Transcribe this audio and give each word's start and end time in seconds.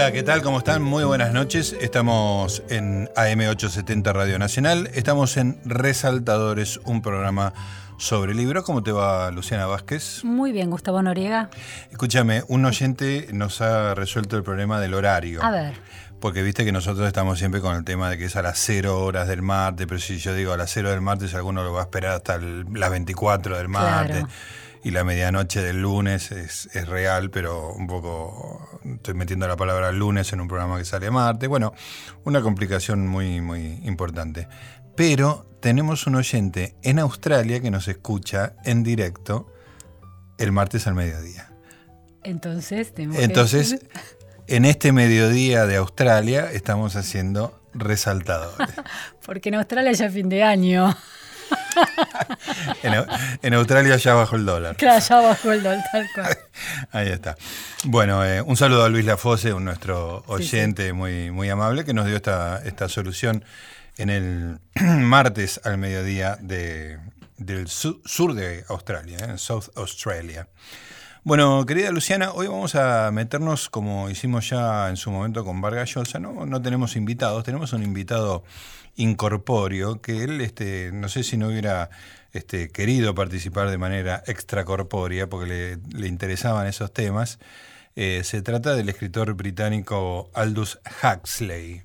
Hola, 0.00 0.12
¿qué 0.12 0.22
tal? 0.22 0.42
¿Cómo 0.42 0.58
están? 0.58 0.80
Muy 0.80 1.02
buenas 1.02 1.32
noches. 1.32 1.74
Estamos 1.80 2.62
en 2.68 3.08
AM870 3.16 4.12
Radio 4.12 4.38
Nacional. 4.38 4.88
Estamos 4.94 5.36
en 5.36 5.58
Resaltadores, 5.64 6.78
un 6.84 7.02
programa 7.02 7.52
sobre 7.96 8.32
libros. 8.32 8.62
¿Cómo 8.62 8.84
te 8.84 8.92
va, 8.92 9.28
Luciana 9.32 9.66
Vázquez? 9.66 10.22
Muy 10.22 10.52
bien, 10.52 10.70
Gustavo 10.70 11.02
Noriega. 11.02 11.50
Escúchame, 11.90 12.44
un 12.46 12.64
oyente 12.64 13.26
nos 13.32 13.60
ha 13.60 13.96
resuelto 13.96 14.36
el 14.36 14.44
problema 14.44 14.78
del 14.78 14.94
horario. 14.94 15.42
A 15.42 15.50
ver. 15.50 15.74
Porque 16.20 16.44
viste 16.44 16.64
que 16.64 16.70
nosotros 16.70 17.04
estamos 17.08 17.40
siempre 17.40 17.60
con 17.60 17.74
el 17.74 17.82
tema 17.82 18.08
de 18.08 18.18
que 18.18 18.26
es 18.26 18.36
a 18.36 18.42
las 18.42 18.56
0 18.60 19.00
horas 19.04 19.26
del 19.26 19.42
martes, 19.42 19.88
pero 19.88 19.98
si 19.98 20.18
yo 20.18 20.32
digo 20.32 20.52
a 20.52 20.56
las 20.56 20.70
0 20.70 20.90
del 20.90 21.00
martes, 21.00 21.34
alguno 21.34 21.64
lo 21.64 21.72
va 21.72 21.80
a 21.80 21.84
esperar 21.84 22.12
hasta 22.12 22.36
el- 22.36 22.66
las 22.72 22.90
24 22.90 23.56
del 23.58 23.66
martes. 23.66 24.18
Claro. 24.18 24.28
Y 24.84 24.90
la 24.92 25.02
medianoche 25.04 25.60
del 25.60 25.82
lunes 25.82 26.30
es, 26.30 26.68
es 26.72 26.86
real, 26.88 27.30
pero 27.30 27.72
un 27.72 27.86
poco 27.86 28.80
estoy 28.84 29.14
metiendo 29.14 29.48
la 29.48 29.56
palabra 29.56 29.90
lunes 29.92 30.32
en 30.32 30.40
un 30.40 30.48
programa 30.48 30.78
que 30.78 30.84
sale 30.84 31.10
martes. 31.10 31.48
Bueno, 31.48 31.74
una 32.24 32.40
complicación 32.42 33.06
muy, 33.06 33.40
muy 33.40 33.80
importante. 33.84 34.48
Pero 34.96 35.46
tenemos 35.60 36.06
un 36.06 36.14
oyente 36.14 36.76
en 36.82 36.98
Australia 37.00 37.60
que 37.60 37.70
nos 37.70 37.88
escucha 37.88 38.54
en 38.64 38.82
directo 38.82 39.52
el 40.38 40.52
martes 40.52 40.86
al 40.86 40.94
mediodía. 40.94 41.50
Entonces, 42.22 42.94
tenemos 42.94 43.16
que- 43.16 43.24
Entonces, 43.24 43.80
en 44.46 44.64
este 44.64 44.92
mediodía 44.92 45.66
de 45.66 45.76
Australia 45.76 46.50
estamos 46.52 46.94
haciendo 46.96 47.60
resaltadores. 47.74 48.68
Porque 49.26 49.48
en 49.48 49.56
Australia 49.56 49.92
ya 49.92 50.06
es 50.06 50.12
fin 50.14 50.28
de 50.28 50.42
año. 50.44 50.96
En, 52.82 52.92
Au- 52.94 53.06
en 53.42 53.54
Australia 53.54 53.96
ya 53.96 54.14
bajó 54.14 54.36
el 54.36 54.44
dólar. 54.46 54.76
Claro, 54.76 55.00
ya 55.06 55.20
bajó 55.20 55.52
el 55.52 55.62
dólar, 55.62 55.84
tal 55.92 56.06
cual. 56.14 56.38
Ahí 56.92 57.08
está. 57.08 57.36
Bueno, 57.84 58.24
eh, 58.24 58.40
un 58.42 58.56
saludo 58.56 58.84
a 58.84 58.88
Luis 58.88 59.04
Lafose, 59.04 59.52
un 59.52 59.64
nuestro 59.64 60.24
oyente 60.26 60.92
Muy, 60.92 61.30
muy 61.30 61.48
amable, 61.50 61.84
que 61.84 61.94
nos 61.94 62.06
dio 62.06 62.16
esta, 62.16 62.60
esta 62.64 62.88
solución 62.88 63.44
en 63.96 64.10
el 64.10 64.58
martes 65.00 65.60
al 65.64 65.78
mediodía 65.78 66.36
de, 66.40 66.98
del 67.36 67.68
su- 67.68 68.00
sur 68.04 68.34
de 68.34 68.64
Australia, 68.68 69.18
¿eh? 69.20 69.24
en 69.30 69.38
South 69.38 69.68
Australia. 69.76 70.48
Bueno, 71.24 71.64
querida 71.66 71.90
Luciana, 71.90 72.30
hoy 72.32 72.46
vamos 72.46 72.74
a 72.74 73.10
meternos, 73.12 73.68
como 73.68 74.08
hicimos 74.08 74.48
ya 74.48 74.88
en 74.88 74.96
su 74.96 75.10
momento 75.10 75.44
con 75.44 75.60
Vargas 75.60 75.90
Llosa, 75.94 76.18
no, 76.18 76.46
no 76.46 76.62
tenemos 76.62 76.96
invitados, 76.96 77.44
tenemos 77.44 77.72
un 77.72 77.82
invitado 77.82 78.44
incorpóreo 78.98 80.02
que 80.02 80.24
él, 80.24 80.40
este, 80.42 80.90
no 80.92 81.08
sé 81.08 81.22
si 81.22 81.38
no 81.38 81.48
hubiera 81.48 81.88
este, 82.32 82.68
querido 82.68 83.14
participar 83.14 83.70
de 83.70 83.78
manera 83.78 84.22
extracorpórea 84.26 85.28
porque 85.28 85.48
le, 85.48 85.98
le 85.98 86.08
interesaban 86.08 86.66
esos 86.66 86.92
temas. 86.92 87.38
Eh, 88.00 88.22
se 88.22 88.42
trata 88.42 88.76
del 88.76 88.88
escritor 88.88 89.34
británico 89.34 90.30
Aldous 90.32 90.78
Huxley, 91.02 91.82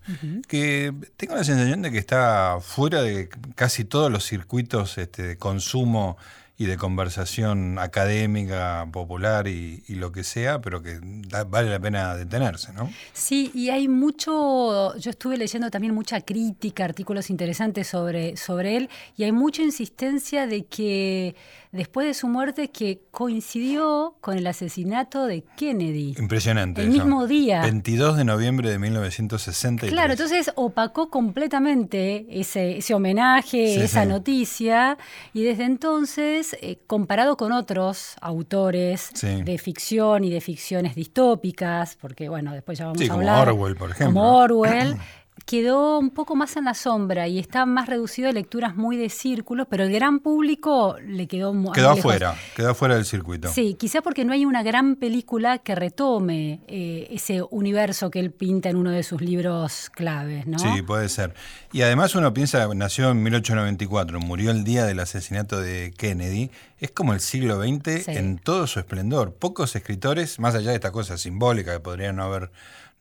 que 0.47 0.93
tengo 1.17 1.33
la 1.33 1.43
sensación 1.43 1.81
de 1.81 1.91
que 1.91 1.97
está 1.97 2.59
fuera 2.61 3.01
de 3.01 3.29
casi 3.55 3.83
todos 3.83 4.11
los 4.11 4.23
circuitos 4.23 4.99
este, 4.99 5.23
de 5.23 5.37
consumo 5.37 6.17
y 6.57 6.65
de 6.65 6.77
conversación 6.77 7.79
académica, 7.79 8.87
popular 8.91 9.47
y, 9.47 9.83
lo 9.87 10.11
que 10.11 10.23
sea, 10.23 10.61
pero 10.61 10.81
que 10.83 10.99
da- 11.01 11.43
vale 11.45 11.69
la 11.69 11.79
pena 11.79 12.15
detenerse, 12.15 12.73
¿no? 12.73 12.91
Sí, 13.13 13.51
y 13.53 13.69
hay 13.69 13.87
mucho, 13.87 14.95
yo 14.97 15.09
estuve 15.09 15.37
leyendo 15.37 15.71
también 15.71 15.93
mucha 15.95 16.21
crítica, 16.21 16.85
artículos 16.85 17.29
interesantes 17.29 17.87
sobre, 17.87 18.37
sobre 18.37 18.77
él, 18.77 18.89
y 19.17 19.23
hay 19.23 19.31
mucha 19.31 19.61
insistencia 19.63 20.45
de 20.45 20.65
que 20.65 21.35
después 21.73 22.07
de 22.07 22.13
su 22.13 22.27
muerte 22.29 22.69
que 22.69 23.01
coincidió 23.11 24.15
con 24.21 24.37
el 24.37 24.47
asesinato 24.47 25.25
de 25.25 25.43
Kennedy. 25.57 26.13
Impresionante. 26.17 26.81
El 26.83 26.89
mismo 26.91 27.27
día. 27.27 27.61
22 27.63 28.15
de 28.15 28.23
noviembre 28.23 28.69
de 28.69 28.79
1963. 28.79 29.91
Claro, 29.91 30.13
entonces 30.13 30.51
opacó 30.55 31.09
completamente 31.09 32.25
ese, 32.29 32.77
ese 32.77 32.93
homenaje, 32.93 33.73
Sí, 33.75 33.81
esa 33.81 34.03
sí. 34.03 34.07
noticia, 34.09 34.97
y 35.33 35.43
desde 35.43 35.65
entonces, 35.65 36.55
eh, 36.61 36.77
comparado 36.87 37.35
con 37.37 37.51
otros 37.51 38.15
autores 38.21 39.09
Sí. 39.13 39.41
de 39.41 39.57
ficción 39.57 40.23
y 40.23 40.29
de 40.29 40.41
ficciones 40.41 40.95
distópicas, 40.95 41.97
porque 41.99 42.29
bueno, 42.29 42.53
después 42.53 42.77
ya 42.77 42.85
vamos 42.85 42.99
Sí, 42.99 43.05
a 43.05 43.09
como 43.09 43.19
hablar. 43.21 43.49
Orwell, 43.49 43.75
por 43.75 43.91
ejemplo. 43.91 44.13
Como 44.21 44.37
Orwell. 44.37 44.95
Quedó 45.45 45.99
un 45.99 46.09
poco 46.09 46.37
más 46.37 46.55
en 46.55 46.63
la 46.63 46.73
sombra 46.73 47.27
y 47.27 47.37
está 47.37 47.65
más 47.65 47.87
reducido 47.89 48.29
a 48.29 48.31
lecturas 48.31 48.77
muy 48.77 48.95
de 48.95 49.09
círculos, 49.09 49.67
pero 49.69 49.83
el 49.83 49.91
gran 49.91 50.19
público 50.19 50.95
le 51.05 51.27
quedó 51.27 51.53
muy 51.53 51.73
Quedó 51.73 51.89
afuera, 51.89 52.35
quedó 52.55 52.69
afuera 52.69 52.95
del 52.95 53.03
circuito. 53.03 53.49
Sí, 53.49 53.75
quizá 53.77 54.01
porque 54.01 54.23
no 54.23 54.31
hay 54.31 54.45
una 54.45 54.63
gran 54.63 54.95
película 54.95 55.57
que 55.57 55.75
retome 55.75 56.61
eh, 56.67 57.07
ese 57.11 57.41
universo 57.51 58.09
que 58.09 58.19
él 58.19 58.31
pinta 58.31 58.69
en 58.69 58.77
uno 58.77 58.91
de 58.91 59.03
sus 59.03 59.21
libros 59.21 59.89
claves, 59.93 60.47
¿no? 60.47 60.59
Sí, 60.59 60.81
puede 60.81 61.09
ser. 61.09 61.33
Y 61.73 61.81
además 61.81 62.15
uno 62.15 62.33
piensa, 62.33 62.65
nació 62.73 63.11
en 63.11 63.21
1894, 63.21 64.21
murió 64.21 64.49
el 64.51 64.63
día 64.63 64.85
del 64.85 65.01
asesinato 65.01 65.59
de 65.59 65.93
Kennedy, 65.97 66.51
es 66.79 66.91
como 66.91 67.13
el 67.13 67.19
siglo 67.19 67.61
XX 67.61 68.05
Sí. 68.05 68.11
en 68.11 68.37
todo 68.37 68.65
su 68.65 68.79
esplendor. 68.79 69.33
Pocos 69.35 69.75
escritores, 69.75 70.39
más 70.39 70.55
allá 70.55 70.69
de 70.69 70.75
esta 70.75 70.91
cosa 70.91 71.17
simbólica 71.17 71.73
que 71.73 71.79
podrían 71.81 72.15
no 72.15 72.23
haber, 72.23 72.49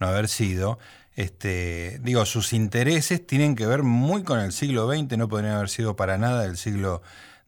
no 0.01 0.09
haber 0.09 0.27
sido, 0.29 0.79
este, 1.15 2.01
digo, 2.03 2.25
sus 2.25 2.53
intereses 2.53 3.27
tienen 3.27 3.55
que 3.55 3.67
ver 3.67 3.83
muy 3.83 4.23
con 4.23 4.41
el 4.41 4.53
siglo 4.53 4.91
XX, 4.91 5.19
no 5.19 5.29
podrían 5.29 5.55
haber 5.55 5.69
sido 5.69 5.95
para 5.97 6.17
nada 6.17 6.43
del 6.43 6.57
siglo 6.57 7.03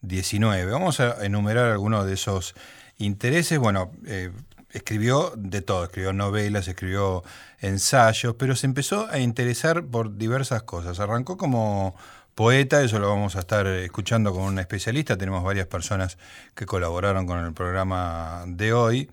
XIX. 0.06 0.70
Vamos 0.70 1.00
a 1.00 1.24
enumerar 1.24 1.70
algunos 1.70 2.06
de 2.06 2.14
esos 2.14 2.54
intereses. 2.98 3.58
Bueno, 3.58 3.92
eh, 4.06 4.30
escribió 4.70 5.32
de 5.36 5.62
todo, 5.62 5.84
escribió 5.84 6.12
novelas, 6.12 6.68
escribió 6.68 7.22
ensayos, 7.60 8.34
pero 8.38 8.54
se 8.56 8.66
empezó 8.66 9.08
a 9.10 9.18
interesar 9.18 9.84
por 9.84 10.16
diversas 10.18 10.62
cosas. 10.64 11.00
Arrancó 11.00 11.36
como 11.38 11.94
poeta, 12.34 12.82
eso 12.82 12.98
lo 12.98 13.08
vamos 13.08 13.36
a 13.36 13.40
estar 13.40 13.66
escuchando 13.66 14.32
con 14.32 14.42
un 14.42 14.58
especialista, 14.58 15.16
tenemos 15.16 15.42
varias 15.44 15.68
personas 15.68 16.18
que 16.54 16.66
colaboraron 16.66 17.26
con 17.26 17.44
el 17.44 17.54
programa 17.54 18.44
de 18.46 18.72
hoy. 18.72 19.10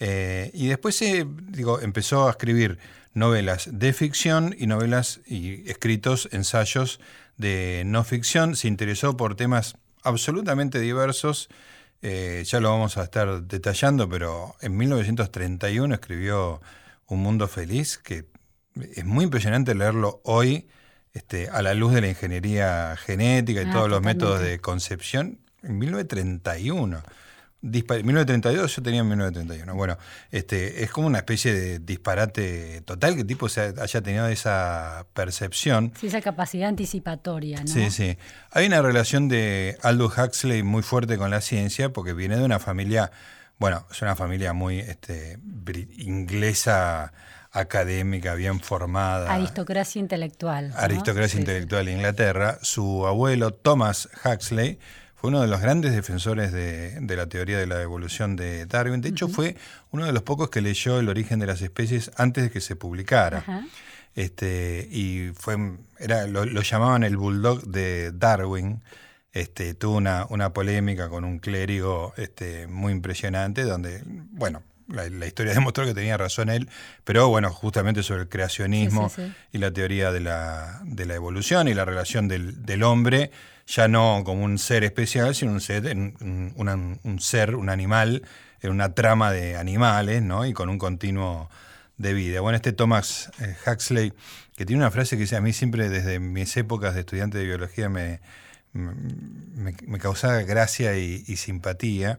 Eh, 0.00 0.50
y 0.54 0.66
después 0.66 0.98
digo, 1.48 1.80
empezó 1.80 2.26
a 2.26 2.30
escribir 2.30 2.78
novelas 3.14 3.68
de 3.72 3.92
ficción 3.92 4.54
y 4.58 4.66
novelas 4.66 5.20
y 5.26 5.68
escritos, 5.70 6.28
ensayos 6.32 7.00
de 7.36 7.82
no 7.86 8.04
ficción. 8.04 8.56
Se 8.56 8.68
interesó 8.68 9.16
por 9.16 9.34
temas 9.34 9.76
absolutamente 10.02 10.80
diversos. 10.80 11.48
Eh, 12.00 12.42
ya 12.46 12.60
lo 12.60 12.70
vamos 12.70 12.96
a 12.96 13.04
estar 13.04 13.42
detallando, 13.42 14.08
pero 14.08 14.56
en 14.60 14.76
1931 14.76 15.94
escribió 15.94 16.60
Un 17.06 17.20
Mundo 17.20 17.46
Feliz, 17.48 17.98
que 17.98 18.24
es 18.94 19.04
muy 19.04 19.24
impresionante 19.24 19.74
leerlo 19.74 20.20
hoy 20.24 20.68
este, 21.12 21.48
a 21.50 21.62
la 21.62 21.74
luz 21.74 21.92
de 21.92 22.00
la 22.00 22.08
ingeniería 22.08 22.96
genética 22.96 23.62
y 23.62 23.66
Ah, 23.66 23.72
todos 23.72 23.88
los 23.88 24.02
métodos 24.02 24.40
de 24.40 24.58
concepción. 24.58 25.38
En 25.62 25.78
1931. 25.78 27.02
Dispa- 27.62 28.02
1932, 28.02 28.74
yo 28.74 28.82
tenía 28.82 29.00
en 29.02 29.08
1931. 29.08 29.74
Bueno, 29.76 29.96
este, 30.32 30.82
es 30.82 30.90
como 30.90 31.06
una 31.06 31.18
especie 31.18 31.54
de 31.54 31.78
disparate 31.78 32.80
total 32.80 33.14
que 33.14 33.20
el 33.20 33.26
tipo 33.26 33.48
se 33.48 33.60
ha- 33.60 33.74
haya 33.82 34.00
tenido 34.02 34.26
esa 34.26 35.06
percepción. 35.14 35.92
Sí, 36.00 36.08
esa 36.08 36.20
capacidad 36.20 36.68
anticipatoria, 36.68 37.60
¿no? 37.60 37.66
Sí, 37.68 37.90
sí. 37.90 38.18
Hay 38.50 38.66
una 38.66 38.82
relación 38.82 39.28
de 39.28 39.78
Aldous 39.82 40.18
Huxley 40.18 40.62
muy 40.64 40.82
fuerte 40.82 41.16
con 41.18 41.30
la 41.30 41.40
ciencia 41.40 41.92
porque 41.92 42.12
viene 42.14 42.36
de 42.36 42.44
una 42.44 42.58
familia, 42.58 43.12
bueno, 43.58 43.86
es 43.92 44.02
una 44.02 44.16
familia 44.16 44.52
muy 44.52 44.80
este, 44.80 45.38
inglesa, 45.98 47.12
académica, 47.50 48.34
bien 48.34 48.60
formada. 48.60 49.32
Aristocracia 49.32 50.00
intelectual. 50.00 50.70
¿no? 50.70 50.76
aristocracia 50.78 51.36
Sí, 51.36 51.38
intelectual 51.40 51.86
de 51.86 51.92
Inglaterra. 51.92 52.58
Su 52.62 53.06
abuelo, 53.06 53.52
Thomas 53.52 54.08
Huxley, 54.24 54.78
fue 55.22 55.28
uno 55.28 55.40
de 55.40 55.46
los 55.46 55.60
grandes 55.60 55.92
defensores 55.92 56.50
de, 56.50 56.98
de 57.00 57.16
la 57.16 57.28
teoría 57.28 57.56
de 57.56 57.68
la 57.68 57.80
evolución 57.80 58.34
de 58.34 58.66
Darwin. 58.66 59.00
De 59.00 59.10
hecho, 59.10 59.28
fue 59.28 59.54
uno 59.92 60.04
de 60.04 60.10
los 60.10 60.24
pocos 60.24 60.50
que 60.50 60.60
leyó 60.60 60.98
El 60.98 61.08
origen 61.08 61.38
de 61.38 61.46
las 61.46 61.62
especies 61.62 62.10
antes 62.16 62.42
de 62.42 62.50
que 62.50 62.60
se 62.60 62.74
publicara. 62.74 63.44
Este, 64.16 64.88
y 64.90 65.30
fue, 65.38 65.76
era, 66.00 66.26
lo, 66.26 66.44
lo 66.44 66.62
llamaban 66.62 67.04
el 67.04 67.16
bulldog 67.16 67.62
de 67.62 68.10
Darwin. 68.10 68.82
Este, 69.32 69.74
tuvo 69.74 69.96
una, 69.96 70.26
una 70.28 70.52
polémica 70.52 71.08
con 71.08 71.22
un 71.22 71.38
clérigo 71.38 72.14
este, 72.16 72.66
muy 72.66 72.92
impresionante, 72.92 73.62
donde, 73.62 74.02
bueno, 74.04 74.64
la, 74.88 75.08
la 75.08 75.26
historia 75.28 75.54
demostró 75.54 75.84
que 75.86 75.94
tenía 75.94 76.16
razón 76.16 76.48
él, 76.48 76.68
pero 77.04 77.28
bueno, 77.28 77.52
justamente 77.52 78.02
sobre 78.02 78.22
el 78.22 78.28
creacionismo 78.28 79.08
Sí, 79.08 79.22
sí, 79.22 79.28
sí. 79.28 79.34
y 79.52 79.58
la 79.58 79.70
teoría 79.70 80.10
de 80.10 80.18
la, 80.18 80.80
de 80.84 81.06
la 81.06 81.14
evolución 81.14 81.68
y 81.68 81.74
la 81.74 81.84
relación 81.84 82.26
del, 82.26 82.66
del 82.66 82.82
hombre, 82.82 83.30
ya 83.66 83.88
no 83.88 84.22
como 84.24 84.44
un 84.44 84.58
ser 84.58 84.84
especial, 84.84 85.34
sino 85.34 85.52
un 85.52 85.60
ser, 85.60 85.96
un, 85.96 87.18
ser, 87.20 87.54
un 87.54 87.68
animal, 87.68 88.22
en 88.60 88.70
una 88.70 88.94
trama 88.94 89.32
de 89.32 89.56
animales, 89.56 90.22
¿no? 90.22 90.46
Y 90.46 90.52
con 90.52 90.68
un 90.68 90.78
continuo 90.78 91.50
de 91.96 92.14
vida. 92.14 92.40
Bueno, 92.40 92.56
este 92.56 92.72
Thomas 92.72 93.30
eh, 93.40 93.56
Huxley, 93.66 94.12
que 94.56 94.66
tiene 94.66 94.82
una 94.82 94.90
frase 94.90 95.16
que 95.16 95.22
dice, 95.22 95.36
a 95.36 95.40
mí 95.40 95.52
siempre 95.52 95.88
desde 95.88 96.18
mis 96.18 96.56
épocas 96.56 96.94
de 96.94 97.00
estudiante 97.00 97.38
de 97.38 97.44
biología 97.44 97.88
me, 97.88 98.20
me, 98.72 99.98
causaba 99.98 100.42
gracia 100.42 100.96
y, 100.96 101.36
simpatía, 101.36 102.18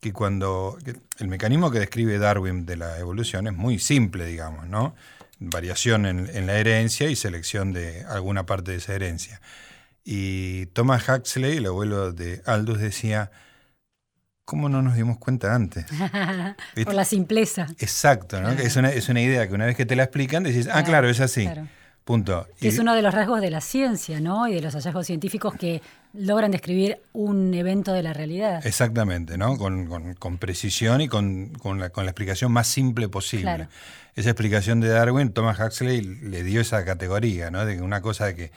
que 0.00 0.12
cuando 0.12 0.78
el 1.18 1.28
mecanismo 1.28 1.70
que 1.70 1.80
describe 1.80 2.18
Darwin 2.18 2.66
de 2.66 2.76
la 2.76 2.98
evolución 2.98 3.46
es 3.46 3.54
muy 3.54 3.78
simple, 3.78 4.26
digamos, 4.26 4.68
¿no? 4.68 4.94
Variación 5.40 6.06
en 6.06 6.46
la 6.46 6.58
herencia 6.58 7.08
y 7.10 7.16
selección 7.16 7.72
de 7.72 8.04
alguna 8.04 8.46
parte 8.46 8.72
de 8.72 8.78
esa 8.78 8.94
herencia. 8.94 9.40
Y 10.10 10.64
Thomas 10.72 11.06
Huxley, 11.06 11.58
el 11.58 11.66
abuelo 11.66 12.12
de 12.12 12.40
Aldous, 12.46 12.80
decía, 12.80 13.30
¿cómo 14.46 14.70
no 14.70 14.80
nos 14.80 14.96
dimos 14.96 15.18
cuenta 15.18 15.54
antes? 15.54 15.84
Por 16.84 16.94
la 16.94 17.04
simpleza. 17.04 17.66
Exacto, 17.78 18.40
¿no? 18.40 18.48
Es, 18.52 18.76
una, 18.76 18.90
es 18.90 19.10
una 19.10 19.20
idea 19.20 19.46
que 19.46 19.52
una 19.52 19.66
vez 19.66 19.76
que 19.76 19.84
te 19.84 19.96
la 19.96 20.04
explican 20.04 20.44
decís, 20.44 20.66
ah, 20.72 20.82
claro, 20.82 21.10
es 21.10 21.20
así. 21.20 21.46
Punto. 22.04 22.48
Que 22.58 22.68
es 22.68 22.78
uno 22.78 22.94
de 22.94 23.02
los 23.02 23.12
rasgos 23.12 23.42
de 23.42 23.50
la 23.50 23.60
ciencia, 23.60 24.18
¿no? 24.18 24.48
Y 24.48 24.54
de 24.54 24.62
los 24.62 24.72
hallazgos 24.72 25.06
científicos 25.06 25.54
que 25.56 25.82
logran 26.14 26.52
describir 26.52 27.02
un 27.12 27.52
evento 27.52 27.92
de 27.92 28.02
la 28.02 28.14
realidad. 28.14 28.66
Exactamente, 28.66 29.36
¿no? 29.36 29.58
Con, 29.58 30.14
con, 30.14 30.38
precisión 30.38 31.02
y 31.02 31.08
con, 31.08 31.50
con, 31.50 31.80
la, 31.80 31.90
con, 31.90 32.06
la, 32.06 32.12
explicación 32.12 32.50
más 32.50 32.66
simple 32.66 33.10
posible. 33.10 33.68
Esa 34.14 34.30
explicación 34.30 34.80
de 34.80 34.88
Darwin, 34.88 35.34
Thomas 35.34 35.60
Huxley 35.60 36.00
le 36.00 36.44
dio 36.44 36.62
esa 36.62 36.82
categoría, 36.86 37.50
¿no? 37.50 37.66
De 37.66 37.76
que 37.76 37.82
una 37.82 38.00
cosa 38.00 38.34
que 38.34 38.52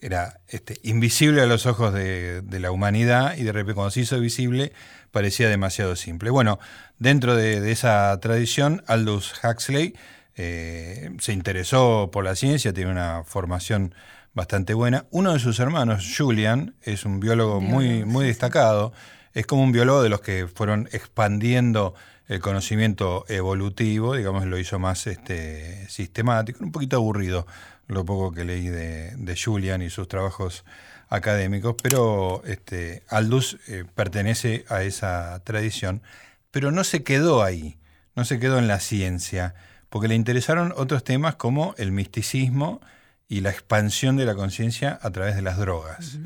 era 0.00 0.40
este, 0.48 0.78
invisible 0.82 1.42
a 1.42 1.46
los 1.46 1.66
ojos 1.66 1.92
de, 1.92 2.42
la 2.50 2.70
humanidad 2.70 3.36
y 3.36 3.44
de 3.44 3.52
repente 3.52 3.74
cuando 3.74 3.90
se 3.90 4.00
hizo 4.00 4.18
visible 4.20 4.72
parecía 5.10 5.48
demasiado 5.48 5.96
simple. 5.96 6.30
Bueno, 6.30 6.58
dentro 6.98 7.34
de, 7.34 7.70
esa 7.70 8.18
tradición, 8.20 8.82
Aldous 8.86 9.34
Huxley 9.42 9.94
eh, 10.36 11.10
se 11.18 11.32
interesó 11.32 12.10
por 12.12 12.24
la 12.24 12.36
ciencia, 12.36 12.72
tiene 12.72 12.90
una 12.90 13.22
formación 13.24 13.94
bastante 14.34 14.74
buena. 14.74 15.06
Uno 15.10 15.32
de 15.32 15.38
sus 15.38 15.58
hermanos, 15.58 16.14
Julian, 16.16 16.74
es 16.82 17.04
un 17.04 17.20
biólogo 17.20 17.60
muy, 17.60 18.04
muy 18.04 18.26
destacado. 18.26 18.92
Es 19.34 19.46
como 19.46 19.62
un 19.62 19.72
biólogo 19.72 20.02
de 20.02 20.08
los 20.08 20.20
que 20.20 20.46
fueron 20.46 20.88
expandiendo 20.92 21.94
el 22.28 22.40
conocimiento 22.40 23.24
evolutivo, 23.28 24.14
digamos, 24.14 24.44
lo 24.44 24.58
hizo 24.58 24.78
más 24.78 25.06
este, 25.06 25.88
sistemático, 25.88 26.62
un 26.62 26.72
poquito 26.72 26.96
aburrido 26.96 27.46
lo 27.88 28.04
poco 28.04 28.32
que 28.32 28.44
leí 28.44 28.68
de, 28.68 29.40
Julian 29.42 29.82
y 29.82 29.90
sus 29.90 30.06
trabajos 30.08 30.64
académicos, 31.08 31.74
pero 31.82 32.42
este, 32.44 33.02
Aldous 33.08 33.58
eh, 33.66 33.84
pertenece 33.94 34.64
a 34.68 34.82
esa 34.82 35.40
tradición, 35.42 36.02
pero 36.50 36.70
no 36.70 36.84
se 36.84 37.02
quedó 37.02 37.42
ahí, 37.42 37.78
no 38.14 38.24
se 38.24 38.38
quedó 38.38 38.58
en 38.58 38.68
la 38.68 38.78
ciencia, 38.78 39.54
porque 39.88 40.08
le 40.08 40.14
interesaron 40.14 40.74
otros 40.76 41.02
temas 41.02 41.36
como 41.36 41.74
el 41.78 41.92
misticismo 41.92 42.80
y 43.26 43.40
la 43.40 43.50
expansión 43.50 44.16
de 44.16 44.26
la 44.26 44.34
conciencia 44.34 44.98
a 45.00 45.10
través 45.10 45.34
de 45.34 45.42
las 45.42 45.56
drogas, 45.56 46.18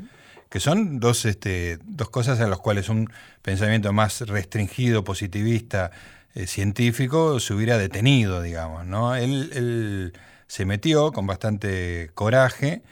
que 0.49 0.59
son 0.59 0.99
dos, 0.99 1.23
este, 1.23 1.79
dos 1.85 2.09
cosas 2.09 2.41
en 2.41 2.49
las 2.49 2.59
cuales 2.59 2.89
un 2.89 3.09
pensamiento 3.41 3.93
más 3.93 4.21
restringido, 4.21 5.05
positivista, 5.05 5.91
eh, 6.35 6.45
científico, 6.45 7.39
se 7.39 7.53
hubiera 7.53 7.77
detenido, 7.77 8.41
digamos. 8.41 8.85
¿no? 8.85 9.15
él 9.15 10.13
se 10.53 10.65
metió 10.65 11.11
con 11.11 11.25
bastante 11.25 12.11
coraje. 12.13 12.83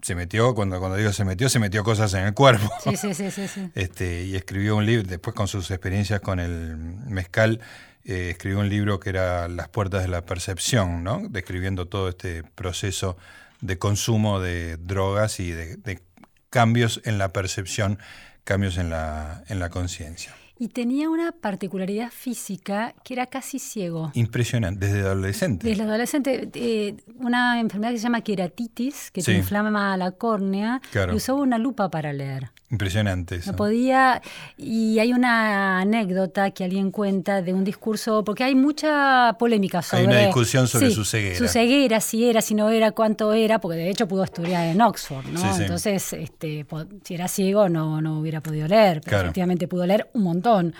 Se 0.00 0.14
metió, 0.14 0.54
cuando, 0.54 0.78
cuando 0.78 0.96
digo 0.96 1.12
se 1.12 1.24
metió, 1.24 1.48
se 1.48 1.58
metió 1.58 1.82
cosas 1.82 2.14
en 2.14 2.24
el 2.24 2.34
cuerpo. 2.34 2.70
Sí, 2.84 2.96
sí, 2.96 3.14
sí, 3.14 3.32
sí, 3.32 3.70
Este, 3.74 4.22
y 4.22 4.36
escribió 4.36 4.76
un 4.76 4.86
libro, 4.86 5.04
después 5.04 5.34
con 5.34 5.48
sus 5.48 5.72
experiencias 5.72 6.20
con 6.20 6.38
el 6.38 6.76
mezcal, 6.76 7.58
eh, 8.04 8.30
escribió 8.30 8.60
un 8.60 8.68
libro 8.68 9.00
que 9.00 9.10
era 9.10 9.48
Las 9.48 9.68
puertas 9.70 10.02
de 10.02 10.08
la 10.08 10.22
percepción, 10.24 11.02
¿no? 11.02 11.20
Describiendo 11.28 11.88
todo 11.88 12.10
este 12.10 12.44
proceso 12.44 13.16
de 13.60 13.76
consumo 13.76 14.38
de 14.38 14.76
drogas 14.76 15.40
y 15.40 15.50
de, 15.50 15.76
de 15.78 16.00
cambios 16.48 17.00
en 17.04 17.18
la 17.18 17.32
percepción, 17.32 17.98
cambios 18.44 18.78
en 18.78 18.90
la, 18.90 19.42
en 19.48 19.58
la 19.58 19.68
conciencia. 19.68 20.32
Y 20.58 20.68
tenía 20.68 21.10
una 21.10 21.32
particularidad 21.32 22.10
física 22.10 22.94
que 23.04 23.14
era 23.14 23.26
casi 23.26 23.58
ciego. 23.58 24.12
Impresionante, 24.14 24.86
desde 24.86 25.00
adolescente. 25.00 25.66
Desde 25.66 25.82
adolescente, 25.82 26.48
eh, 26.54 26.96
una 27.18 27.60
enfermedad 27.60 27.92
que 27.92 27.98
se 27.98 28.04
llama 28.04 28.20
queratitis, 28.20 29.10
que 29.10 29.22
te 29.22 29.32
inflama 29.32 29.96
la 29.96 30.12
córnea, 30.12 30.80
y 30.94 31.14
usaba 31.14 31.40
una 31.40 31.58
lupa 31.58 31.90
para 31.90 32.12
leer. 32.12 32.50
Impresionante 32.74 33.36
eso. 33.36 33.52
No 33.52 33.56
podía, 33.56 34.20
y 34.56 34.98
hay 34.98 35.12
una 35.12 35.78
anécdota 35.78 36.50
que 36.50 36.64
alguien 36.64 36.90
cuenta 36.90 37.40
de 37.40 37.54
un 37.54 37.62
discurso, 37.62 38.24
porque 38.24 38.42
hay 38.42 38.56
mucha 38.56 39.36
polémica 39.38 39.80
sobre... 39.80 40.02
Hay 40.02 40.06
una 40.08 40.18
discusión 40.26 40.66
sobre 40.66 40.90
su 40.90 41.04
ceguera. 41.04 41.38
Su 41.38 41.46
ceguera, 41.46 42.00
si 42.00 42.28
era, 42.28 42.40
si 42.42 42.54
no 42.56 42.68
era, 42.70 42.90
cuánto 42.90 43.32
era, 43.32 43.60
porque 43.60 43.78
de 43.78 43.90
hecho 43.90 44.08
pudo 44.08 44.24
estudiar 44.24 44.66
en 44.66 44.80
Oxford, 44.80 45.24
¿no? 45.26 45.56
Entonces, 45.56 46.12
este, 46.14 46.66
si 47.04 47.14
era 47.14 47.28
ciego 47.28 47.68
no, 47.68 48.00
no 48.00 48.18
hubiera 48.18 48.40
podido 48.40 48.66
leer, 48.66 49.00
pero 49.04 49.20
efectivamente 49.20 49.68
pudo 49.68 49.86
leer 49.86 50.10
un 50.14 50.24
montón. 50.24 50.74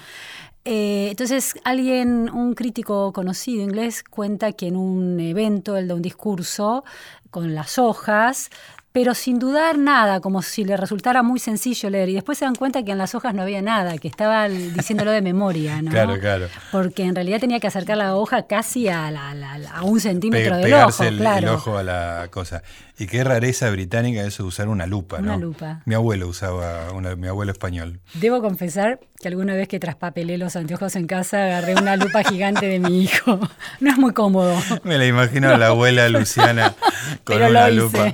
Eh, 0.64 1.08
entonces, 1.10 1.54
alguien, 1.62 2.30
un 2.30 2.54
crítico 2.54 3.12
conocido 3.12 3.62
inglés, 3.62 4.02
cuenta 4.02 4.52
que 4.52 4.66
en 4.66 4.76
un 4.76 5.20
evento, 5.20 5.76
él 5.76 5.86
da 5.86 5.94
un 5.94 6.02
discurso 6.02 6.84
con 7.30 7.54
las 7.54 7.78
hojas, 7.78 8.48
pero 8.94 9.12
sin 9.12 9.40
dudar 9.40 9.76
nada, 9.76 10.20
como 10.20 10.40
si 10.40 10.64
le 10.64 10.76
resultara 10.76 11.24
muy 11.24 11.40
sencillo 11.40 11.90
leer. 11.90 12.10
Y 12.10 12.14
después 12.14 12.38
se 12.38 12.44
dan 12.44 12.54
cuenta 12.54 12.84
que 12.84 12.92
en 12.92 12.98
las 12.98 13.16
hojas 13.16 13.34
no 13.34 13.42
había 13.42 13.60
nada, 13.60 13.98
que 13.98 14.06
estaba 14.06 14.48
diciéndolo 14.48 15.10
de 15.10 15.20
memoria, 15.20 15.82
¿no? 15.82 15.90
Claro, 15.94 16.20
claro. 16.20 16.46
Porque 16.70 17.02
en 17.02 17.16
realidad 17.16 17.40
tenía 17.40 17.58
que 17.58 17.66
acercar 17.66 17.96
la 17.96 18.14
hoja 18.14 18.46
casi 18.46 18.86
a, 18.86 19.08
a 19.08 19.82
un 19.82 19.98
centímetro 19.98 20.58
del 20.58 20.74
ojo, 20.74 21.02
el, 21.02 21.18
claro. 21.18 21.38
el 21.38 21.54
ojo 21.56 21.76
a 21.76 21.82
la 21.82 22.28
cosa. 22.30 22.62
Y 22.96 23.08
qué 23.08 23.24
rareza 23.24 23.68
británica 23.70 24.22
eso 24.22 24.44
de 24.44 24.50
usar 24.50 24.68
una 24.68 24.86
lupa, 24.86 25.18
¿no? 25.18 25.34
Una 25.34 25.36
lupa. 25.38 25.82
Mi 25.86 25.96
abuelo 25.96 26.28
usaba, 26.28 26.92
una, 26.92 27.16
mi 27.16 27.26
abuelo 27.26 27.50
español. 27.50 27.98
Debo 28.14 28.40
confesar 28.40 29.00
que 29.20 29.26
alguna 29.26 29.54
vez 29.54 29.66
que 29.66 29.80
traspapelé 29.80 30.38
los 30.38 30.54
anteojos 30.54 30.94
en 30.94 31.08
casa 31.08 31.44
agarré 31.44 31.74
una 31.74 31.96
lupa 31.96 32.22
gigante 32.22 32.66
de 32.66 32.78
mi 32.78 33.02
hijo. 33.02 33.40
No 33.80 33.90
es 33.90 33.98
muy 33.98 34.12
cómodo. 34.12 34.56
Me 34.84 34.98
la 34.98 35.06
imagino 35.06 35.48
a 35.48 35.58
la 35.58 35.68
abuela 35.68 36.08
Luciana 36.08 36.74
con 37.24 37.42
una 37.42 37.68
lupa. 37.70 38.12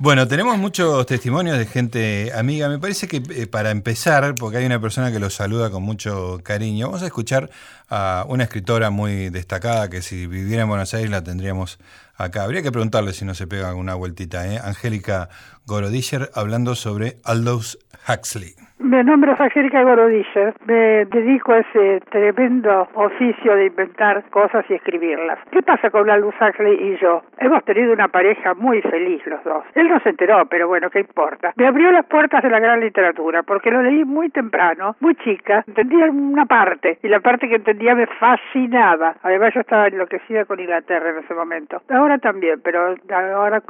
Bueno, 0.00 0.28
tenemos 0.28 0.58
muchos 0.58 1.06
testimonios 1.06 1.58
de 1.58 1.66
gente 1.66 2.32
amiga. 2.34 2.68
Me 2.68 2.78
parece 2.78 3.08
que 3.08 3.22
eh, 3.30 3.46
para 3.46 3.70
empezar, 3.70 4.34
porque 4.34 4.58
hay 4.58 4.66
una 4.66 4.80
persona 4.80 5.10
que 5.10 5.18
los 5.18 5.34
saluda 5.34 5.70
con 5.70 5.82
mucho 5.82 6.40
cariño, 6.42 6.86
vamos 6.86 7.02
a 7.02 7.06
escuchar 7.06 7.50
a 7.88 8.24
una 8.28 8.44
escritora 8.44 8.90
muy 8.90 9.30
destacada 9.30 9.88
que 9.88 10.02
si 10.02 10.26
viviera 10.26 10.62
en 10.62 10.68
Buenos 10.68 10.92
Aires 10.94 11.10
la 11.10 11.24
tendríamos 11.24 11.78
acá. 12.16 12.44
Habría 12.44 12.62
que 12.62 12.70
preguntarle 12.70 13.12
si 13.12 13.24
no 13.24 13.34
se 13.34 13.46
pega 13.46 13.74
una 13.74 13.94
vueltita. 13.94 14.46
¿eh? 14.46 14.60
Angélica 14.62 15.30
Gorodischer 15.66 16.30
hablando 16.34 16.74
sobre 16.74 17.18
Aldous 17.24 17.78
Huxley. 18.06 18.67
Mi 18.80 19.02
nombre 19.02 19.32
es 19.32 19.40
Angélica 19.40 19.82
Gorodischer. 19.82 20.54
Me 20.66 21.04
dedico 21.06 21.52
a 21.52 21.58
ese 21.58 22.00
tremendo 22.10 22.88
oficio 22.94 23.56
de 23.56 23.66
inventar 23.66 24.22
cosas 24.30 24.64
y 24.68 24.74
escribirlas. 24.74 25.40
¿Qué 25.50 25.62
pasa 25.62 25.90
con 25.90 26.08
Aldous 26.08 26.36
Huxley 26.40 26.74
y 26.74 26.96
yo? 26.98 27.22
Hemos 27.38 27.64
tenido 27.64 27.92
una 27.92 28.06
pareja 28.06 28.54
muy 28.54 28.80
feliz 28.82 29.20
los 29.26 29.42
dos. 29.42 29.64
Él 29.74 29.88
no 29.88 29.98
se 30.00 30.10
enteró, 30.10 30.46
pero 30.46 30.68
bueno, 30.68 30.90
¿qué 30.90 31.00
importa? 31.00 31.52
Me 31.56 31.66
abrió 31.66 31.90
las 31.90 32.06
puertas 32.06 32.40
de 32.40 32.50
la 32.50 32.60
gran 32.60 32.78
literatura 32.78 33.42
porque 33.42 33.72
lo 33.72 33.82
leí 33.82 34.04
muy 34.04 34.30
temprano, 34.30 34.94
muy 35.00 35.16
chica. 35.16 35.64
Entendía 35.66 36.04
una 36.06 36.46
parte 36.46 36.98
y 37.02 37.08
la 37.08 37.18
parte 37.18 37.48
que 37.48 37.56
entendía 37.56 37.96
me 37.96 38.06
fascinaba. 38.06 39.16
Además 39.24 39.54
yo 39.54 39.60
estaba 39.60 39.88
enloquecida 39.88 40.44
con 40.44 40.60
Inglaterra 40.60 41.10
en 41.10 41.24
ese 41.24 41.34
momento. 41.34 41.82
Ahora 41.90 42.18
también, 42.18 42.60
pero 42.62 42.94
ahora 43.10 43.60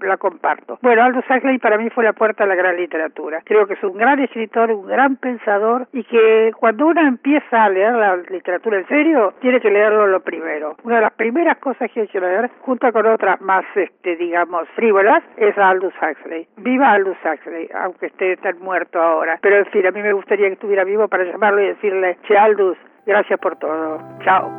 la 0.00 0.16
comparto. 0.16 0.80
Bueno, 0.82 1.04
Aldous 1.04 1.24
Huxley 1.30 1.58
para 1.58 1.78
mí 1.78 1.88
fue 1.90 2.02
la 2.02 2.14
puerta 2.14 2.42
a 2.42 2.46
la 2.48 2.56
gran 2.56 2.76
literatura. 2.76 3.42
Creo 3.44 3.68
que 3.68 3.74
es 3.74 3.84
un 3.84 3.96
gran 3.96 4.18
escritor 4.18 4.55
un 4.64 4.86
gran 4.86 5.16
pensador 5.16 5.86
y 5.92 6.04
que 6.04 6.52
cuando 6.58 6.86
uno 6.86 7.00
empieza 7.00 7.64
a 7.64 7.68
leer 7.68 7.92
la 7.92 8.16
literatura 8.16 8.78
en 8.78 8.88
serio, 8.88 9.34
tiene 9.40 9.60
que 9.60 9.70
leerlo 9.70 10.06
lo 10.06 10.20
primero. 10.20 10.76
Una 10.84 10.96
de 10.96 11.02
las 11.02 11.12
primeras 11.12 11.58
cosas 11.58 11.90
que 11.92 12.02
hay 12.02 12.08
que 12.08 12.20
leer, 12.20 12.50
junto 12.60 12.90
con 12.92 13.06
otras 13.06 13.40
más, 13.40 13.64
este, 13.74 14.16
digamos, 14.16 14.68
frívolas, 14.74 15.22
es 15.36 15.56
Aldous 15.58 15.94
Huxley. 16.00 16.48
Viva 16.56 16.92
Aldous 16.92 17.18
Huxley, 17.24 17.68
aunque 17.74 18.06
esté 18.06 18.36
tan 18.38 18.58
muerto 18.60 19.00
ahora. 19.00 19.38
Pero 19.42 19.56
en 19.58 19.66
fin, 19.66 19.86
a 19.86 19.90
mí 19.90 20.02
me 20.02 20.12
gustaría 20.12 20.46
que 20.46 20.54
estuviera 20.54 20.84
vivo 20.84 21.08
para 21.08 21.24
llamarlo 21.24 21.62
y 21.62 21.66
decirle, 21.68 22.18
che 22.26 22.36
Aldous, 22.36 22.78
gracias 23.04 23.38
por 23.38 23.56
todo. 23.56 24.00
Chao. 24.24 24.50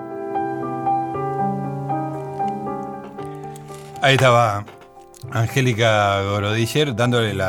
Ahí 4.03 4.13
estaba 4.13 4.63
Angélica 5.33 6.21
Gorodischer 6.21 6.95
dándole 6.95 7.31
el 7.31 7.41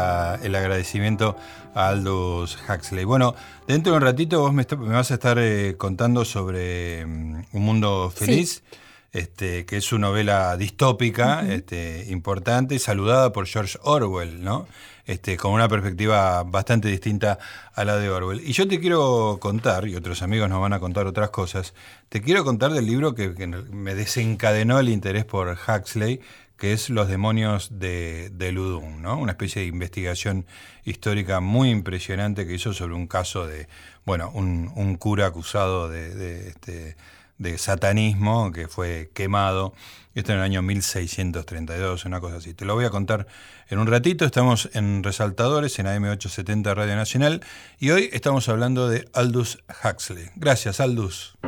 agradecimiento 0.55 1.37
Aldous 1.78 2.58
Huxley. 2.68 3.04
Bueno, 3.04 3.35
dentro 3.66 3.92
de 3.92 3.99
un 3.99 4.04
ratito 4.04 4.40
vos 4.40 4.52
me, 4.52 4.64
vas 4.64 5.11
a 5.11 5.14
estar 5.14 5.38
eh, 5.38 5.76
contando 5.78 6.25
sobre 6.25 7.06
mm, 7.06 7.42
Un 7.52 7.62
Mundo 7.62 8.12
Feliz. 8.14 8.62
Este, 9.11 9.64
que 9.64 9.78
es 9.78 9.85
su 9.85 9.99
novela 9.99 10.54
distópica, 10.58 11.40
este, 11.50 12.04
importante, 12.11 12.78
saludada 12.78 13.32
por 13.32 13.47
George 13.47 13.78
Orwell, 13.82 14.44
¿no? 14.44 14.68
Este, 15.06 15.38
con 15.38 15.52
una 15.52 15.66
perspectiva 15.66 16.42
bastante 16.42 16.88
distinta 16.88 17.38
a 17.75 17.85
la 17.87 17.97
de 17.97 18.11
Orwell. 18.11 18.42
Y 18.47 18.52
yo 18.52 18.68
te 18.68 18.78
quiero 18.78 19.38
contar, 19.40 19.88
y 19.88 19.97
otros 19.97 20.20
amigos 20.20 20.50
nos 20.50 20.61
van 20.61 20.75
a 20.75 20.78
contar 20.78 21.06
otras 21.06 21.30
cosas, 21.30 21.73
te 22.11 22.20
quiero 22.20 22.44
contar 22.44 22.73
del 22.73 22.85
libro 22.85 23.14
que, 23.14 23.35
que 23.35 23.47
me 23.47 23.94
desencadenó 23.94 24.78
el 24.78 24.90
interés 24.90 25.25
por 25.25 25.56
Huxley, 25.66 26.20
que 26.59 26.73
es 26.73 26.91
Los 26.91 27.09
demonios 27.09 27.79
de, 27.79 28.31
de 28.31 28.53
Ludum, 28.53 29.00
¿no? 29.00 29.17
Una 29.19 29.33
especie 29.33 29.62
de 29.62 29.69
investigación 29.69 30.45
histórica 30.85 31.41
muy 31.41 31.71
impresionante 31.71 32.47
que 32.47 32.55
hizo 32.55 32.75
sobre 32.75 32.95
un 32.95 33.07
caso 33.07 33.47
de, 33.47 33.69
bueno, 34.05 34.31
un, 34.35 34.97
cura 34.97 35.27
acusado 35.27 35.88
de, 35.88 36.49
este, 36.49 36.97
de 37.38 37.59
satanismo 37.59 38.53
que 38.53 38.69
fue 38.69 39.11
quemado. 39.15 39.73
Esto 40.15 40.33
en 40.33 40.38
el 40.38 40.45
año 40.45 40.62
1632, 40.62 42.05
una 42.05 42.21
cosa 42.21 42.37
así. 42.37 42.53
Te 42.55 42.65
lo 42.65 42.75
voy 42.75 42.85
a 42.85 42.91
contar 42.91 43.29
en 43.69 43.79
un 43.79 43.87
ratito. 43.87 44.25
Estamos 44.25 44.69
en 44.73 45.05
Resaltadores, 45.05 45.79
en 45.79 45.87
AM870 45.87 46.75
Radio 46.75 46.97
Nacional, 46.97 47.45
y 47.79 47.91
hoy 47.91 48.11
estamos 48.12 48.49
hablando 48.49 48.88
de 48.88 49.09
Aldous 49.12 49.62
Huxley. 49.85 50.31
Gracias, 50.35 50.81
Aldous. 50.81 51.38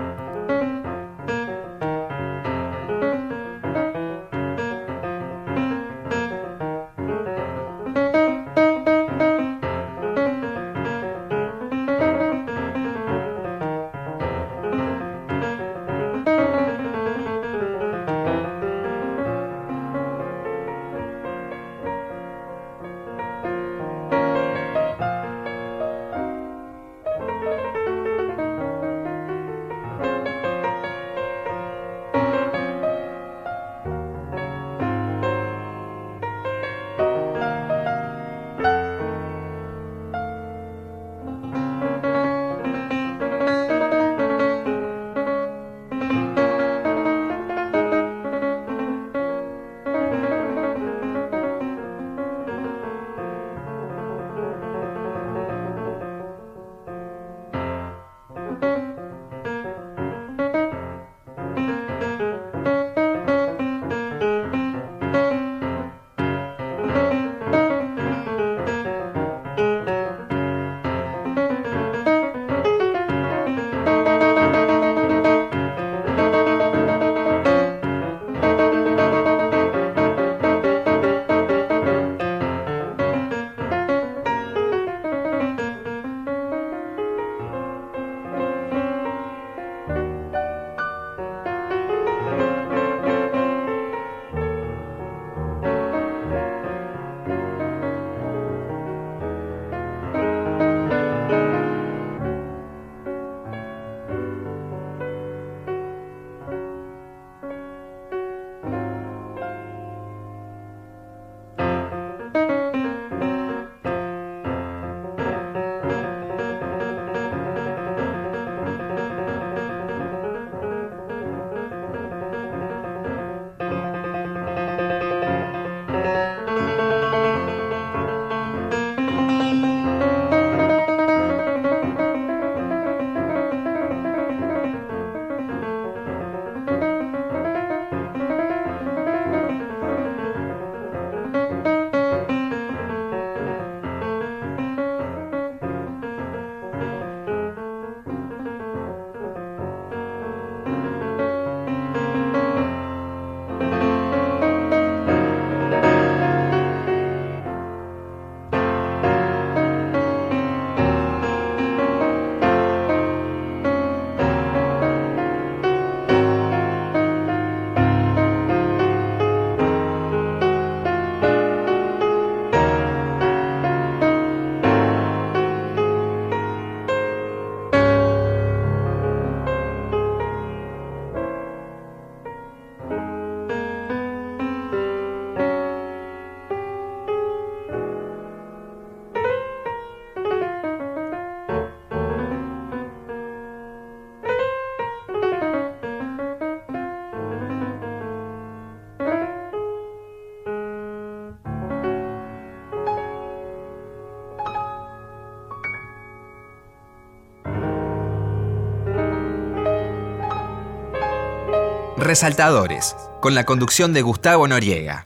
Resaltadores, 212.01 212.97
con 213.21 213.35
la 213.35 213.45
conducción 213.45 213.93
de 213.93 214.01
Gustavo 214.01 214.49
Noriega. 214.49 215.05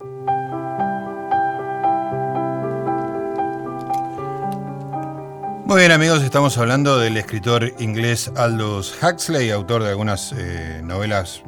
Muy 5.67 5.81
bien 5.81 5.91
amigos, 5.91 6.23
estamos 6.23 6.57
hablando 6.57 7.01
del 7.01 7.17
escritor 7.17 7.73
inglés 7.81 8.31
Aldous 8.37 8.97
Huxley, 9.03 9.51
autor 9.51 9.83
de 9.83 9.89
algunas 9.89 10.33
eh, 10.39 10.83
novelas 10.85 11.43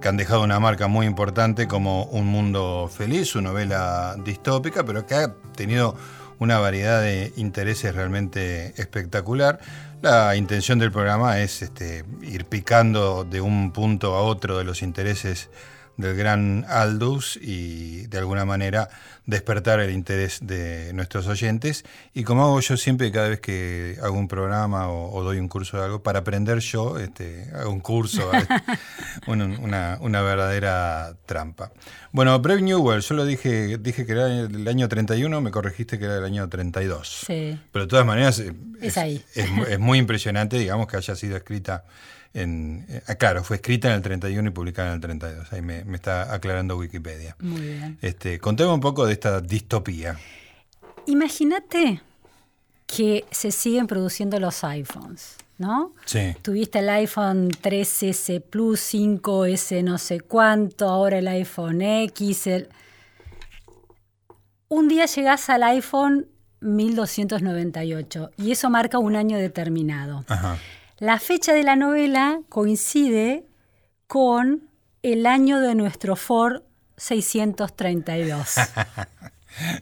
que 0.00 0.08
han 0.08 0.16
dejado 0.16 0.42
una 0.42 0.58
marca 0.58 0.88
muy 0.88 1.06
importante 1.06 1.68
como 1.68 2.04
Un 2.06 2.26
Mundo 2.26 2.90
Feliz, 2.92 3.28
su 3.28 3.40
novela 3.40 4.16
distópica, 4.24 4.84
pero 4.84 5.06
que 5.06 5.14
ha 5.14 5.34
tenido 5.54 5.94
una 6.38 6.58
variedad 6.58 7.02
de 7.02 7.32
intereses 7.36 7.94
realmente 7.94 8.74
espectacular. 8.80 9.60
La 10.02 10.36
intención 10.36 10.78
del 10.78 10.92
programa 10.92 11.40
es 11.40 11.62
este, 11.62 12.04
ir 12.22 12.44
picando 12.44 13.24
de 13.24 13.40
un 13.40 13.72
punto 13.72 14.14
a 14.14 14.22
otro 14.22 14.58
de 14.58 14.64
los 14.64 14.82
intereses 14.82 15.50
del 15.98 16.16
gran 16.16 16.64
Aldous 16.68 17.38
y 17.42 18.06
de 18.06 18.18
alguna 18.18 18.44
manera 18.44 18.88
despertar 19.26 19.80
el 19.80 19.90
interés 19.90 20.38
de 20.40 20.92
nuestros 20.94 21.26
oyentes. 21.26 21.84
Y 22.14 22.22
como 22.22 22.44
hago 22.44 22.60
yo 22.60 22.78
siempre, 22.78 23.12
cada 23.12 23.28
vez 23.28 23.40
que 23.40 23.98
hago 24.02 24.16
un 24.16 24.26
programa 24.26 24.90
o, 24.90 25.22
doy 25.22 25.38
un 25.38 25.48
curso 25.48 25.76
de 25.76 25.84
algo, 25.84 26.02
para 26.02 26.20
aprender 26.20 26.60
yo, 26.60 26.98
este, 26.98 27.50
hago 27.54 27.70
un 27.70 27.80
curso, 27.80 28.30
una, 29.26 29.98
una, 30.00 30.22
verdadera 30.22 31.14
trampa. 31.26 31.72
Bueno, 32.12 32.38
Brave 32.38 32.62
New 32.62 32.80
World, 32.80 33.02
yo 33.02 33.16
lo 33.16 33.26
dije, 33.26 33.76
dije 33.76 34.06
que 34.06 34.12
era 34.12 34.28
el 34.28 34.66
año 34.66 34.88
31, 34.88 35.40
me 35.42 35.50
corregiste 35.50 35.98
que 35.98 36.06
era 36.06 36.16
el 36.16 36.24
año 36.24 36.48
32. 36.48 37.24
Sí. 37.26 37.60
Pero 37.70 37.84
de 37.84 37.88
todas 37.88 38.06
maneras, 38.06 38.42
es, 38.80 38.96
ahí. 38.96 39.22
Es, 39.34 39.78
muy 39.78 39.98
impresionante, 39.98 40.58
digamos, 40.58 40.86
que 40.86 40.96
haya 40.96 41.14
sido 41.16 41.36
escrita 41.36 41.84
en... 42.34 42.86
Eh, 42.88 43.16
claro, 43.16 43.44
fue 43.44 43.56
escrita 43.56 43.88
en 43.88 43.94
el 43.94 44.02
31 44.02 44.48
y 44.48 44.52
publicada 44.52 44.88
en 44.88 44.94
el 44.94 45.00
32. 45.00 45.52
Ahí 45.52 45.62
me, 45.62 45.84
está 45.94 46.32
aclarando 46.32 46.76
Wikipedia. 46.76 47.36
Muy 47.40 47.60
bien. 47.60 47.98
Este, 48.02 48.38
contemos 48.38 48.74
un 48.74 48.80
poco 48.80 49.06
de 49.06 49.12
esta 49.12 49.40
distopía. 49.40 50.18
Imagínate 51.06 52.02
que 52.86 53.24
se 53.30 53.50
siguen 53.50 53.86
produciendo 53.86 54.38
los 54.40 54.64
iPhones. 54.64 55.36
¿no? 55.58 55.92
Sí. 56.04 56.36
Tuviste 56.40 56.78
el 56.78 56.88
iPhone 56.88 57.50
3S 57.50 58.40
Plus, 58.40 58.94
5S 58.94 59.82
no 59.82 59.98
sé 59.98 60.20
cuánto, 60.20 60.88
ahora 60.88 61.18
el 61.18 61.28
iPhone 61.28 61.82
X. 61.82 62.48
Un 64.68 64.88
día 64.88 65.06
llegás 65.06 65.50
al 65.50 65.64
iPhone 65.64 66.28
1298 66.60 68.30
y 68.36 68.52
eso 68.52 68.70
marca 68.70 68.98
un 68.98 69.16
año 69.16 69.38
determinado. 69.38 70.24
La 70.98 71.20
fecha 71.20 71.52
de 71.52 71.62
la 71.62 71.76
novela 71.76 72.40
coincide 72.48 73.44
con 74.08 74.68
el 75.02 75.26
año 75.26 75.60
de 75.60 75.76
nuestro 75.76 76.16
Ford 76.16 76.62
632. 76.96 78.56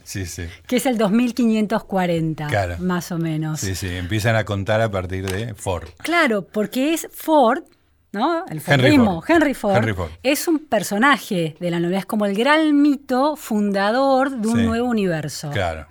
Sí, 0.05 0.25
sí. 0.25 0.47
Que 0.67 0.77
es 0.77 0.87
el 0.87 0.97
2540, 0.97 2.79
más 2.79 3.13
o 3.13 3.19
menos. 3.19 3.61
Sí, 3.61 3.75
sí, 3.75 3.89
empiezan 3.89 4.35
a 4.35 4.45
contar 4.45 4.81
a 4.81 4.91
partir 4.91 5.27
de 5.29 5.55
Ford. 5.55 5.89
Claro, 5.99 6.47
porque 6.47 6.95
es 6.95 7.09
Ford, 7.13 7.65
¿no? 8.11 8.47
El 8.47 8.63
Fordismo, 8.63 9.23
Henry 9.27 9.53
Ford, 9.53 9.77
Henry 9.77 9.93
Ford, 9.93 10.11
es 10.23 10.49
un 10.49 10.61
personaje 10.61 11.57
de 11.61 11.71
la 11.71 11.79
novela, 11.79 11.99
es 11.99 12.07
como 12.07 12.25
el 12.25 12.35
gran 12.35 12.81
mito 12.81 13.37
fundador 13.37 14.31
de 14.31 14.49
un 14.49 14.65
nuevo 14.65 14.89
universo. 14.89 15.51
Claro. 15.51 15.87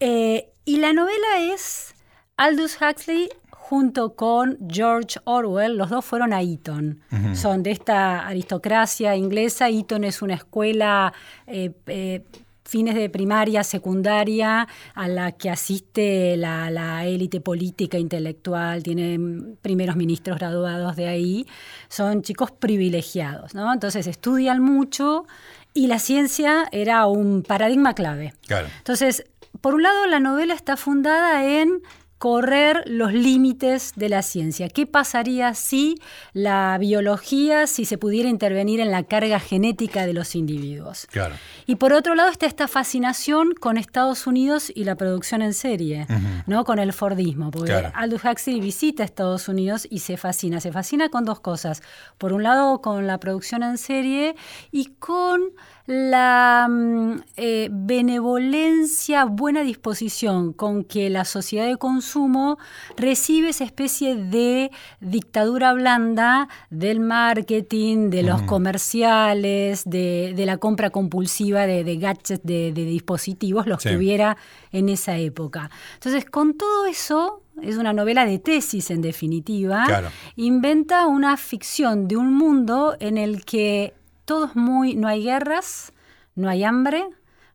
Eh, 0.00 0.50
y 0.64 0.78
la 0.78 0.92
novela 0.92 1.38
es 1.52 1.94
Aldous 2.36 2.76
Huxley 2.80 3.28
junto 3.68 4.14
con 4.14 4.58
George 4.70 5.18
Orwell, 5.24 5.76
los 5.76 5.90
dos 5.90 6.04
fueron 6.04 6.32
a 6.32 6.40
Eton. 6.40 7.00
Son 7.34 7.64
de 7.64 7.72
esta 7.72 8.24
aristocracia 8.24 9.16
inglesa. 9.16 9.68
Eton 9.68 10.04
es 10.04 10.22
una 10.22 10.34
escuela 10.34 11.12
eh, 11.48 11.72
eh, 11.88 12.22
fines 12.64 12.94
de 12.94 13.10
primaria, 13.10 13.64
secundaria, 13.64 14.68
a 14.94 15.08
la 15.08 15.32
que 15.32 15.50
asiste 15.50 16.36
la, 16.36 17.06
élite 17.06 17.40
política, 17.40 17.98
intelectual, 17.98 18.84
tienen 18.84 19.58
primeros 19.62 19.96
ministros 19.96 20.38
graduados 20.38 20.94
de 20.94 21.08
ahí, 21.08 21.46
son 21.88 22.22
chicos 22.22 22.52
privilegiados, 22.52 23.52
¿no? 23.56 23.72
Entonces 23.72 24.06
estudian 24.06 24.62
mucho 24.62 25.26
y 25.74 25.88
la 25.88 25.98
ciencia 25.98 26.68
era 26.70 27.06
un 27.06 27.42
paradigma 27.42 27.94
clave. 27.94 28.32
Entonces, 28.78 29.24
por 29.60 29.74
un 29.74 29.82
lado, 29.82 30.06
la 30.06 30.20
novela 30.20 30.54
está 30.54 30.76
fundada 30.76 31.44
en 31.44 31.82
correr 32.18 32.82
los 32.86 33.12
límites 33.12 33.92
de 33.96 34.08
la 34.08 34.22
ciencia. 34.22 34.68
¿Qué 34.68 34.86
pasaría 34.86 35.52
si 35.54 35.96
la 36.32 36.78
biología, 36.78 37.66
si 37.66 37.84
se 37.84 37.98
pudiera 37.98 38.28
intervenir 38.28 38.80
en 38.80 38.90
la 38.90 39.02
carga 39.02 39.38
genética 39.38 40.06
de 40.06 40.14
los 40.14 40.34
individuos? 40.34 41.06
Claro. 41.10 41.34
Y 41.66 41.76
por 41.76 41.92
otro 41.92 42.14
lado 42.14 42.30
está 42.30 42.46
esta 42.46 42.68
fascinación 42.68 43.52
con 43.52 43.76
Estados 43.76 44.26
Unidos 44.26 44.72
y 44.74 44.84
la 44.84 44.94
producción 44.94 45.42
en 45.42 45.52
serie, 45.52 46.06
¿no? 46.46 46.64
Con 46.64 46.78
el 46.78 46.92
Fordismo, 46.92 47.50
porque 47.50 47.72
Aldous 47.72 48.24
Huxley 48.24 48.60
visita 48.60 49.04
Estados 49.04 49.48
Unidos 49.48 49.86
y 49.90 49.98
se 49.98 50.16
fascina, 50.16 50.60
se 50.60 50.72
fascina 50.72 51.10
con 51.10 51.24
dos 51.24 51.40
cosas. 51.40 51.82
Por 52.16 52.32
un 52.32 52.42
lado 52.42 52.80
con 52.80 53.06
la 53.06 53.18
producción 53.18 53.62
en 53.62 53.76
serie 53.76 54.36
y 54.70 54.86
con 54.98 55.42
la 55.86 56.66
mm, 56.68 57.20
eh, 57.36 57.68
benevolencia, 57.70 59.24
buena 59.24 59.62
disposición 59.62 60.52
con 60.52 60.84
que 60.84 61.08
la 61.10 61.24
sociedad 61.24 61.66
de 61.66 61.76
consumo 61.76 62.58
recibe 62.96 63.50
esa 63.50 63.64
especie 63.64 64.16
de 64.16 64.70
dictadura 65.00 65.72
blanda 65.72 66.48
del 66.70 67.00
marketing, 67.00 68.10
de 68.10 68.24
los 68.24 68.42
comerciales, 68.42 69.84
de, 69.84 70.34
la 70.46 70.58
compra 70.58 70.90
compulsiva 70.90 71.66
de, 71.66 71.96
gadgets, 71.96 72.40
de, 72.42 72.72
dispositivos, 72.72 73.66
los 73.66 73.82
que 73.82 73.96
hubiera 73.96 74.36
en 74.72 74.88
esa 74.88 75.16
época. 75.16 75.70
Entonces, 75.94 76.24
con 76.24 76.54
todo 76.54 76.86
eso, 76.86 77.42
es 77.62 77.76
una 77.76 77.92
novela 77.92 78.26
de 78.26 78.38
tesis 78.38 78.90
en 78.90 79.02
definitiva, 79.02 80.10
inventa 80.36 81.06
una 81.06 81.36
ficción 81.36 82.06
de 82.08 82.16
un 82.16 82.34
mundo 82.34 82.96
en 83.00 83.16
el 83.16 83.44
que 83.44 83.94
todos 84.26 84.54
muy, 84.56 84.94
no 84.94 85.08
hay 85.08 85.22
guerras, 85.22 85.92
no 86.34 86.50
hay 86.50 86.64
hambre, 86.64 87.06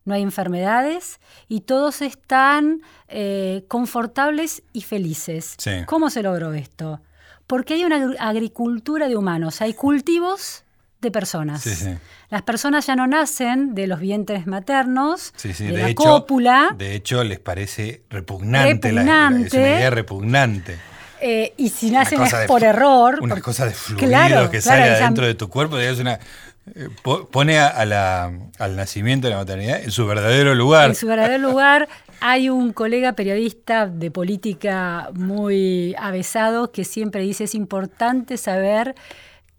no 0.04 0.14
hay 0.14 0.22
enfermedades 0.22 1.20
y 1.48 1.60
todos 1.60 2.02
están 2.02 2.82
eh, 3.08 3.64
confortables 3.68 4.62
y 4.72 4.82
felices. 4.82 5.56
¿Cómo 5.86 6.10
se 6.10 6.22
logró 6.22 6.52
esto? 6.54 7.00
Porque 7.46 7.74
hay 7.74 7.84
una 7.84 8.14
agricultura 8.18 9.08
de 9.08 9.16
humanos, 9.16 9.60
hay 9.60 9.74
cultivos 9.74 10.64
de 11.00 11.10
personas. 11.10 11.64
Las 12.30 12.42
personas 12.42 12.86
ya 12.86 12.96
no 12.96 13.06
nacen 13.06 13.74
de 13.74 13.86
los 13.86 14.00
vientres 14.00 14.46
maternos, 14.46 15.34
de, 15.42 15.72
la 15.72 15.94
cópula. 15.94 16.74
De 16.76 16.94
hecho, 16.94 17.22
les 17.24 17.40
parece 17.40 18.02
repugnante, 18.08 18.88
repugnante. 18.90 19.56
La, 19.58 19.78
idea 19.78 19.90
repugnante. 19.90 20.78
Eh, 21.20 21.54
y 21.56 21.68
si 21.68 21.90
nacen 21.90 22.20
es 22.22 22.34
por 22.48 22.64
error. 22.64 23.18
Una 23.20 23.40
cosa 23.40 23.66
de 23.66 23.72
fluido 23.72 24.50
que 24.50 24.60
sale 24.60 24.82
adentro 24.82 25.26
de 25.26 25.34
tu 25.34 25.48
cuerpo, 25.48 25.78
es 25.78 26.00
una 26.00 26.18
eh, 26.74 26.88
pone 27.02 27.58
al 27.58 28.76
nacimiento 28.76 29.26
de 29.26 29.32
la 29.32 29.40
maternidad 29.40 29.82
en 29.82 29.90
su 29.90 30.06
verdadero 30.06 30.54
lugar. 30.54 30.90
En 30.90 30.94
su 30.94 31.06
verdadero 31.06 31.38
lugar 31.38 31.88
hay 32.20 32.48
un 32.50 32.72
colega 32.72 33.14
periodista 33.14 33.86
de 33.86 34.10
política 34.12 35.10
muy 35.14 35.94
avesado 35.98 36.70
que 36.70 36.84
siempre 36.84 37.22
dice 37.22 37.44
es 37.44 37.56
importante 37.56 38.36
saber 38.36 38.94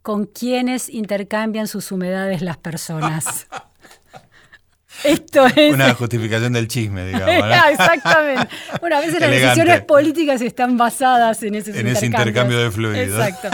con 0.01 0.25
quiénes 0.25 0.89
intercambian 0.89 1.67
sus 1.67 1.91
humedades 1.91 2.41
las 2.41 2.57
personas. 2.57 3.47
Esto 5.03 5.45
es. 5.47 5.73
Una 5.73 5.93
justificación 5.93 6.53
del 6.53 6.67
chisme, 6.67 7.05
digamos. 7.05 7.29
Exactamente. 7.71 8.47
Bueno, 8.79 8.97
a 8.97 8.99
veces 8.99 9.19
las 9.19 9.29
decisiones 9.29 9.81
políticas 9.81 10.41
están 10.41 10.77
basadas 10.77 11.43
en 11.43 11.55
ese, 11.55 11.77
en 11.77 11.87
ese 11.87 12.05
intercambio 12.05 12.59
de 12.59 12.71
fluidos. 12.71 13.25
Exacto. 13.25 13.49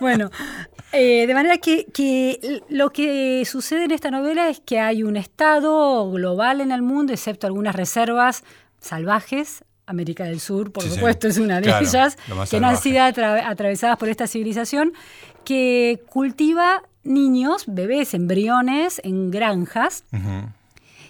Bueno, 0.00 0.30
eh, 0.94 1.26
de 1.26 1.34
manera 1.34 1.58
que, 1.58 2.62
lo 2.68 2.90
que 2.90 3.44
sucede 3.44 3.84
en 3.84 3.90
esta 3.90 4.10
novela 4.10 4.48
es 4.48 4.60
que 4.60 4.80
hay 4.80 5.02
un 5.02 5.16
Estado 5.16 6.10
global 6.10 6.60
en 6.60 6.72
el 6.72 6.82
mundo, 6.82 7.12
excepto 7.12 7.46
algunas 7.46 7.74
reservas 7.74 8.44
salvajes. 8.80 9.64
América 9.86 10.24
del 10.24 10.40
Sur, 10.40 10.72
por 10.72 10.82
supuesto, 10.82 11.28
es 11.28 11.36
una 11.36 11.60
de 11.60 11.68
ellas, 11.68 12.16
que 12.48 12.58
no 12.58 12.68
han 12.68 12.78
sido 12.78 13.02
atravesadas 13.02 13.98
por 13.98 14.08
esta 14.08 14.26
civilización, 14.26 14.94
que 15.44 16.00
cultiva 16.08 16.82
niños, 17.02 17.64
bebés, 17.66 18.14
embriones 18.14 18.98
en 19.04 19.30
granjas 19.30 20.04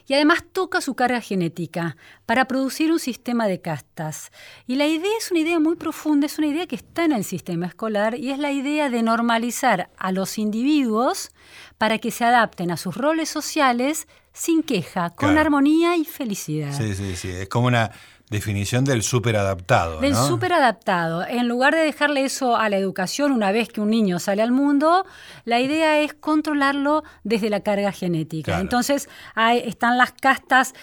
y 0.07 0.15
además 0.15 0.45
toca 0.53 0.81
su 0.81 0.95
carga 0.95 1.21
genética 1.21 1.97
para 2.27 2.47
producir 2.47 2.93
un 2.93 2.99
sistema 2.99 3.47
de 3.47 3.61
castas. 3.61 4.31
Y 4.67 4.77
la 4.77 4.87
idea 4.87 5.11
es 5.19 5.31
una 5.31 5.41
idea 5.41 5.61
muy 5.61 5.77
profunda, 5.77 6.27
es 6.27 6.39
una 6.39 6.49
idea 6.49 6.67
que 6.67 6.77
está 6.77 7.05
en 7.05 7.13
el 7.13 7.25
sistema 7.25 7.67
escolar 7.67 8.19
y 8.19 8.31
es 8.31 8.39
la 8.39 8.53
idea 8.53 8.91
de 8.91 9.03
normalizar 9.03 9.91
a 9.97 10.13
los 10.13 10.39
individuos 10.39 11.31
para 11.79 11.99
que 11.99 12.11
se 12.11 12.25
adapten 12.25 12.71
a 12.71 12.77
sus 12.77 12.97
roles 12.97 13.29
sociales 13.29 14.07
sin 14.33 14.63
queja, 14.63 15.11
con 15.11 15.39
armonía 15.39 15.97
y 15.97 16.05
felicidad. 16.05 16.77
Sí, 16.77 16.95
sí, 16.95 17.15
sí. 17.15 17.31
Es 17.31 17.49
como 17.49 17.69
una 17.69 17.93
definición 18.35 18.85
del 18.85 19.03
superadaptado. 19.05 20.01
Del 20.01 20.17
superadaptado. 20.17 21.25
En 21.27 21.47
lugar 21.47 21.73
de 21.75 21.83
dejarle 21.83 22.25
eso 22.25 22.57
a 22.57 22.69
la 22.69 22.77
educación 22.77 23.31
una 23.31 23.53
vez 23.53 23.69
que 23.69 23.81
un 23.81 23.91
niño 23.91 24.19
sale 24.19 24.43
al 24.43 24.51
mundo, 24.51 25.07
la 25.45 25.61
idea 25.61 26.01
es 26.01 26.15
controlarlo 26.15 27.05
desde 27.23 27.49
la 27.49 27.61
carga 27.61 27.93
genética. 27.93 28.59
Entonces, 28.59 29.09
hay, 29.37 29.61
están 29.61 29.97
las 29.99 30.13
castas, 30.13 30.75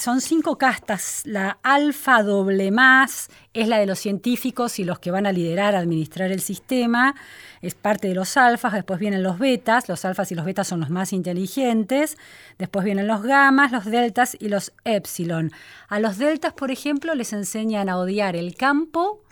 son 0.00 0.20
cinco 0.22 0.56
castas. 0.56 1.22
La 1.24 1.58
alfa 1.62 2.22
doble 2.22 2.70
más 2.70 3.28
es 3.54 3.68
la 3.68 3.78
de 3.78 3.86
los 3.86 3.98
científicos 3.98 4.78
y 4.78 4.84
los 4.84 4.98
que 4.98 5.10
van 5.10 5.26
a 5.26 5.32
liderar, 5.32 5.74
administrar 5.74 6.30
el 6.30 6.40
sistema 6.40 7.14
es 7.62 7.74
parte 7.74 8.08
de 8.08 8.14
los 8.14 8.36
alfas, 8.36 8.72
después 8.72 9.00
vienen 9.00 9.22
los 9.22 9.38
betas, 9.38 9.88
los 9.88 10.04
alfas 10.04 10.30
y 10.32 10.34
los 10.34 10.44
betas 10.44 10.68
son 10.68 10.80
los 10.80 10.90
más 10.90 11.12
inteligentes, 11.12 12.16
después 12.58 12.84
vienen 12.84 13.06
los 13.06 13.22
gamas, 13.22 13.72
los 13.72 13.84
deltas 13.84 14.36
y 14.38 14.48
los 14.48 14.72
epsilon. 14.84 15.52
A 15.88 16.00
los 16.00 16.18
deltas, 16.18 16.52
por 16.52 16.70
ejemplo, 16.70 17.14
les 17.14 17.32
enseñan 17.32 17.88
a 17.88 17.98
odiar 17.98 18.36
el 18.36 18.54
campo, 18.54 19.22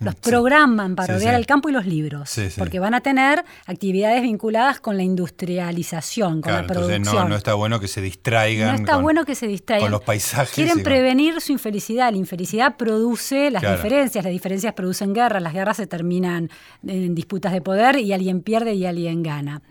los 0.00 0.14
programan 0.16 0.94
para 0.94 1.16
odiar 1.16 1.34
el 1.34 1.46
campo 1.46 1.68
y 1.68 1.72
los 1.72 1.86
libros, 1.86 2.34
porque 2.58 2.78
van 2.78 2.94
a 2.94 3.00
tener 3.00 3.44
actividades 3.66 4.22
vinculadas 4.22 4.80
con 4.80 4.96
la 4.96 5.02
industrialización, 5.02 6.42
con 6.42 6.52
la 6.52 6.66
producción. 6.66 7.28
no, 7.28 7.36
está 7.36 7.54
bueno 7.54 7.80
que 7.80 7.88
se 7.88 8.00
distraigan. 8.00 8.68
No 8.68 8.74
está 8.74 8.96
bueno 8.96 9.24
que 9.24 9.34
se 9.34 9.46
distraigan. 9.46 9.86
Con 9.86 9.92
los 9.92 10.02
paisajes. 10.02 10.54
Quieren 10.54 10.82
prevenir 10.82 11.40
su 11.40 11.52
infelicidad. 11.52 12.10
La 12.10 12.18
infelicidad 12.18 12.76
produce 12.76 13.50
las 13.62 13.82
diferencias, 13.82 14.24
las 14.24 14.32
diferencias 14.32 14.74
producen 14.74 15.12
guerras, 15.12 15.42
las 15.42 15.52
guerras 15.52 15.76
se 15.76 15.86
terminan 15.86 16.50
en 16.86 17.14
disputas 17.14 17.52
de 17.52 17.60
poder 17.60 17.96
y 17.96 18.12
alguien 18.12 18.42
pierde 18.42 18.74
y 18.74 18.86
alguien 18.86 19.22
gana. 19.22 19.62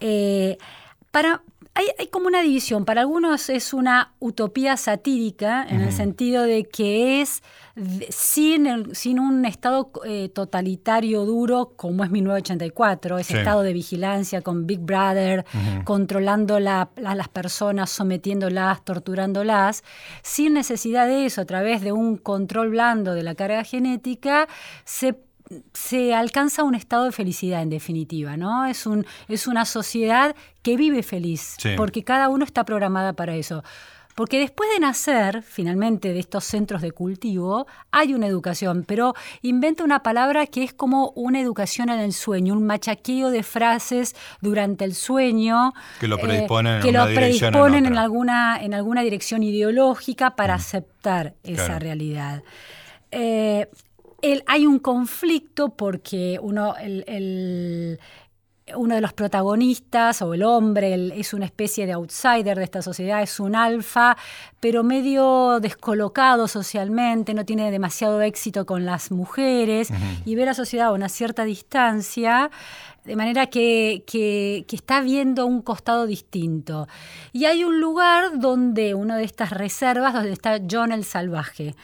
Eh, 0.00 0.58
Para, 1.10 1.42
hay, 1.74 1.86
hay, 1.98 2.06
como 2.08 2.26
una 2.26 2.42
división. 2.42 2.84
Para 2.84 3.00
algunos 3.00 3.48
es 3.48 3.72
una 3.72 4.12
utopía 4.18 4.76
satírica, 4.76 5.64
en 5.68 5.80
el 5.80 5.92
sentido 5.92 6.42
de 6.42 6.64
que 6.64 7.22
es 7.22 7.42
sin, 8.10 8.94
sin 8.94 9.18
un 9.18 9.44
Estado 9.46 9.90
eh, 10.04 10.28
totalitario 10.28 11.24
duro 11.24 11.72
como 11.76 12.04
es 12.04 12.10
1984, 12.10 13.18
ese 13.18 13.38
estado 13.38 13.62
de 13.62 13.72
vigilancia 13.72 14.42
con 14.42 14.66
Big 14.66 14.80
Brother, 14.80 15.44
controlando 15.84 16.56
a 16.56 16.60
las 16.60 17.28
personas, 17.28 17.90
sometiéndolas, 17.90 18.84
torturándolas, 18.84 19.82
sin 20.22 20.54
necesidad 20.54 21.06
de 21.06 21.26
eso, 21.26 21.40
a 21.40 21.46
través 21.46 21.80
de 21.80 21.92
un 21.92 22.18
control 22.18 22.70
blando 22.70 23.14
de 23.14 23.22
la 23.22 23.34
carga 23.34 23.64
genética, 23.64 24.48
se 24.84 25.16
se 25.72 26.14
alcanza 26.14 26.64
un 26.64 26.74
estado 26.74 27.04
de 27.04 27.12
felicidad 27.12 27.62
en 27.62 27.70
definitiva, 27.70 28.36
¿no? 28.36 28.66
Es, 28.66 28.86
un, 28.86 29.06
es 29.28 29.46
una 29.46 29.64
sociedad 29.64 30.34
que 30.62 30.76
vive 30.76 31.02
feliz, 31.02 31.56
porque 31.76 32.04
cada 32.04 32.28
uno 32.28 32.44
está 32.44 32.64
programada 32.64 33.12
para 33.12 33.34
eso. 33.34 33.62
Porque 34.14 34.38
después 34.38 34.68
de 34.70 34.80
nacer, 34.80 35.42
finalmente, 35.42 36.12
de 36.12 36.20
estos 36.20 36.44
centros 36.44 36.82
de 36.82 36.92
cultivo, 36.92 37.66
hay 37.90 38.12
una 38.12 38.26
educación, 38.26 38.84
pero 38.86 39.14
inventa 39.40 39.84
una 39.84 40.02
palabra 40.02 40.46
que 40.46 40.64
es 40.64 40.74
como 40.74 41.12
una 41.16 41.40
educación 41.40 41.88
en 41.88 41.98
el 41.98 42.12
sueño, 42.12 42.52
un 42.54 42.66
machaqueo 42.66 43.30
de 43.30 43.42
frases 43.42 44.14
durante 44.42 44.84
el 44.84 44.94
sueño. 44.94 45.72
Que 45.98 46.08
lo 46.08 46.18
predisponen, 46.18 46.74
en, 46.74 46.82
que 46.82 46.92
lo 46.92 47.04
predisponen 47.06 47.86
en, 47.86 47.96
alguna, 47.96 48.58
en 48.60 48.74
alguna 48.74 49.02
dirección 49.02 49.42
ideológica 49.42 50.36
para 50.36 50.54
aceptar 50.54 51.34
esa 51.42 51.78
realidad. 51.78 52.42
Eh, 53.10 53.68
hay 54.46 54.66
un 54.66 54.78
conflicto 54.78 55.70
porque 55.70 56.38
uno, 56.40 56.76
el, 56.76 57.98
uno 58.76 58.94
de 58.94 59.00
los 59.00 59.12
protagonistas 59.12 60.22
o 60.22 60.34
el 60.34 60.42
hombre 60.42 61.18
es 61.18 61.34
una 61.34 61.46
especie 61.46 61.86
de 61.86 61.92
outsider 61.92 62.56
de 62.56 62.64
esta 62.64 62.82
sociedad, 62.82 63.22
es 63.22 63.40
un 63.40 63.56
alfa, 63.56 64.16
pero 64.60 64.84
medio 64.84 65.58
descolocado 65.60 66.48
socialmente, 66.48 67.34
no 67.34 67.44
tiene 67.44 67.70
demasiado 67.70 68.20
éxito 68.22 68.64
con 68.66 68.84
las 68.84 69.10
mujeres 69.10 69.88
y 70.24 70.34
ve 70.34 70.46
la 70.46 70.54
sociedad 70.54 70.88
a 70.88 70.92
una 70.92 71.08
cierta 71.08 71.44
distancia, 71.44 72.50
de 73.04 73.16
manera 73.16 73.48
que, 73.48 74.04
que, 74.06 74.64
está 74.70 75.00
viendo 75.00 75.44
un 75.44 75.62
costado 75.62 76.06
distinto. 76.06 76.86
Y 77.32 77.46
hay 77.46 77.64
un 77.64 77.80
lugar 77.80 78.38
donde, 78.38 78.94
una 78.94 79.16
de 79.16 79.24
estas 79.24 79.50
reservas, 79.50 80.14
donde 80.14 80.32
está 80.32 80.60
John 80.70 80.92
el 80.92 81.04
Salvaje. 81.04 81.74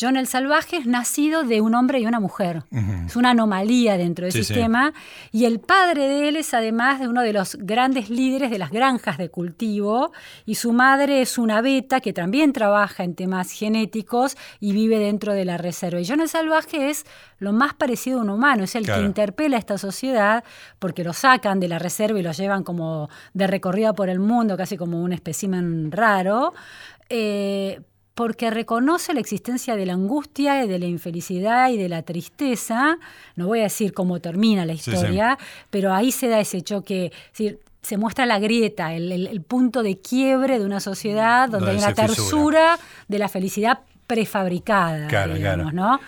John 0.00 0.16
el 0.16 0.26
Salvaje 0.26 0.76
es 0.76 0.86
nacido 0.86 1.42
de 1.42 1.60
un 1.60 1.74
hombre 1.74 2.00
y 2.00 2.06
una 2.06 2.20
mujer. 2.20 2.62
Es 3.06 3.16
una 3.16 3.30
anomalía 3.30 3.96
dentro 3.96 4.24
del 4.24 4.32
sistema. 4.32 4.92
Y 5.32 5.44
el 5.44 5.60
padre 5.60 6.06
de 6.08 6.28
él 6.28 6.36
es 6.36 6.54
además 6.54 7.00
de 7.00 7.08
uno 7.08 7.22
de 7.22 7.32
los 7.32 7.56
grandes 7.56 8.10
líderes 8.10 8.50
de 8.50 8.58
las 8.58 8.70
granjas 8.70 9.18
de 9.18 9.28
cultivo. 9.28 10.12
Y 10.46 10.54
su 10.54 10.72
madre 10.72 11.22
es 11.22 11.38
una 11.38 11.60
beta 11.60 12.00
que 12.00 12.12
también 12.12 12.52
trabaja 12.52 13.04
en 13.04 13.14
temas 13.14 13.50
genéticos 13.50 14.36
y 14.60 14.72
vive 14.72 14.98
dentro 14.98 15.32
de 15.32 15.44
la 15.44 15.56
reserva. 15.56 16.00
Y 16.00 16.06
John 16.06 16.20
el 16.20 16.28
Salvaje 16.28 16.90
es 16.90 17.04
lo 17.38 17.52
más 17.52 17.74
parecido 17.74 18.20
a 18.20 18.22
un 18.22 18.30
humano. 18.30 18.64
Es 18.64 18.74
el 18.74 18.86
que 18.86 19.00
interpela 19.00 19.56
a 19.56 19.60
esta 19.60 19.78
sociedad 19.78 20.44
porque 20.78 21.04
lo 21.04 21.12
sacan 21.12 21.60
de 21.60 21.68
la 21.68 21.78
reserva 21.78 22.18
y 22.18 22.22
lo 22.22 22.32
llevan 22.32 22.62
como 22.62 23.08
de 23.34 23.46
recorrida 23.46 23.92
por 23.92 24.08
el 24.08 24.20
mundo, 24.20 24.56
casi 24.56 24.76
como 24.76 25.02
un 25.02 25.12
espécimen 25.12 25.90
raro. 25.90 26.54
Eh, 27.08 27.80
porque 28.18 28.50
reconoce 28.50 29.14
la 29.14 29.20
existencia 29.20 29.76
de 29.76 29.86
la 29.86 29.92
angustia 29.92 30.64
y 30.64 30.68
de 30.68 30.80
la 30.80 30.86
infelicidad 30.86 31.70
y 31.70 31.76
de 31.76 31.88
la 31.88 32.02
tristeza. 32.02 32.98
No 33.36 33.46
voy 33.46 33.60
a 33.60 33.62
decir 33.62 33.92
cómo 33.92 34.18
termina 34.18 34.66
la 34.66 34.72
historia, 34.72 35.38
pero 35.70 35.94
ahí 35.94 36.10
se 36.10 36.26
da 36.26 36.40
ese 36.40 36.62
choque. 36.62 37.12
se 37.80 37.96
muestra 37.96 38.26
la 38.26 38.40
grieta, 38.40 38.92
el, 38.92 39.40
punto 39.46 39.84
de 39.84 40.00
quiebre 40.00 40.58
de 40.58 40.64
una 40.64 40.80
sociedad 40.80 41.48
donde, 41.48 41.70
hay 41.70 41.76
una 41.76 41.94
tersura 41.94 42.76
de 43.06 43.20
la 43.20 43.28
felicidad 43.28 43.82
prefabricada, 44.08 45.06
digamos, 45.28 45.72
¿no? 45.72 46.00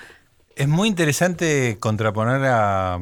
Es 0.57 0.67
muy 0.67 0.89
interesante 0.89 1.77
contraponer 1.79 2.43
a, 2.45 2.99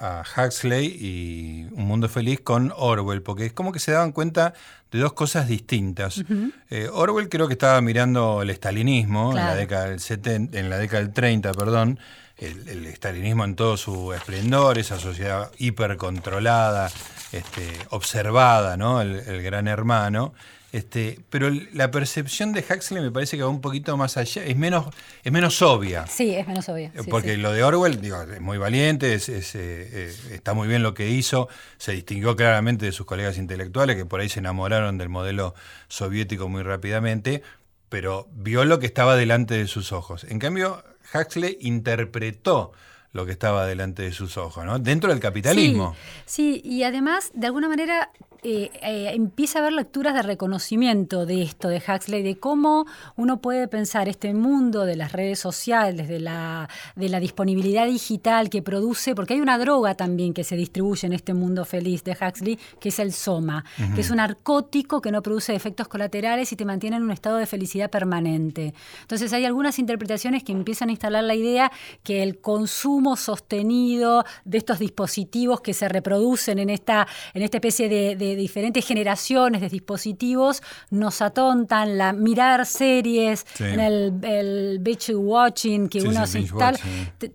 a 0.00 0.24
Huxley 0.24 0.86
y 0.86 1.66
Un 1.72 1.86
Mundo 1.86 2.08
Feliz 2.08 2.40
con 2.40 2.72
Orwell, 2.76 3.22
porque 3.22 3.46
es 3.46 3.52
como 3.52 3.70
que 3.70 3.78
se 3.78 3.92
daban 3.92 4.12
cuenta 4.12 4.54
de 4.90 4.98
dos 4.98 5.12
cosas 5.12 5.46
distintas. 5.46 6.24
Eh, 6.70 6.88
Orwell 6.92 7.28
creo 7.28 7.46
que 7.46 7.52
estaba 7.52 7.80
mirando 7.80 8.42
el 8.42 8.50
estalinismo 8.50 9.30
en, 9.30 9.36
la 9.36 9.54
década 9.54 9.86
del 9.86 10.00
70, 10.00 10.58
en 10.58 10.70
la 10.70 10.78
década 10.78 11.02
del 11.02 11.12
30, 11.12 11.52
perdón, 11.52 12.00
el, 12.38 12.68
el, 12.68 12.86
estalinismo 12.86 13.44
en 13.44 13.54
todo 13.54 13.76
su 13.76 14.12
esplendor, 14.12 14.78
esa 14.78 14.98
sociedad 14.98 15.52
hipercontrolada, 15.58 16.90
este, 17.30 17.70
observada, 17.90 18.76
¿no? 18.76 19.02
el 19.02 19.42
gran 19.42 19.68
hermano. 19.68 20.32
Este, 20.72 21.18
pero 21.30 21.50
la 21.72 21.90
percepción 21.90 22.52
de 22.52 22.60
Huxley 22.60 23.02
me 23.02 23.10
parece 23.10 23.36
que 23.36 23.42
va 23.42 23.48
un 23.48 23.60
poquito 23.60 23.96
más 23.96 24.16
allá, 24.16 24.44
es 24.44 24.56
menos, 24.56 24.86
es 25.24 25.32
menos 25.32 25.60
obvia. 25.62 26.06
Sí, 26.06 26.34
es 26.34 26.46
menos 26.46 26.68
obvia. 26.68 26.92
Porque 27.08 27.36
lo 27.36 27.52
de 27.52 27.64
Orwell, 27.64 28.00
digo, 28.00 28.22
es 28.22 28.40
muy 28.40 28.56
valiente, 28.56 29.14
es, 29.14 29.28
eh, 29.28 29.40
eh, 29.54 30.14
está 30.30 30.54
muy 30.54 30.68
bien 30.68 30.84
lo 30.84 30.94
que 30.94 31.10
hizo, 31.10 31.48
se 31.76 31.92
distinguió 31.92 32.36
claramente 32.36 32.86
de 32.86 32.92
sus 32.92 33.04
colegas 33.04 33.36
intelectuales 33.36 33.96
que 33.96 34.06
por 34.06 34.20
ahí 34.20 34.28
se 34.28 34.38
enamoraron 34.38 34.96
del 34.96 35.08
modelo 35.08 35.54
soviético 35.88 36.48
muy 36.48 36.62
rápidamente, 36.62 37.42
pero 37.88 38.28
vio 38.32 38.64
lo 38.64 38.78
que 38.78 38.86
estaba 38.86 39.16
delante 39.16 39.54
de 39.54 39.66
sus 39.66 39.90
ojos. 39.90 40.24
En 40.28 40.38
cambio, 40.38 40.84
Huxley 41.12 41.58
interpretó 41.60 42.72
lo 43.12 43.26
que 43.26 43.32
estaba 43.32 43.66
delante 43.66 44.02
de 44.02 44.12
sus 44.12 44.36
ojos, 44.36 44.64
¿no? 44.64 44.78
Dentro 44.78 45.10
del 45.10 45.20
capitalismo. 45.20 45.96
sí 46.26 46.60
y 46.64 46.84
además, 46.84 47.30
de 47.34 47.46
alguna 47.46 47.68
manera, 47.68 48.10
eh, 48.42 48.70
eh, 48.82 49.10
empieza 49.12 49.58
a 49.58 49.62
haber 49.62 49.74
lecturas 49.74 50.14
de 50.14 50.22
reconocimiento 50.22 51.26
de 51.26 51.42
esto, 51.42 51.68
de 51.68 51.82
Huxley, 51.86 52.22
de 52.22 52.38
cómo 52.38 52.86
uno 53.16 53.42
puede 53.42 53.68
pensar 53.68 54.08
este 54.08 54.32
mundo 54.32 54.86
de 54.86 54.96
las 54.96 55.12
redes 55.12 55.38
sociales, 55.38 56.08
de 56.08 56.20
la, 56.20 56.68
de 56.96 57.10
la 57.10 57.20
disponibilidad 57.20 57.86
digital 57.86 58.48
que 58.48 58.62
produce, 58.62 59.14
porque 59.14 59.34
hay 59.34 59.40
una 59.40 59.58
droga 59.58 59.94
también 59.94 60.32
que 60.32 60.44
se 60.44 60.56
distribuye 60.56 61.06
en 61.06 61.12
este 61.12 61.34
mundo 61.34 61.66
feliz 61.66 62.02
de 62.04 62.12
Huxley, 62.12 62.58
que 62.80 62.88
es 62.88 62.98
el 62.98 63.12
soma, 63.12 63.64
que 63.94 64.00
es 64.00 64.10
un 64.10 64.16
narcótico 64.16 65.02
que 65.02 65.10
no 65.10 65.22
produce 65.22 65.54
efectos 65.54 65.88
colaterales 65.88 66.50
y 66.50 66.56
te 66.56 66.64
mantiene 66.64 66.96
en 66.96 67.02
un 67.02 67.10
estado 67.10 67.36
de 67.36 67.46
felicidad 67.46 67.90
permanente. 67.90 68.72
Entonces 69.02 69.32
hay 69.34 69.44
algunas 69.44 69.78
interpretaciones 69.78 70.44
que 70.44 70.52
empiezan 70.52 70.88
a 70.88 70.92
instalar 70.92 71.24
la 71.24 71.34
idea 71.34 71.70
que 72.02 72.22
el 72.22 72.40
consumo 72.40 72.99
sostenido 73.16 74.24
de 74.44 74.58
estos 74.58 74.78
dispositivos 74.78 75.60
que 75.60 75.74
se 75.74 75.88
reproducen 75.88 76.58
en 76.58 76.70
esta, 76.70 77.06
en 77.34 77.42
esta 77.42 77.58
especie 77.58 77.88
de 77.88 78.36
diferentes 78.36 78.86
generaciones 78.86 79.60
de 79.60 79.68
dispositivos 79.68 80.62
nos 80.90 81.22
atontan, 81.22 81.98
la 81.98 82.12
mirar 82.12 82.66
series, 82.66 83.46
en 83.58 83.80
el, 83.80 84.12
el 84.22 84.78
beach 84.80 85.10
watching 85.14 85.88
que 85.88 86.02
uno 86.02 86.26
se, 86.26 86.40
instala, 86.40 86.78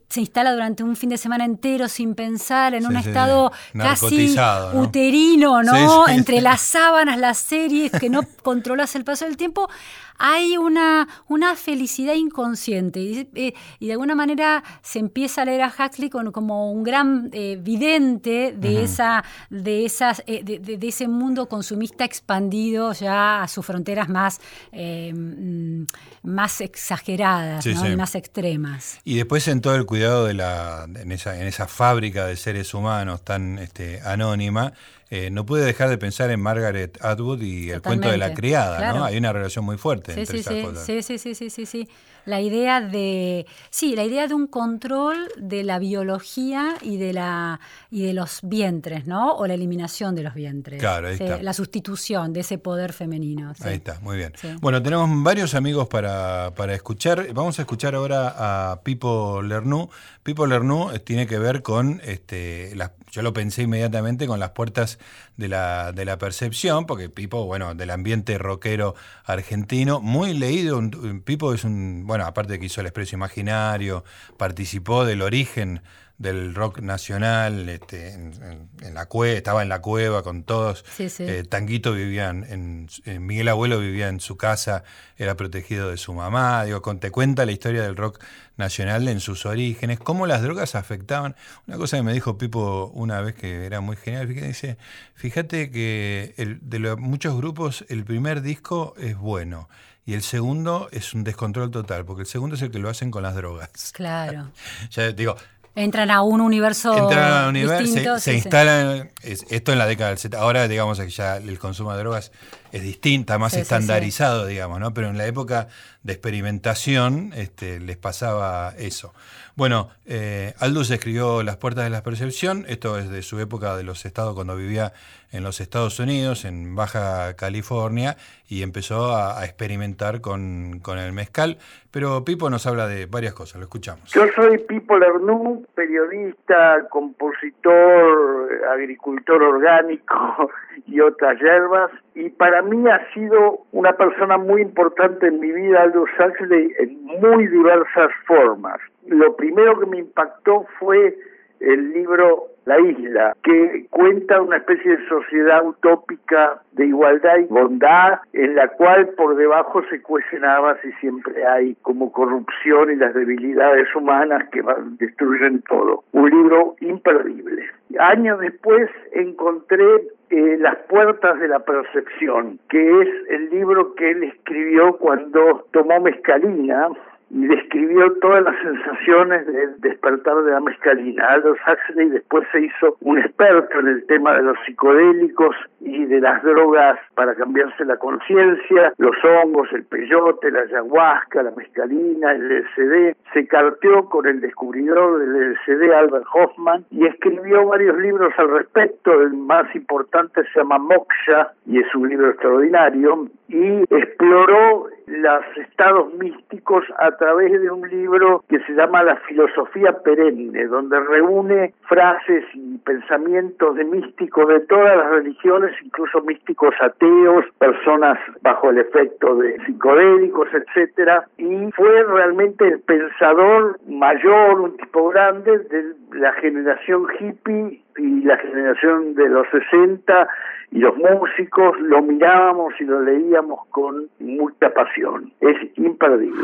se 0.10 0.20
instala 0.20 0.54
durante 0.54 0.84
un 0.84 0.96
fin 0.96 1.10
de 1.10 1.18
semana 1.18 1.46
entero 1.46 1.88
sin 1.88 2.16
pensar, 2.16 2.74
en 2.74 2.86
un 2.86 2.98
estado 2.98 3.52
casi 3.74 4.36
uterino, 4.74 5.64
¿no? 5.64 6.08
Entre 6.08 6.42
las 6.50 6.62
sábanas, 6.62 7.18
las 7.18 7.38
series, 7.38 7.92
que 7.92 8.10
no 8.10 8.22
controlas 8.44 8.96
el 8.96 9.04
paso 9.04 9.26
del 9.26 9.38
tiempo 9.38 9.70
hay 10.18 10.58
una, 10.58 11.08
una 11.28 11.56
felicidad 11.56 12.14
inconsciente 12.14 13.28
eh, 13.34 13.54
y, 13.80 13.88
de 13.88 13.92
alguna 13.92 14.16
manera 14.16 14.64
se 14.82 15.00
empieza 15.00 15.42
a 15.42 15.46
leer 15.46 15.62
a 15.62 15.74
Huxley 15.78 16.10
como 16.10 16.72
un 16.72 16.84
gran 16.84 17.30
eh, 17.34 17.58
vidente 17.62 18.54
de, 18.58 18.84
esa, 18.84 19.24
de, 19.50 19.86
esas, 19.86 20.24
eh, 20.28 20.44
de, 20.44 20.88
ese 20.88 21.08
mundo 21.08 21.48
consumista 21.48 22.06
expandido 22.06 22.94
ya 22.94 23.44
a 23.44 23.48
sus 23.48 23.66
fronteras 23.66 24.10
más, 24.10 24.40
mm, 24.72 25.84
más 26.24 26.62
exageradas 26.62 27.66
y 27.66 27.96
más 27.96 28.16
extremas. 28.16 29.00
Y 29.04 29.16
después 29.16 29.48
en 29.48 29.62
todo 29.62 29.76
el 29.76 29.86
cuidado 29.86 30.26
de 30.26 30.34
la, 30.34 30.88
en, 30.94 31.12
esa, 31.12 31.40
en 31.40 31.48
esa 31.48 31.68
fábrica 31.68 32.26
de 32.26 32.36
seres 32.38 32.74
humanos 32.74 33.24
tan 33.24 33.60
este, 33.60 34.02
anónima, 34.02 34.74
eh, 35.12 35.30
no 35.30 35.46
puede 35.46 35.66
dejar 35.66 35.90
de 35.90 36.00
pensar 36.00 36.32
en 36.32 36.42
Margaret 36.42 36.98
Atwood 37.00 37.42
y 37.42 37.70
el 37.70 37.82
cuento 37.82 38.10
de 38.10 38.18
la 38.18 38.34
criada, 38.34 38.94
¿no? 38.94 39.06
Hay 39.06 39.18
una 39.18 39.32
relación 39.32 39.64
muy 39.64 39.78
fuerte 39.78 40.14
sí, 40.14 40.22
entre 40.22 40.38
sí, 40.38 40.40
esas 40.42 40.54
sí, 40.54 40.62
cosas. 40.64 40.86
Sí, 40.86 41.02
sí, 41.04 41.36
sí, 41.36 41.50
sí, 41.50 41.66
sí, 41.66 41.88
La 42.26 42.42
idea 42.42 42.82
de, 42.82 43.46
sí, 43.70 43.96
la 43.96 44.04
idea 44.04 44.28
de 44.28 44.34
un 44.34 44.48
control 44.48 45.32
de 45.38 45.64
la 45.64 45.78
biología 45.78 46.76
y 46.82 46.98
de 46.98 47.14
la 47.14 47.60
y 47.92 48.02
de 48.02 48.14
los 48.14 48.40
vientres, 48.42 49.06
¿no? 49.06 49.36
O 49.36 49.46
la 49.46 49.54
eliminación 49.54 50.16
de 50.16 50.24
los 50.24 50.34
vientres. 50.34 50.80
Claro, 50.80 51.08
ahí 51.08 51.14
está. 51.14 51.42
La 51.42 51.54
sustitución 51.54 52.34
de 52.34 52.40
ese 52.40 52.58
poder 52.58 52.92
femenino. 52.92 53.54
Ahí 53.62 53.76
está, 53.76 54.00
muy 54.02 54.18
bien. 54.18 54.34
Bueno, 54.60 54.82
tenemos 54.82 55.08
varios 55.24 55.54
amigos 55.54 55.88
para, 55.88 56.52
para 56.56 56.74
escuchar. 56.74 57.32
Vamos 57.32 57.60
a 57.60 57.62
escuchar 57.62 57.94
ahora 57.94 58.72
a 58.72 58.82
Pipo 58.82 59.44
Lernoux. 59.44 59.90
Pipo 60.26 60.48
Lernoux 60.48 60.92
eh, 60.92 60.98
tiene 60.98 61.28
que 61.28 61.38
ver 61.38 61.62
con 61.62 62.02
este, 62.04 62.74
yo 63.12 63.22
lo 63.22 63.32
pensé 63.32 63.62
inmediatamente 63.62 64.26
con 64.26 64.40
las 64.40 64.50
puertas 64.50 64.98
de 65.38 65.48
la, 65.48 65.92
de 65.92 66.04
la 66.04 66.18
percepción, 66.18 66.88
porque 66.88 67.10
Pipo, 67.10 67.46
bueno, 67.46 67.76
del 67.76 67.92
ambiente 67.92 68.40
rockero 68.40 68.96
argentino, 69.24 70.02
muy 70.02 70.34
leído. 70.34 70.82
Pipo 71.24 71.54
es 71.54 71.64
un, 71.64 72.08
bueno, 72.08 72.26
aparte 72.26 72.58
que 72.58 72.66
hizo 72.66 72.82
el 72.82 72.88
expreso 72.88 73.16
imaginario, 73.16 74.04
participó 74.36 75.06
del 75.06 75.22
origen 75.22 75.84
del 76.18 76.56
rock 76.56 76.80
nacional, 76.80 77.68
este, 77.68 78.14
en, 78.14 78.94
la 78.94 79.06
cueva, 79.08 79.36
estaba 79.36 79.64
en 79.64 79.70
la 79.70 79.82
cueva 79.82 80.24
con 80.24 80.44
todos. 80.44 80.86
Eh, 80.98 81.44
Tanguito 81.48 81.92
vivía 81.92 82.30
en, 82.30 82.88
Miguel 83.20 83.50
Abuelo 83.50 83.80
vivía 83.80 84.08
en 84.08 84.20
su 84.22 84.38
casa, 84.38 84.84
era 85.18 85.36
protegido 85.36 85.90
de 85.90 85.98
su 85.98 86.14
mamá. 86.14 86.64
Digo, 86.64 86.82
te 86.98 87.12
cuenta 87.12 87.46
la 87.46 87.52
historia 87.52 87.82
del 87.82 87.98
rock 87.98 88.24
nacional 88.56 89.08
en 89.10 89.20
sus 89.20 89.46
orígenes, 89.46 90.00
cómo 90.00 90.26
las 90.26 90.42
drogas 90.42 90.76
afectaban. 90.76 91.36
Una 91.68 91.78
cosa 91.78 91.98
que 91.98 92.04
me 92.04 92.14
dijo 92.14 92.38
Pipo 92.38 92.92
una 92.94 93.20
vez 93.22 93.36
que 93.36 93.66
era 93.66 93.82
muy 93.82 93.98
genial, 93.98 94.28
dice, 94.34 94.78
fíjate 95.16 95.70
que 95.70 96.34
de 96.62 96.96
muchos 96.96 97.36
grupos 97.36 97.84
el 97.90 98.06
primer 98.06 98.42
disco 98.42 98.94
es 98.98 99.18
bueno 99.18 99.68
y 100.08 100.14
el 100.14 100.22
segundo 100.22 100.88
es 100.92 101.16
un 101.16 101.24
descontrol 101.24 101.72
total, 101.72 102.06
porque 102.06 102.22
el 102.22 102.28
segundo 102.28 102.56
es 102.56 102.62
el 102.62 102.70
que 102.70 102.78
lo 102.78 102.90
hacen 102.90 103.10
con 103.10 103.24
las 103.24 103.34
drogas. 103.34 103.92
Claro. 103.92 104.52
ya 104.92 105.12
digo, 105.12 105.36
Entran 105.76 106.10
a 106.10 106.22
un 106.22 106.40
universo. 106.40 106.96
Entran 106.98 107.32
a 107.32 107.44
un 107.44 107.50
universo, 107.50 108.20
se, 108.20 108.34
instalan. 108.34 109.12
esto 109.22 109.74
en 109.74 109.78
la 109.78 109.86
década 109.86 110.12
del 110.12 110.20
70. 110.20 110.42
Ahora, 110.42 110.68
digamos 110.70 111.00
que 111.00 111.10
ya 111.10 111.38
el 111.38 111.60
consumo 111.60 111.92
de 111.94 112.00
drogas 112.00 112.32
es 112.72 112.82
distinta, 112.82 113.38
más 113.38 113.54
estandarizado, 113.56 114.46
digamos, 114.46 114.80
¿no? 114.80 114.94
Pero 114.94 115.10
en 115.10 115.18
la 115.18 115.26
época 115.26 115.68
de 116.04 116.14
experimentación 116.14 117.34
este, 117.36 117.80
les 117.80 117.98
pasaba 117.98 118.74
eso. 118.78 119.14
Bueno, 119.58 119.88
eh, 120.06 120.54
Aldous 120.60 120.92
escribió 120.92 121.42
Las 121.42 121.56
Puertas 121.56 121.86
de 121.86 121.90
la 121.90 122.04
Percepción, 122.04 122.66
esto 122.68 122.98
es 122.98 123.10
de 123.10 123.22
su 123.22 123.40
época 123.40 123.78
de 123.78 123.84
los 123.84 124.06
estados, 124.06 124.36
cuando 124.36 124.58
vivía 124.58 124.92
en 125.32 125.46
los 125.46 125.62
Estados 125.62 125.98
Unidos, 126.02 126.44
en 126.44 126.76
Baja 126.76 127.38
California, 127.38 128.18
y 128.50 128.64
empezó 128.64 129.16
a, 129.16 129.46
experimentar 129.46 130.20
con, 130.20 130.82
el 130.86 131.14
mezcal. 131.14 131.58
Pero 131.90 132.26
Pipo 132.26 132.50
nos 132.50 132.68
habla 132.68 132.86
de 132.88 133.06
varias 133.06 133.34
cosas, 133.34 133.60
lo 133.62 133.64
escuchamos. 133.64 134.12
Yo 134.12 134.28
soy 134.36 134.58
Pipo 134.58 134.98
Lernú, 134.98 135.66
periodista, 135.74 136.86
compositor, 136.90 138.62
agricultor 138.74 139.42
orgánico 139.42 140.52
y 140.86 141.00
otras 141.00 141.40
hierbas, 141.40 141.92
y 142.14 142.28
para 142.28 142.62
mí 142.62 142.90
ha 142.90 143.10
sido 143.14 143.62
una 143.72 143.94
persona 143.94 144.38
muy 144.38 144.62
importante 144.62 145.28
en 145.28 145.40
mi 145.40 145.54
vida, 145.54 145.84
Aldous 145.84 146.10
Huxley, 146.20 146.74
en 146.78 147.06
muy 147.06 147.48
diversas 147.48 148.12
formas 148.28 148.82
lo 149.08 149.36
primero 149.36 149.80
que 149.80 149.86
me 149.86 150.00
impactó 150.00 150.66
fue 150.80 151.16
el 151.60 151.94
libro 151.94 152.48
La 152.66 152.80
Isla, 152.80 153.36
que 153.44 153.86
cuenta 153.90 154.42
una 154.42 154.58
especie 154.58 154.98
de 154.98 155.08
sociedad 155.08 155.66
utópica 155.66 156.62
de 156.74 156.88
igualdad 156.88 157.38
y 157.38 157.46
bondad, 157.46 158.20
en 158.34 158.56
la 158.56 158.68
cual 158.70 159.10
por 159.10 159.36
debajo 159.36 159.82
se 159.90 160.02
cuecen 160.02 160.44
habas 160.44 160.84
y 160.84 160.92
siempre 160.94 161.46
hay 161.46 161.76
como 161.82 162.12
corrupción 162.12 162.92
y 162.92 162.96
las 162.96 163.14
debilidades 163.14 163.88
humanas 163.96 164.50
que 164.50 164.62
van, 164.62 164.98
destruyen 164.98 165.62
todo. 165.64 166.04
Un 166.12 166.30
libro 166.30 166.76
imperdible. 166.82 167.64
Años 168.00 168.40
después 168.40 168.90
encontré 169.14 169.86
eh, 170.32 170.58
Las 170.60 170.76
puertas 170.90 171.40
de 171.40 171.48
la 171.48 171.60
percepción, 171.60 172.60
que 172.70 173.02
es 173.02 173.08
el 173.30 173.50
libro 173.52 173.94
que 173.94 174.10
él 174.10 174.24
escribió 174.24 174.98
cuando 174.98 175.68
tomó 175.72 176.00
mescalina 176.02 176.90
y 177.36 177.48
describió 177.48 178.14
todas 178.22 178.44
las 178.44 178.56
sensaciones 178.62 179.46
del 179.46 179.82
despertar 179.82 180.42
de 180.44 180.52
la 180.52 180.62
mescalina. 180.62 181.28
Aldous 181.28 181.60
Huxley 181.68 182.08
después 182.08 182.48
se 182.54 182.62
hizo 182.62 182.96
un 183.02 183.20
experto 183.20 183.78
en 183.78 183.90
el 183.90 184.06
tema 184.06 184.38
de 184.38 184.44
los 184.44 184.58
psicodélicos 184.66 185.54
y 185.82 186.06
de 186.06 186.22
las 186.22 186.42
drogas 186.44 186.98
para 187.14 187.36
cambiarse 187.36 187.84
la 187.84 187.98
conciencia, 187.98 188.94
los 188.98 189.18
hongos, 189.26 189.68
el 189.74 189.84
peyote, 189.84 190.50
la 190.50 190.62
ayahuasca, 190.62 191.44
la 191.44 191.52
mescalina, 191.52 192.32
el 192.32 192.48
LSD. 192.48 193.18
Se 193.34 193.46
carteó 193.48 194.06
con 194.08 194.28
el 194.28 194.40
descubridor 194.40 195.20
del 195.20 195.52
LSD, 195.52 195.92
Albert 195.94 196.28
Hoffman, 196.34 196.86
y 196.90 197.06
escribió 197.06 197.68
varios 197.68 197.98
libros 197.98 198.34
al 198.38 198.50
respecto. 198.50 199.12
El 199.12 199.34
más 199.34 199.76
importante 199.76 200.42
se 200.54 200.60
llama 200.60 200.78
Moksha 200.78 201.52
y 201.66 201.80
es 201.80 201.96
un 201.96 202.08
libro 202.08 202.30
extraordinario 202.30 203.28
y 203.50 203.84
exploró 203.94 204.88
los 205.06 205.58
estados 205.58 206.14
místicos 206.16 206.84
a 206.98 207.12
través 207.18 207.25
de 207.34 207.72
un 207.72 207.90
libro 207.90 208.44
que 208.48 208.60
se 208.60 208.74
llama 208.74 209.04
La 209.04 209.16
filosofía 209.28 209.94
perenne, 210.04 210.66
donde 210.68 211.00
reúne 211.00 211.74
frases 211.88 212.44
y 212.54 212.78
pensamientos 212.80 213.76
de 213.76 213.84
místicos 213.84 214.48
de 214.48 214.60
todas 214.62 214.98
las 214.98 215.10
religiones, 215.10 215.72
incluso 215.84 216.22
místicos 216.22 216.76
ateos, 216.80 217.46
personas 217.58 218.20
bajo 218.42 218.70
el 218.70 218.78
efecto 218.78 219.36
de 219.38 219.58
psicodélicos, 219.66 220.48
etcétera, 220.54 221.26
y 221.38 221.72
fue 221.72 222.04
realmente 222.04 222.68
el 222.68 222.80
pensador 222.82 223.80
mayor, 223.88 224.62
un 224.62 224.78
tipo 224.78 225.10
grande 225.10 225.58
de 225.60 225.96
la 226.20 226.32
generación 226.34 227.08
hippie 227.20 227.82
y 227.98 228.22
la 228.22 228.38
generación 228.38 229.16
de 229.16 229.30
los 229.30 229.48
60 229.50 230.28
y 230.72 230.80
los 230.80 230.96
músicos 230.98 231.80
lo 231.80 232.02
mirábamos 232.02 232.74
y 232.80 232.84
lo 232.84 233.02
leíamos 233.02 233.66
con 233.70 234.08
mucha 234.20 234.70
pasión. 234.74 235.32
Es 235.40 235.56
imperdible. 235.78 236.44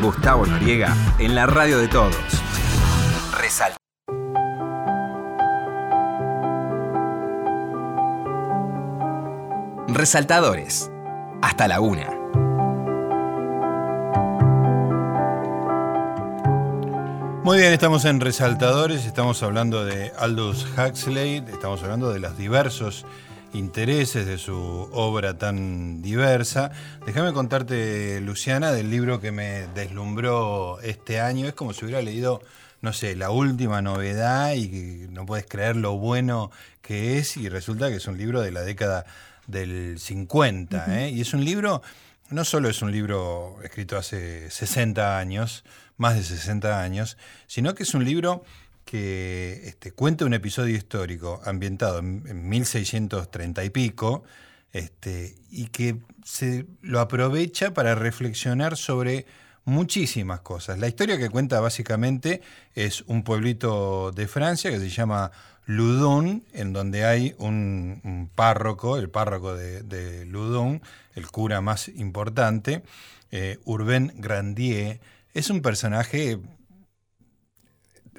Gustavo 0.00 0.46
Noriega 0.46 0.94
en 1.18 1.34
la 1.34 1.46
radio 1.46 1.78
de 1.78 1.88
todos. 1.88 2.16
Resalta. 3.38 3.76
Resaltadores. 9.88 10.90
Hasta 11.42 11.68
la 11.68 11.80
una. 11.80 12.10
Muy 17.44 17.58
bien, 17.58 17.74
estamos 17.74 18.06
en 18.06 18.20
Resaltadores, 18.20 19.04
estamos 19.04 19.42
hablando 19.42 19.84
de 19.84 20.12
Aldous 20.18 20.66
Huxley, 20.78 21.44
estamos 21.46 21.82
hablando 21.82 22.10
de 22.10 22.18
los 22.18 22.38
diversos 22.38 23.04
intereses 23.54 24.26
de 24.26 24.36
su 24.36 24.54
obra 24.92 25.38
tan 25.38 26.02
diversa. 26.02 26.72
Déjame 27.06 27.32
contarte, 27.32 28.20
Luciana, 28.20 28.72
del 28.72 28.90
libro 28.90 29.20
que 29.20 29.32
me 29.32 29.68
deslumbró 29.68 30.80
este 30.80 31.20
año. 31.20 31.46
Es 31.46 31.54
como 31.54 31.72
si 31.72 31.84
hubiera 31.84 32.02
leído, 32.02 32.42
no 32.82 32.92
sé, 32.92 33.16
la 33.16 33.30
última 33.30 33.80
novedad 33.80 34.54
y 34.54 35.06
no 35.10 35.24
puedes 35.24 35.46
creer 35.46 35.76
lo 35.76 35.96
bueno 35.96 36.50
que 36.82 37.18
es 37.18 37.36
y 37.36 37.48
resulta 37.48 37.88
que 37.88 37.96
es 37.96 38.06
un 38.06 38.18
libro 38.18 38.42
de 38.42 38.50
la 38.50 38.62
década 38.62 39.06
del 39.46 39.98
50. 39.98 41.04
¿eh? 41.04 41.10
Y 41.10 41.20
es 41.20 41.32
un 41.32 41.44
libro, 41.44 41.80
no 42.30 42.44
solo 42.44 42.68
es 42.68 42.82
un 42.82 42.90
libro 42.90 43.58
escrito 43.62 43.96
hace 43.96 44.50
60 44.50 45.16
años, 45.16 45.64
más 45.96 46.16
de 46.16 46.24
60 46.24 46.82
años, 46.82 47.16
sino 47.46 47.74
que 47.74 47.84
es 47.84 47.94
un 47.94 48.04
libro 48.04 48.44
que 48.84 49.62
este, 49.64 49.92
cuenta 49.92 50.24
un 50.24 50.34
episodio 50.34 50.76
histórico 50.76 51.40
ambientado 51.44 51.98
en, 51.98 52.48
1630 52.48 53.64
y 53.64 53.70
pico, 53.70 54.24
este, 54.72 55.36
y 55.50 55.66
que 55.66 55.96
se 56.24 56.66
lo 56.82 57.00
aprovecha 57.00 57.72
para 57.74 57.94
reflexionar 57.94 58.76
sobre 58.76 59.26
muchísimas 59.64 60.40
cosas. 60.40 60.78
La 60.78 60.88
historia 60.88 61.18
que 61.18 61.30
cuenta 61.30 61.60
básicamente 61.60 62.42
es 62.74 63.02
un 63.06 63.22
pueblito 63.22 64.12
de 64.12 64.28
Francia 64.28 64.70
que 64.70 64.78
se 64.78 64.90
llama 64.90 65.30
Loudun, 65.66 66.44
en 66.52 66.72
donde 66.72 67.04
hay 67.04 67.34
un, 67.38 68.30
párroco, 68.34 68.98
el 68.98 69.08
párroco 69.08 69.54
de, 69.56 69.82
de, 69.82 70.26
Loudun, 70.26 70.82
el 71.14 71.26
cura 71.28 71.60
más 71.60 71.88
importante, 71.88 72.82
eh, 73.30 73.58
Urbain 73.64 74.12
Grandier, 74.16 75.00
es 75.32 75.50
un 75.50 75.62
personaje 75.62 76.38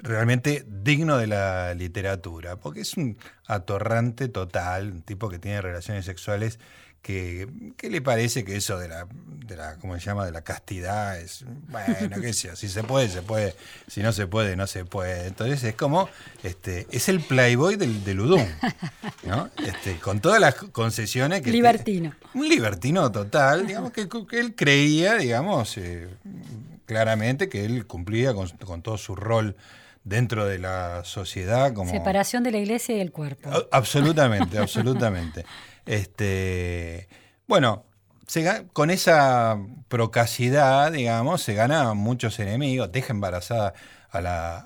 realmente 0.02 0.64
digno 0.66 1.18
de 1.18 1.26
la 1.26 1.74
literatura, 1.74 2.56
porque 2.56 2.80
es 2.80 2.96
un 2.96 3.18
atorrante 3.46 4.28
total, 4.28 4.90
un 4.92 5.02
tipo 5.02 5.28
que 5.28 5.38
tiene 5.38 5.60
relaciones 5.60 6.04
sexuales 6.04 6.58
que, 7.06 7.46
le 7.88 8.02
parece 8.02 8.44
que 8.44 8.56
eso 8.56 8.78
de 8.78 8.88
la, 8.88 9.06
de 9.46 9.56
la, 9.56 9.76
¿cómo 9.76 9.94
se 9.94 10.00
llama?, 10.00 10.26
de 10.26 10.32
la 10.32 10.42
castidad 10.42 11.20
es, 11.20 11.44
bueno, 11.68 12.20
qué 12.20 12.32
sé 12.32 12.56
si 12.56 12.68
se 12.68 12.82
puede, 12.82 13.08
se 13.08 13.22
puede, 13.22 13.54
si 13.86 14.02
no 14.02 14.12
se 14.12 14.26
puede, 14.26 14.56
no 14.56 14.66
se 14.66 14.84
puede. 14.84 15.28
Entonces 15.28 15.62
es 15.62 15.76
como, 15.76 16.08
este, 16.42 16.88
es 16.90 17.08
el 17.08 17.20
playboy 17.20 17.76
del, 17.76 18.02
del 18.02 18.20
Udum, 18.20 18.44
¿no? 19.22 19.50
Este, 19.64 19.98
con 19.98 20.20
todas 20.20 20.40
las 20.40 20.56
concesiones 20.56 21.42
que... 21.42 21.52
Libertino. 21.52 22.12
un 22.34 22.48
libertino 22.48 23.12
total, 23.12 23.68
digamos, 23.68 23.92
que, 23.92 24.08
él 24.32 24.56
creía, 24.56 25.14
digamos, 25.14 25.78
eh, 25.78 26.08
claramente 26.86 27.48
que 27.48 27.64
él 27.64 27.86
cumplía 27.86 28.34
con, 28.34 28.82
todo 28.82 28.98
su 28.98 29.14
rol 29.14 29.54
dentro 30.06 30.46
de 30.46 30.60
la 30.60 31.02
sociedad 31.04 31.74
como 31.74 31.90
separación 31.90 32.44
de 32.44 32.52
la 32.52 32.58
iglesia 32.58 32.96
y 32.96 33.00
el 33.00 33.10
cuerpo. 33.10 33.50
Absolutamente 33.70 34.56
absolutamente. 34.58 35.44
Este 35.84 37.06
bueno 37.46 37.84
con 38.72 38.90
esa 38.90 39.56
procacidad 39.86 40.90
digamos 40.90 41.42
se 41.42 41.54
gana 41.54 41.94
muchos 41.94 42.40
enemigos 42.40 42.90
deja 42.90 43.12
embarazada 43.12 43.72
a 44.10 44.20
la, 44.20 44.58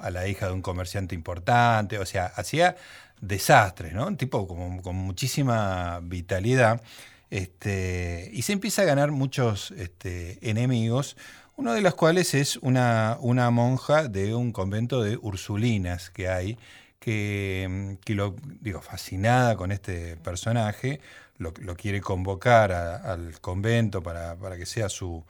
a, 0.00 0.10
la 0.10 0.26
hija 0.26 0.48
de 0.48 0.52
un 0.52 0.62
comerciante 0.62 1.14
importante 1.14 2.00
o 2.00 2.06
sea 2.06 2.26
hacía 2.26 2.74
desastres 3.20 3.92
no 3.92 4.08
un 4.08 4.16
tipo 4.16 4.48
como, 4.48 4.82
con 4.82 4.96
muchísima 4.96 6.00
vitalidad 6.02 6.82
este, 7.30 8.30
y 8.32 8.42
se 8.42 8.52
empieza 8.52 8.82
a 8.82 8.84
ganar 8.84 9.12
muchos 9.12 9.70
este, 9.72 10.38
enemigos 10.50 11.16
Una 11.56 11.74
de 11.74 11.80
las 11.80 11.94
cuales 11.94 12.34
es 12.34 12.56
una, 12.56 13.16
una 13.20 13.50
monja 13.50 14.08
de 14.08 14.34
un 14.34 14.52
convento 14.52 15.02
de 15.02 15.16
Ursulinas 15.16 16.10
que 16.10 16.28
hay, 16.28 16.58
que, 16.98 17.96
que 18.04 18.14
lo 18.14 18.34
digo, 18.60 18.80
fascinada 18.80 19.56
con 19.56 19.70
este 19.70 20.16
personaje, 20.16 21.00
lo, 21.38 21.52
quiere 21.52 22.00
convocar 22.00 22.72
al 22.72 23.40
convento 23.40 24.02
para, 24.02 24.36
para 24.36 24.56
que 24.56 24.66
sea 24.66 24.88
su, 24.88 25.24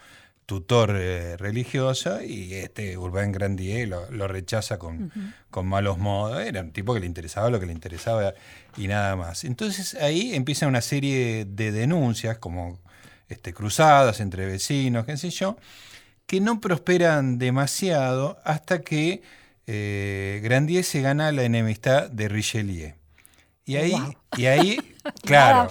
tutor 0.46 0.94
eh, 0.94 1.36
religioso 1.36 2.22
y 2.22 2.54
este 2.54 2.98
Urbain 2.98 3.32
Grandier 3.32 3.88
lo, 3.88 4.28
rechaza 4.28 4.78
con, 4.78 5.10
con, 5.50 5.66
malos 5.66 5.98
modos. 5.98 6.40
Era 6.42 6.60
un 6.60 6.72
tipo 6.72 6.94
que 6.94 7.00
le 7.00 7.06
interesaba 7.06 7.50
lo 7.50 7.60
que 7.60 7.66
le 7.66 7.72
interesaba 7.72 8.34
y 8.76 8.88
nada 8.88 9.16
más. 9.16 9.44
Entonces 9.44 9.94
ahí 9.94 10.34
empieza 10.34 10.66
una 10.66 10.82
serie 10.82 11.46
de 11.46 11.72
denuncias 11.72 12.38
como 12.38 12.78
este, 13.28 13.54
cruzadas 13.54 14.20
entre 14.20 14.46
vecinos, 14.46 15.06
qué 15.06 15.16
sé 15.16 15.30
yo, 15.30 15.56
que 16.26 16.40
no 16.40 16.60
prosperan 16.60 17.38
demasiado 17.38 18.38
hasta 18.44 18.80
que 18.80 19.22
eh, 19.66 20.40
Grandier 20.42 20.84
se 20.84 21.00
gana 21.00 21.32
la 21.32 21.44
enemistad 21.44 22.10
de 22.10 22.28
Richelieu. 22.28 22.94
Y 23.66 23.76
ahí, 23.76 23.94
y 24.36 24.44
ahí 24.44 24.78
claro, 25.22 25.70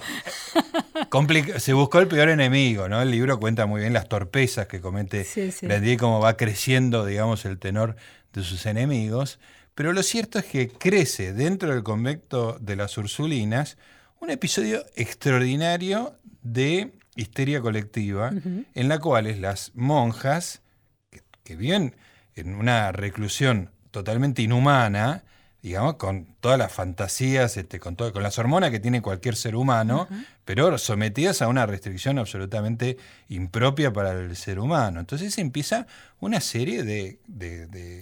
se 1.58 1.72
buscó 1.74 2.00
el 2.00 2.08
peor 2.08 2.28
enemigo, 2.28 2.88
¿no? 2.88 3.00
El 3.00 3.12
libro 3.12 3.38
cuenta 3.38 3.66
muy 3.66 3.80
bien 3.80 3.92
las 3.92 4.08
torpezas 4.08 4.66
que 4.66 4.80
comete 4.80 5.22
sí, 5.24 5.96
cómo 5.96 6.18
va 6.18 6.36
creciendo, 6.36 7.06
digamos, 7.06 7.44
el 7.44 7.58
tenor 7.58 7.94
de 8.32 8.42
sus 8.42 8.66
enemigos. 8.66 9.38
Pero 9.76 9.92
lo 9.92 10.02
cierto 10.02 10.40
es 10.40 10.44
que 10.44 10.68
crece 10.68 11.32
dentro 11.32 11.70
del 11.72 11.84
convento 11.84 12.58
de 12.60 12.74
las 12.74 12.98
Ursulinas 12.98 13.76
un 14.20 14.30
episodio 14.30 14.84
extraordinario 14.96 16.18
de 16.42 16.92
histeria 17.16 17.60
colectiva, 17.60 18.32
en 18.74 18.88
la 18.88 18.98
cual 18.98 19.40
las 19.40 19.72
monjas, 19.74 20.62
que, 21.10 21.22
que 21.42 21.56
viven 21.56 21.94
en 22.34 22.54
una 22.54 22.92
reclusión 22.92 23.70
totalmente 23.90 24.42
inhumana, 24.42 25.24
digamos, 25.64 25.94
con 25.94 26.26
todas 26.40 26.58
las 26.58 26.70
fantasías, 26.70 27.56
este, 27.56 27.80
con, 27.80 27.96
todo, 27.96 28.12
con 28.12 28.22
las 28.22 28.38
hormonas 28.38 28.70
que 28.70 28.80
tiene 28.80 29.00
cualquier 29.00 29.34
ser 29.34 29.56
humano, 29.56 30.06
pero 30.44 30.76
sometidas 30.76 31.40
a 31.40 31.48
una 31.48 31.64
restricción 31.64 32.18
absolutamente 32.18 32.98
impropia 33.30 33.90
para 33.90 34.12
el 34.12 34.36
ser 34.36 34.58
humano. 34.58 35.00
Entonces 35.00 35.38
empieza 35.38 35.86
una 36.20 36.42
serie 36.42 36.82
de, 36.82 37.18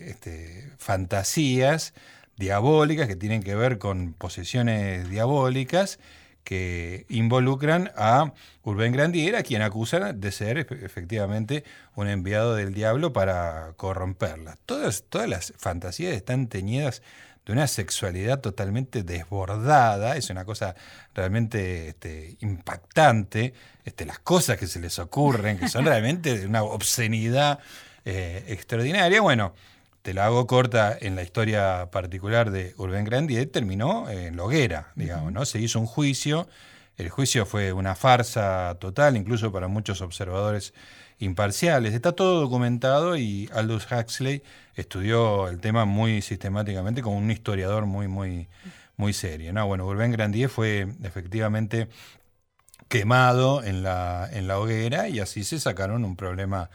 este, 0.09 0.73
fantasías 0.79 1.95
diabólicas 2.37 3.07
que 3.07 3.15
tienen 3.15 3.45
que 3.45 3.55
ver 3.55 3.79
con 3.79 4.15
posesiones 4.15 5.09
diabólicas 5.09 6.01
que 6.45 7.07
involucran 7.09 7.91
a 7.97 8.33
Urbain 8.63 8.93
Grandier, 8.93 9.37
a 9.37 9.43
quien 9.43 9.63
acusan 9.63 10.21
de 10.21 10.33
ser 10.33 10.59
efectivamente 10.59 11.65
un 11.95 12.09
enviado 12.09 12.55
del 12.55 12.75
diablo 12.75 13.13
para 13.13 13.73
corromperla. 13.77 14.59
Todas, 14.67 15.05
todas 15.09 15.29
las 15.29 15.53
fantasías 15.57 16.15
están 16.15 16.49
teñidas 16.49 17.03
de 17.47 17.53
una 17.53 17.67
sexualidad 17.67 18.41
totalmente 18.41 19.03
desbordada, 19.03 20.17
es 20.17 20.31
una 20.31 20.45
cosa 20.45 20.77
realmente 21.15 21.89
este, 21.89 22.37
impactante, 22.41 23.53
este, 23.85 24.05
las 24.05 24.21
cosas 24.21 24.59
que 24.59 24.67
se 24.67 24.81
les 24.81 24.99
ocurren, 24.99 25.59
que 25.59 25.69
son 25.69 25.85
realmente 25.85 26.39
de 26.39 26.47
una 26.47 26.63
obscenidad 26.63 27.59
eh, 28.05 28.45
extraordinaria. 28.49 29.21
Bueno, 29.21 29.55
te 30.03 30.15
la 30.15 30.27
hago 30.27 30.47
corta 30.47 30.97
en 31.01 31.15
la 31.15 31.23
historia 31.23 31.89
particular 31.91 32.51
de 32.51 32.75
Urbain 32.77 33.05
Grandier, 33.05 33.49
terminó 33.49 34.11
en 34.11 34.37
Loguera, 34.37 34.93
digamos, 34.97 35.33
¿no? 35.33 35.45
Se 35.45 35.61
hizo 35.61 35.79
un 35.79 35.87
juicio, 35.87 36.49
el 36.97 37.09
juicio 37.09 37.47
fue 37.47 37.73
una 37.73 37.95
farsa 37.95 38.77
total, 38.81 39.17
incluso 39.17 39.53
para 39.53 39.69
muchos 39.69 40.01
observadores 40.01 40.75
imparciales. 41.19 41.95
Está 41.95 42.13
todo 42.13 42.41
documentado 42.41 43.17
y 43.17 43.49
Aldous 43.55 43.87
Huxley 43.91 44.43
estudió 44.75 45.49
el 45.49 45.61
tema 45.61 45.85
muy 45.85 46.21
sistemáticamente 46.21 47.01
como 47.01 47.19
un 47.19 47.31
historiador 47.31 47.87
muy, 47.87 48.09
muy, 48.09 48.49
muy 48.97 49.13
serio. 49.13 49.53
¿no? 49.53 49.67
Bueno, 49.69 49.87
Urbain 49.87 50.11
Grandier 50.11 50.49
fue 50.49 50.89
efectivamente 51.05 51.89
quemado 52.89 53.63
en 53.63 53.83
la, 53.85 54.29
en 54.33 54.49
la 54.49 54.59
hoguera 54.59 55.09
y 55.09 55.21
así 55.21 55.45
se 55.45 55.61
sacaron 55.61 56.05
un 56.05 56.17
problema 56.17 56.71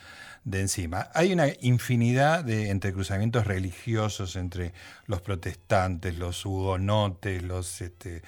de 0.47 0.61
encima. 0.61 1.09
Hay 1.13 1.33
una 1.33 1.47
infinidad 1.59 2.45
de 2.45 2.69
entrecruzamientos 2.69 3.45
religiosos 3.45 4.37
entre 4.37 4.71
los 5.05 5.21
protestantes, 5.21 6.17
los 6.17 6.45
hugonotes, 6.45 7.43
los 7.43 7.81
este, 7.81 8.21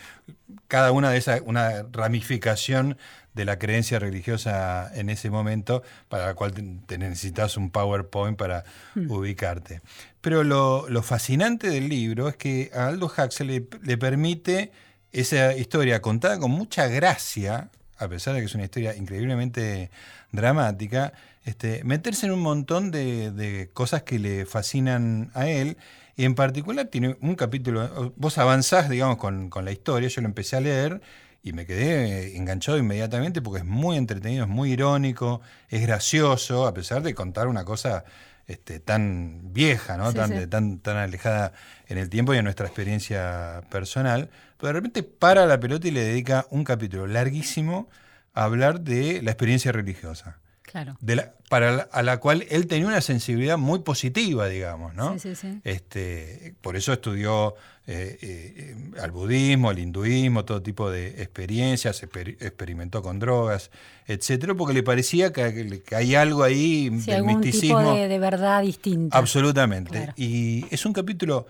cada 0.68 0.92
una 0.92 1.12
de 1.12 1.18
esas, 1.18 1.42
una 1.46 1.84
ramificación 1.94 2.98
de 3.34 3.46
la 3.46 3.58
creencia 3.58 4.00
religiosa 4.00 4.92
en 4.96 5.10
ese 5.10 5.30
momento, 5.30 5.82
para 6.10 6.26
la 6.26 6.34
cual 6.34 6.54
te 6.86 6.98
necesitas 6.98 7.56
un 7.56 7.72
PowerPoint 7.72 8.38
para 8.38 8.66
hmm. 8.96 9.10
ubicarte. 9.10 9.82
Pero 10.20 10.44
lo, 10.44 11.02
fascinante 11.02 11.70
del 11.70 11.88
libro 11.88 12.28
es 12.28 12.36
que 12.36 12.70
a 12.74 12.88
Aldo 12.88 13.06
Huxley 13.06 13.66
le, 13.82 13.98
permite 13.98 14.74
esa 15.14 15.56
historia 15.56 16.02
contada 16.02 16.38
con 16.38 16.52
mucha 16.52 16.88
gracia, 16.88 17.70
a 17.98 18.10
pesar 18.10 18.34
de 18.34 18.42
que 18.42 18.48
es 18.48 18.56
una 18.56 18.66
historia 18.66 18.94
increíblemente 18.94 19.90
dramática, 20.34 21.14
este, 21.50 21.84
meterse 21.84 22.28
en 22.28 22.34
un 22.34 22.42
montón 22.42 22.92
de, 22.92 23.70
cosas 23.74 24.04
que 24.04 24.20
le 24.20 24.46
fascinan 24.46 25.32
a 25.34 25.48
él. 25.48 25.78
Y 26.16 26.26
en 26.26 26.36
particular 26.36 26.88
tiene 26.88 27.18
un 27.22 27.36
capítulo, 27.36 28.14
vos 28.18 28.38
avanzás, 28.38 28.90
digamos, 28.90 29.18
con, 29.18 29.50
con 29.50 29.66
la 29.66 29.72
historia, 29.72 30.10
yo 30.10 30.22
lo 30.22 30.28
empecé 30.28 30.58
a 30.58 30.60
leer 30.60 31.02
y 31.42 31.54
me 31.54 31.66
quedé 31.66 32.38
enganchado 32.38 32.78
inmediatamente 32.78 33.42
porque 33.42 33.60
es 33.60 33.66
muy 33.66 33.98
entretenido, 33.98 34.44
es 34.44 34.50
muy 34.50 34.74
irónico, 34.74 35.42
es 35.70 35.82
gracioso, 35.82 36.68
a 36.68 36.74
pesar 36.74 37.02
de 37.02 37.16
contar 37.16 37.48
una 37.48 37.64
cosa 37.64 38.04
este, 38.46 38.80
tan 38.80 39.54
vieja, 39.54 39.98
¿no? 39.98 40.14
tan, 40.14 40.50
Tan, 40.50 40.80
tan 40.80 40.98
alejada 40.98 41.54
en 41.88 41.98
el 41.98 42.10
tiempo 42.10 42.34
y 42.34 42.38
en 42.38 42.44
nuestra 42.44 42.68
experiencia 42.68 43.62
personal. 43.72 44.30
Pero 44.58 44.68
de 44.68 44.74
repente 44.74 45.04
para 45.04 45.48
la 45.48 45.60
pelota 45.60 45.88
y 45.88 45.92
le 45.92 46.02
dedica 46.02 46.46
un 46.52 46.64
capítulo 46.64 47.08
larguísimo 47.08 47.90
a 48.34 48.44
hablar 48.44 48.82
de 48.82 49.22
la 49.24 49.32
experiencia 49.32 49.72
religiosa. 49.72 50.40
Claro. 50.72 50.98
De 51.02 51.16
la, 51.16 51.34
para 51.50 51.90
a 51.92 52.04
la 52.04 52.20
cual 52.20 52.46
él 52.50 52.68
tenía 52.68 52.88
una 52.88 53.02
sensibilidad 53.02 53.58
muy 53.58 53.80
positiva, 53.80 54.48
digamos, 54.48 54.94
¿no? 54.94 55.14
Sí, 55.14 55.20
sí, 55.20 55.36
sí. 55.36 55.62
Este, 55.64 56.54
por 56.62 56.76
eso 56.76 56.94
estudió 56.94 57.56
eh, 57.88 58.20
eh, 58.22 58.76
al 59.02 59.10
budismo, 59.10 59.72
al 59.72 59.80
hinduismo, 59.80 60.46
todo 60.46 60.62
tipo 60.62 60.92
de 60.92 61.08
experiencias, 61.24 62.04
experimentó 62.04 63.02
con 63.02 63.18
drogas, 63.18 63.72
etcétera, 64.06 64.54
porque 64.54 64.76
le 64.76 64.84
parecía 64.84 65.34
que, 65.34 65.82
hay 65.96 66.14
algo 66.14 66.44
ahí 66.44 66.90
del 66.90 67.24
misticismo. 67.24 67.80
Tipo 67.80 67.94
de, 67.96 68.20
verdad 68.20 68.62
distinta. 68.62 69.18
Absolutamente. 69.18 70.14
Y 70.18 70.66
es 70.70 70.86
un 70.86 70.94
capítulo 70.94 71.48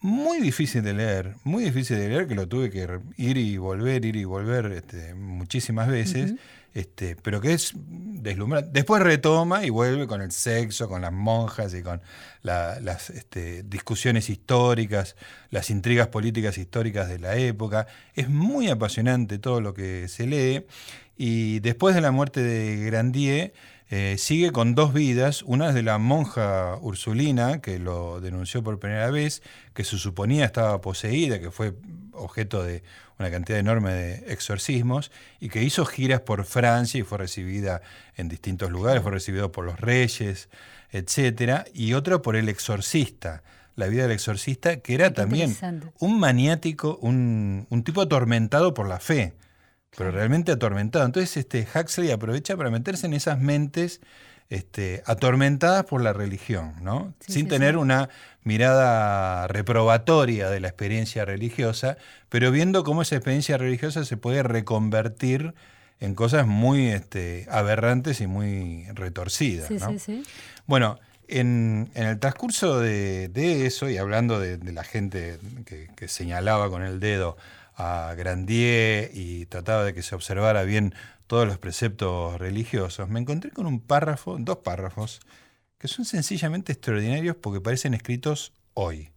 muy 0.00 0.40
difícil 0.40 0.82
de 0.82 0.94
leer, 0.94 1.34
muy 1.44 1.64
difícil 1.64 1.98
de 1.98 2.08
leer, 2.08 2.26
que 2.26 2.34
lo 2.34 2.48
tuve 2.48 2.70
que 2.70 2.88
ir 3.18 3.36
y 3.36 3.58
volver, 3.58 4.02
ir 4.06 4.16
y 4.16 4.24
volver 4.24 4.72
este, 4.72 5.14
muchísimas 5.14 5.88
veces. 5.88 6.36
Este, 6.76 7.16
pero 7.16 7.40
que 7.40 7.54
es 7.54 7.72
deslumbrante. 7.74 8.68
Después 8.70 9.02
retoma 9.02 9.64
y 9.64 9.70
vuelve 9.70 10.06
con 10.06 10.20
el 10.20 10.30
sexo, 10.30 10.90
con 10.90 11.00
las 11.00 11.10
monjas 11.10 11.72
y 11.72 11.82
con 11.82 12.02
las 12.42 13.08
este, 13.08 13.62
discusiones 13.62 14.28
históricas, 14.28 15.16
las 15.48 15.70
intrigas 15.70 16.08
políticas 16.08 16.58
históricas 16.58 17.08
de 17.08 17.18
la 17.18 17.34
época. 17.36 17.86
Es 18.12 18.28
muy 18.28 18.68
apasionante 18.68 19.38
todo 19.38 19.62
lo 19.62 19.72
que 19.72 20.06
se 20.08 20.26
lee. 20.26 20.66
Y 21.16 21.60
después 21.60 21.94
de 21.94 22.02
la 22.02 22.10
muerte 22.10 22.42
de 22.42 22.84
Grandier, 22.84 23.54
eh, 23.88 24.16
sigue 24.18 24.50
con 24.50 24.74
dos 24.74 24.92
vidas. 24.92 25.42
Una 25.42 25.68
es 25.68 25.74
de 25.74 25.82
la 25.82 25.98
monja 25.98 26.76
Ursulina, 26.80 27.60
que 27.60 27.78
lo 27.78 28.20
denunció 28.20 28.62
por 28.62 28.80
primera 28.80 29.10
vez, 29.10 29.42
que 29.74 29.84
se 29.84 29.96
suponía 29.96 30.44
estaba 30.44 30.80
poseída, 30.80 31.38
que 31.38 31.50
fue 31.50 31.74
objeto 32.12 32.62
de 32.62 32.82
una 33.18 33.30
cantidad 33.30 33.58
enorme 33.58 33.92
de 33.92 34.32
exorcismos, 34.32 35.12
y 35.40 35.48
que 35.48 35.62
hizo 35.62 35.84
giras 35.84 36.20
por 36.20 36.44
Francia 36.44 37.00
y 37.00 37.02
fue 37.04 37.18
recibida 37.18 37.80
en 38.16 38.28
distintos 38.28 38.70
lugares, 38.70 39.02
fue 39.02 39.12
recibido 39.12 39.52
por 39.52 39.64
los 39.64 39.80
reyes, 39.80 40.48
etcétera, 40.90 41.64
y 41.72 41.94
otra 41.94 42.20
por 42.22 42.36
el 42.36 42.48
exorcista, 42.48 43.42
la 43.76 43.86
vida 43.86 44.02
del 44.02 44.12
exorcista, 44.12 44.78
que 44.78 44.94
era 44.94 45.12
también 45.12 45.56
un 46.00 46.18
maniático, 46.18 46.98
un, 47.00 47.66
un, 47.70 47.84
tipo 47.84 48.00
atormentado 48.00 48.74
por 48.74 48.88
la 48.88 48.98
fe, 48.98 49.34
pero 49.96 50.10
realmente 50.10 50.52
atormentado. 50.52 51.04
Entonces 51.04 51.36
este 51.36 51.66
Huxley 51.74 52.10
aprovecha 52.10 52.56
para 52.56 52.70
meterse 52.70 53.06
en 53.06 53.14
esas 53.14 53.40
mentes 53.40 54.00
este, 54.48 55.02
atormentadas 55.06 55.84
por 55.84 56.02
la 56.02 56.12
religión, 56.12 56.74
¿no? 56.80 57.14
Sin 57.26 57.48
tener 57.48 57.76
una 57.76 58.10
mirada 58.44 59.48
reprobatoria 59.48 60.50
de 60.50 60.60
la 60.60 60.68
experiencia 60.68 61.24
religiosa, 61.24 61.96
pero 62.28 62.52
viendo 62.52 62.84
cómo 62.84 63.02
esa 63.02 63.16
experiencia 63.16 63.56
religiosa 63.56 64.04
se 64.04 64.16
puede 64.16 64.44
reconvertir 64.44 65.54
en 65.98 66.14
cosas 66.14 66.46
muy 66.46 66.88
este, 66.88 67.46
aberrantes 67.50 68.20
y 68.20 68.26
muy 68.26 68.86
retorcidas. 68.94 69.68
Bueno, 70.66 71.00
en, 71.28 71.90
el 71.94 72.18
transcurso 72.18 72.78
de, 72.78 73.66
eso, 73.66 73.88
y 73.88 73.96
hablando 73.96 74.38
de, 74.38 74.58
la 74.72 74.84
gente 74.84 75.38
que, 75.64 76.08
señalaba 76.08 76.70
con 76.70 76.82
el 76.82 77.00
dedo 77.00 77.36
a 77.76 78.14
Grandier 78.16 79.10
y 79.14 79.46
trataba 79.46 79.84
de 79.84 79.94
que 79.94 80.02
se 80.02 80.14
observara 80.14 80.64
bien 80.64 80.94
todos 81.26 81.46
los 81.46 81.58
preceptos 81.58 82.38
religiosos, 82.38 83.08
me 83.08 83.20
encontré 83.20 83.50
con 83.50 83.66
un 83.66 83.80
párrafo, 83.80 84.36
dos 84.38 84.58
párrafos, 84.58 85.20
que 85.78 85.88
son 85.88 86.04
sencillamente 86.04 86.72
extraordinarios 86.72 87.36
porque 87.36 87.60
parecen 87.60 87.94
escritos 87.94 88.52
hoy, 88.74 89.10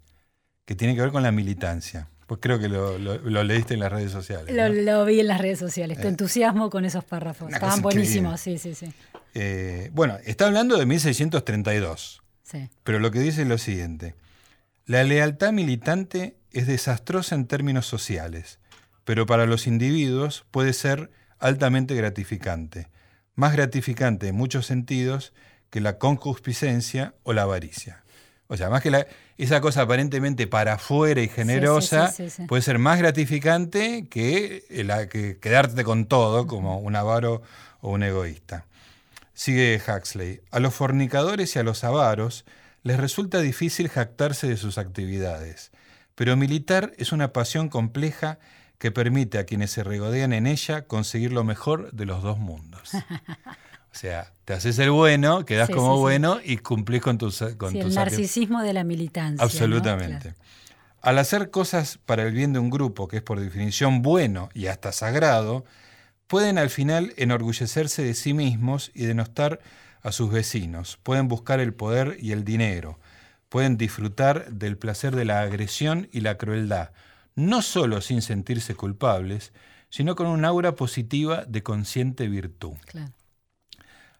que 0.65 0.75
tienen 0.75 0.95
que 0.95 1.03
ver 1.03 1.11
con 1.11 1.23
la 1.23 1.31
militancia. 1.31 2.09
Pues 2.25 2.41
creo 2.41 2.59
que 2.59 2.67
lo, 2.67 2.97
leíste 3.43 3.73
en 3.73 3.79
las 3.79 3.91
redes 3.91 4.11
sociales. 4.11 4.55
Lo, 4.55 5.03
vi 5.05 5.19
en 5.19 5.27
las 5.27 5.41
redes 5.41 5.57
sociales, 5.57 5.99
tu 5.99 6.05
eh, 6.05 6.11
entusiasmo 6.11 6.69
con 6.69 6.85
esos 6.85 7.03
párrafos. 7.03 7.51
Estaban 7.51 7.81
buenísimos, 7.81 8.39
sí, 8.39 8.59
sí, 8.59 8.75
sí. 8.75 8.93
Eh, 9.33 9.89
bueno, 9.93 10.17
está 10.25 10.45
hablando 10.45 10.77
de 10.77 10.85
1632. 10.85 12.21
Sí. 12.43 12.69
Pero 12.83 12.99
lo 12.99 13.09
que 13.09 13.19
dice 13.19 13.41
es 13.41 13.47
lo 13.47 13.57
siguiente. 13.57 14.13
La 14.89 15.03
lealtad 15.03 15.51
militante 15.51 16.35
es 16.51 16.65
desastrosa 16.65 17.35
en 17.35 17.45
términos 17.45 17.85
sociales, 17.85 18.57
pero 19.03 19.27
para 19.27 19.45
los 19.45 19.67
individuos 19.67 20.45
puede 20.49 20.73
ser 20.73 21.11
altamente 21.37 21.93
gratificante. 21.93 22.87
Más 23.35 23.53
gratificante 23.53 24.29
en 24.29 24.35
muchos 24.35 24.65
sentidos 24.65 25.31
que 25.69 25.79
la 25.79 25.99
concupiscencia 25.99 27.13
o 27.21 27.33
la 27.33 27.43
avaricia. 27.43 28.03
O 28.47 28.57
sea, 28.57 28.71
más 28.71 28.81
que 28.81 28.89
la, 28.89 29.05
esa 29.37 29.61
cosa 29.61 29.83
aparentemente 29.83 30.47
para 30.47 30.73
afuera 30.73 31.21
y 31.21 31.27
generosa 31.27 32.11
puede 32.47 32.63
ser 32.63 32.79
más 32.79 32.97
gratificante 32.97 34.07
que, 34.09 34.65
la, 34.71 35.07
que 35.07 35.37
quedarte 35.37 35.83
con 35.83 36.07
todo 36.07 36.47
como 36.47 36.79
un 36.79 36.95
avaro 36.95 37.43
o 37.81 37.91
un 37.91 38.01
egoísta. 38.01 38.65
Sigue 39.35 39.79
Huxley. 39.87 40.41
A 40.49 40.59
los 40.59 40.73
fornicadores 40.73 41.55
y 41.55 41.59
a 41.59 41.63
los 41.63 41.83
avaros 41.83 42.43
les 42.83 42.99
resulta 42.99 43.39
difícil 43.39 43.89
jactarse 43.89 44.47
de 44.47 44.57
sus 44.57 44.77
actividades, 44.77 45.71
pero 46.15 46.35
militar 46.35 46.93
es 46.97 47.11
una 47.11 47.33
pasión 47.33 47.69
compleja 47.69 48.39
que 48.77 48.91
permite 48.91 49.37
a 49.37 49.45
quienes 49.45 49.71
se 49.71 49.83
regodean 49.83 50.33
en 50.33 50.47
ella 50.47 50.87
conseguir 50.87 51.33
lo 51.33 51.43
mejor 51.43 51.91
de 51.91 52.05
los 52.05 52.23
dos 52.23 52.39
mundos. 52.39 52.91
O 53.91 53.97
sea, 53.97 54.31
te 54.45 54.53
haces 54.53 54.77
el 54.77 54.91
bueno, 54.91 55.45
quedas 55.45 55.67
como 55.69 55.97
bueno 55.97 56.37
y 56.43 56.57
cumplís 56.57 57.01
con 57.01 57.17
tus 57.17 57.43
con 57.57 57.75
El 57.75 57.93
narcisismo 57.93 58.61
de 58.61 58.73
la 58.73 58.83
militancia. 58.83 59.43
Absolutamente. 59.43 60.35
Al 61.01 61.17
hacer 61.17 61.49
cosas 61.49 61.97
para 62.05 62.23
el 62.23 62.31
bien 62.31 62.53
de 62.53 62.59
un 62.59 62.69
grupo, 62.69 63.07
que 63.07 63.17
es 63.17 63.23
por 63.23 63.39
definición 63.39 64.03
bueno 64.03 64.49
y 64.53 64.67
hasta 64.67 64.91
sagrado, 64.91 65.65
pueden 66.27 66.59
al 66.59 66.69
final 66.69 67.13
enorgullecerse 67.17 68.03
de 68.03 68.13
sí 68.13 68.33
mismos 68.33 68.91
y 68.93 69.05
denostar 69.05 69.59
a 70.01 70.11
sus 70.11 70.31
vecinos. 70.31 70.97
Pueden 71.03 71.27
buscar 71.27 71.59
el 71.59 71.73
poder 71.73 72.17
y 72.19 72.31
el 72.31 72.43
dinero. 72.43 72.99
Pueden 73.49 73.77
disfrutar 73.77 74.51
del 74.51 74.77
placer 74.77 75.15
de 75.15 75.25
la 75.25 75.41
agresión 75.41 76.07
y 76.11 76.21
la 76.21 76.37
crueldad, 76.37 76.91
no 77.35 77.61
solo 77.61 78.01
sin 78.01 78.21
sentirse 78.21 78.75
culpables, 78.75 79.53
sino 79.89 80.15
con 80.15 80.27
un 80.27 80.45
aura 80.45 80.75
positiva 80.75 81.45
de 81.45 81.63
consciente 81.63 82.27
virtud. 82.27 82.73
Claro. 82.85 83.13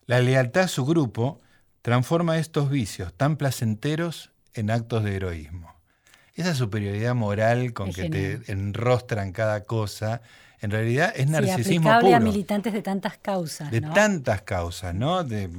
La 0.05 0.19
lealtad 0.19 0.63
a 0.63 0.67
su 0.67 0.85
grupo 0.85 1.39
transforma 1.81 2.39
estos 2.39 2.69
vicios 2.69 3.13
tan 3.13 3.37
placenteros 3.37 4.31
en 4.53 4.71
actos 4.71 5.03
de 5.03 5.15
heroísmo. 5.15 5.78
Esa 6.39 6.55
superioridad 6.55 7.15
moral 7.15 7.73
con 7.73 7.91
que 7.91 8.09
te 8.09 8.51
enrostran 8.51 9.33
cada 9.33 9.65
cosa, 9.65 10.21
en 10.61 10.71
realidad 10.71 11.13
es 11.15 11.27
narcisismo 11.27 11.99
puro. 11.99 12.15
a 12.15 12.19
militantes 12.21 12.71
de 12.71 12.81
tantas 12.81 13.17
causas. 13.17 13.69
De 13.71 13.81
tantas 13.81 14.43
causas, 14.43 14.95
¿no? 14.95 15.25
De, 15.25 15.49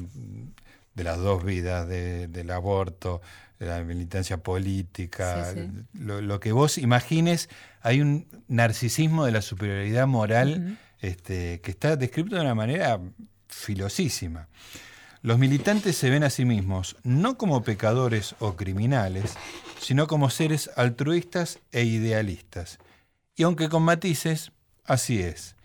las 0.95 1.19
dos 1.19 1.45
vidas, 1.45 1.87
del 1.87 2.51
aborto, 2.51 3.21
de 3.59 3.67
la 3.67 3.83
militancia 3.83 4.39
política, 4.39 5.55
Lo, 5.93 6.41
que 6.41 6.53
vos 6.53 6.79
imagines, 6.79 7.51
hay 7.83 8.01
un 8.01 8.27
narcisismo 8.49 9.27
de 9.27 9.33
la 9.33 9.43
superioridad 9.43 10.07
moral 10.07 10.79
este, 11.01 11.61
que 11.61 11.71
está 11.71 11.97
descrito 11.97 12.37
de 12.37 12.41
una 12.41 12.55
manera 12.55 12.99
filosísima. 13.49 14.49
Los 15.23 15.39
militantes 15.39 15.97
se 15.97 16.09
ven 16.09 16.25
a 16.25 16.31
sí 16.31 16.47
mismos 16.47 16.97
no 17.03 17.37
como 17.37 17.63
pecadores 17.63 18.35
o 18.39 18.57
criminales, 18.57 19.35
sino 19.79 20.07
como 20.07 20.31
seres 20.31 20.71
altruistas 20.77 21.59
e 21.73 21.85
idealistas. 21.85 22.79
Y 23.37 23.43
aunque 23.43 23.69
con 23.69 23.83
matices, 23.83 24.53
así 24.85 25.21
es. 25.21 25.57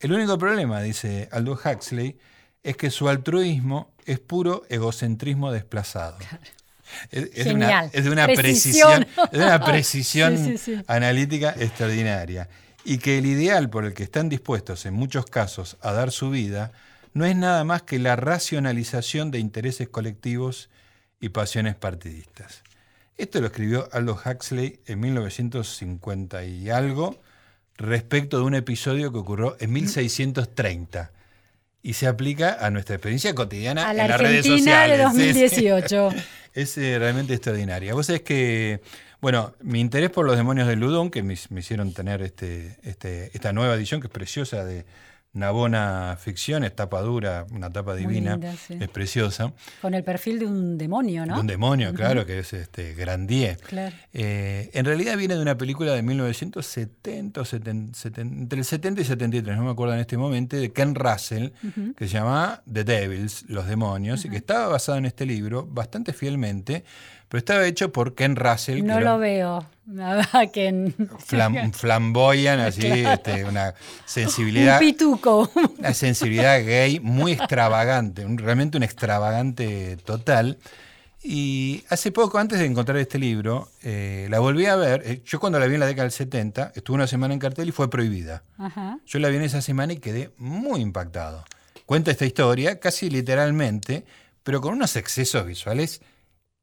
El 0.00 0.12
único 0.12 0.36
problema, 0.36 0.82
dice 0.82 1.28
Aldous 1.32 1.60
Huxley, 1.64 2.18
es 2.62 2.76
que 2.76 2.90
su 2.90 3.08
altruismo 3.08 3.90
es 4.04 4.20
puro 4.20 4.64
egocentrismo 4.68 5.52
desplazado. 5.52 6.18
Es, 7.10 7.44
de 7.44 8.10
una 8.10 8.26
precisión, 8.26 9.06
una 9.32 9.64
precisión 9.64 10.56
analítica 10.86 11.54
extraordinaria. 11.58 12.48
Y 12.84 12.98
que 12.98 13.18
el 13.18 13.26
ideal 13.26 13.68
por 13.68 13.84
el 13.84 13.92
que 13.92 14.04
están 14.04 14.28
dispuestos 14.28 14.86
en 14.86 14.94
muchos 14.94 15.26
casos 15.26 15.76
a 15.80 15.92
dar 15.92 16.10
su 16.10 16.30
vida 16.30 16.72
no 17.12 17.24
es 17.24 17.36
nada 17.36 17.64
más 17.64 17.82
que 17.82 17.98
la 17.98 18.16
racionalización 18.16 19.30
de 19.30 19.38
intereses 19.38 19.88
colectivos 19.88 20.70
y 21.20 21.30
pasiones 21.30 21.74
partidistas. 21.74 22.62
Esto 23.16 23.40
lo 23.40 23.48
escribió 23.48 23.88
Aldous 23.92 24.20
Huxley 24.24 24.80
en 24.86 25.00
1950 25.00 26.44
y 26.44 26.70
algo 26.70 27.20
respecto 27.76 28.38
de 28.38 28.44
un 28.44 28.54
episodio 28.54 29.12
que 29.12 29.18
ocurrió 29.18 29.56
en 29.60 29.72
1630 29.72 31.12
y 31.82 31.94
se 31.94 32.06
aplica 32.06 32.58
a 32.60 32.70
nuestra 32.70 32.96
experiencia 32.96 33.34
cotidiana 33.34 33.90
en 33.90 33.96
las 33.96 34.20
redes 34.20 34.46
sociales. 34.46 34.98
de 34.98 35.04
2018. 35.04 36.10
Es, 36.54 36.76
eh, 36.76 36.98
realmente 36.98 37.34
extraordinaria. 37.34 37.94
Vos 37.94 38.06
sabés 38.06 38.22
que, 38.22 38.80
bueno, 39.20 39.54
mi 39.60 39.80
interés 39.80 40.10
por 40.10 40.26
los 40.26 40.36
demonios 40.36 40.66
del 40.66 40.80
Ludón, 40.80 41.08
que 41.10 41.22
me, 41.22 41.34
hicieron 41.34 41.92
tener 41.92 42.20
este, 42.20 42.78
este, 42.82 43.30
esta 43.32 43.52
nueva 43.52 43.74
edición 43.76 44.00
que 44.00 44.08
es 44.08 44.12
preciosa 44.12 44.64
de, 44.64 44.84
Navona 45.34 46.16
Ficción, 46.18 46.64
es 46.64 46.74
tapa 46.74 47.02
dura, 47.02 47.46
una 47.50 47.70
tapa 47.70 47.94
divina, 47.94 48.38
es 48.68 48.88
preciosa. 48.88 49.52
Con 49.82 49.94
el 49.94 50.02
perfil 50.02 50.38
de 50.38 50.46
un 50.46 50.78
demonio, 50.78 51.26
¿no? 51.26 51.34
De 51.34 51.40
un 51.40 51.46
demonio, 51.46 51.92
claro, 51.92 52.24
que 52.24 52.38
es 52.38 52.52
este 52.54 52.94
Grandier. 52.94 53.58
Claro. 53.58 53.94
Eh, 54.12 54.70
en 54.72 54.84
realidad 54.84 55.16
viene 55.16 55.34
de 55.34 55.42
una 55.42 55.58
película 55.58 55.92
de 55.92 56.02
1970, 56.02 57.42
entre 58.16 58.58
el 58.58 58.64
70 58.64 59.00
y 59.00 59.04
73, 59.04 59.56
no 59.56 59.64
me 59.64 59.70
acuerdo 59.70 59.94
en 59.94 60.00
este 60.00 60.16
momento, 60.16 60.56
de 60.56 60.72
Ken 60.72 60.94
Russell, 60.94 61.50
que 61.96 62.08
se 62.08 62.14
llama 62.14 62.62
The 62.70 62.84
Devils, 62.84 63.44
Los 63.48 63.68
Demonios, 63.68 64.24
y 64.24 64.30
que 64.30 64.36
estaba 64.36 64.68
basado 64.68 64.98
en 64.98 65.04
este 65.04 65.26
libro 65.26 65.66
bastante 65.66 66.12
fielmente, 66.12 66.84
pero 67.28 67.38
estaba 67.38 67.66
hecho 67.66 67.92
por 67.92 68.14
Ken 68.14 68.36
Russell. 68.36 68.84
No 68.84 69.00
lo 69.00 69.18
veo. 69.18 69.66
Ken. 70.52 70.94
flamboyan, 71.72 72.60
así, 72.60 72.86
este, 72.86 73.44
una 73.44 73.74
sensibilidad. 74.04 74.80
Un 74.80 74.86
pituco. 74.86 75.50
Una 75.78 75.94
sensibilidad 75.94 76.62
gay 76.64 77.00
muy 77.00 77.32
extravagante, 77.32 78.26
realmente 78.36 78.76
un 78.76 78.82
extravagante 78.82 79.96
total. 80.04 80.58
Y 81.22 81.84
hace 81.88 82.12
poco, 82.12 82.38
antes 82.38 82.58
de 82.60 82.66
encontrar 82.66 82.98
este 82.98 83.18
libro, 83.18 83.68
eh, 83.82 84.28
la 84.30 84.38
volví 84.38 84.66
a 84.66 84.76
ver. 84.76 85.02
Eh, 85.04 85.22
yo 85.24 85.40
cuando 85.40 85.58
la 85.58 85.66
vi 85.66 85.74
en 85.74 85.80
la 85.80 85.86
década 85.86 86.04
del 86.04 86.12
70, 86.12 86.72
estuve 86.74 86.94
una 86.94 87.06
semana 87.06 87.34
en 87.34 87.40
cartel 87.40 87.68
y 87.68 87.72
fue 87.72 87.90
prohibida. 87.90 88.44
Yo 89.04 89.18
la 89.18 89.28
vi 89.28 89.36
en 89.36 89.42
esa 89.42 89.60
semana 89.60 89.94
y 89.94 89.96
quedé 89.96 90.32
muy 90.36 90.80
impactado. 90.80 91.44
Cuenta 91.86 92.10
esta 92.10 92.24
historia, 92.26 92.78
casi 92.78 93.10
literalmente, 93.10 94.04
pero 94.42 94.60
con 94.60 94.74
unos 94.74 94.94
excesos 94.96 95.44
visuales 95.44 96.02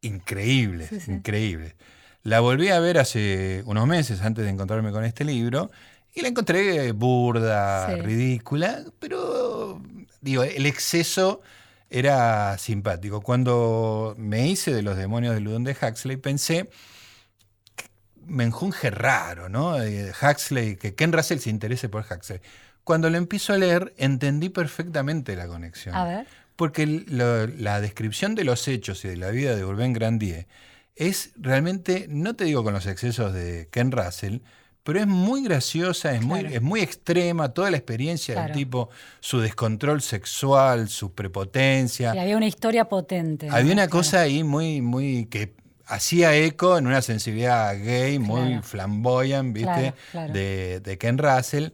increíble, 0.06 0.88
increíble. 1.08 1.76
La 2.24 2.39
volví 2.39 2.70
a 2.70 2.80
ver 2.80 2.97
hace 2.97 3.64
unos 3.66 3.88
meses 3.88 4.22
antes 4.22 4.45
de 4.45 4.49
encontrarme 4.49 4.91
con 4.91 5.03
este 5.06 5.24
libro 5.24 5.70
y 6.14 6.22
la 6.22 6.30
encontré 6.30 6.91
burda, 6.91 7.95
ridícula, 7.97 8.84
pero 8.99 9.82
digo, 10.22 10.43
el 10.43 10.66
exceso 10.66 11.41
era 11.89 12.58
simpático. 12.58 13.22
Cuando 13.22 14.16
me 14.18 14.47
hice 14.47 14.74
de 14.74 14.82
los 14.82 14.97
demonios 14.97 15.36
del 15.36 15.43
Ludón 15.43 15.64
de 15.64 15.78
Huxley, 15.80 16.18
pensé 16.18 16.70
me 18.26 18.43
enjunge 18.43 18.89
raro, 18.89 19.49
¿no? 19.49 19.80
Eh, 19.80 20.12
Huxley, 20.20 20.78
que 20.78 20.95
Ken 20.95 21.14
Russell 21.14 21.38
se 21.38 21.51
interese 21.51 21.89
por 21.89 22.06
Huxley. 22.10 22.41
Cuando 22.84 23.10
lo 23.12 23.18
empiezo 23.18 23.53
a 23.53 23.58
leer, 23.58 23.93
entendí 23.97 24.49
perfectamente 24.49 25.36
la 25.36 25.47
conexión. 25.47 25.93
A 25.93 26.06
ver 26.06 26.28
porque 26.56 26.86
la 26.88 27.82
descripción 27.82 28.36
de 28.36 28.43
los 28.43 28.68
hechos 28.68 29.03
y 29.06 29.10
de 29.10 29.18
la 29.18 29.30
vida 29.32 29.56
de 29.56 29.66
Urbain 29.66 29.93
Grandier 29.93 30.47
es 30.95 31.32
realmente, 31.36 32.08
no 32.10 32.36
te 32.36 32.45
digo 32.45 32.64
con 32.64 32.74
los 32.74 32.86
excesos 32.86 33.34
de 33.34 33.68
Ken 33.72 33.91
Russell, 33.91 34.39
pero 34.84 34.99
es 34.99 35.08
muy 35.08 35.43
graciosa, 35.43 36.14
es, 36.14 36.22
muy, 36.22 36.41
es 36.41 36.62
muy 36.62 36.80
extrema, 36.80 37.49
toda 37.49 37.72
la 37.72 37.78
experiencia 37.78 38.43
del 38.43 38.51
tipo, 38.51 38.89
su 39.20 39.39
descontrol 39.39 40.01
sexual, 40.01 40.89
su 40.89 41.12
prepotencia. 41.14 42.14
Y 42.14 42.20
había 42.20 42.38
una 42.38 42.45
historia 42.45 42.86
potente. 42.86 43.49
Había 43.49 43.74
una 43.74 43.88
cosa 43.88 44.22
ahí 44.22 44.43
muy, 44.43 44.82
muy 44.82 45.26
que 45.26 45.56
hacía 45.88 46.36
eco 46.36 46.78
en 46.78 46.86
una 46.86 47.01
sensibilidad 47.01 47.76
gay, 47.76 48.20
muy 48.20 48.60
flamboyant, 48.62 49.53
¿viste? 49.53 49.95
De, 50.32 50.80
de 50.82 50.97
Ken 50.99 51.18
Russell 51.18 51.70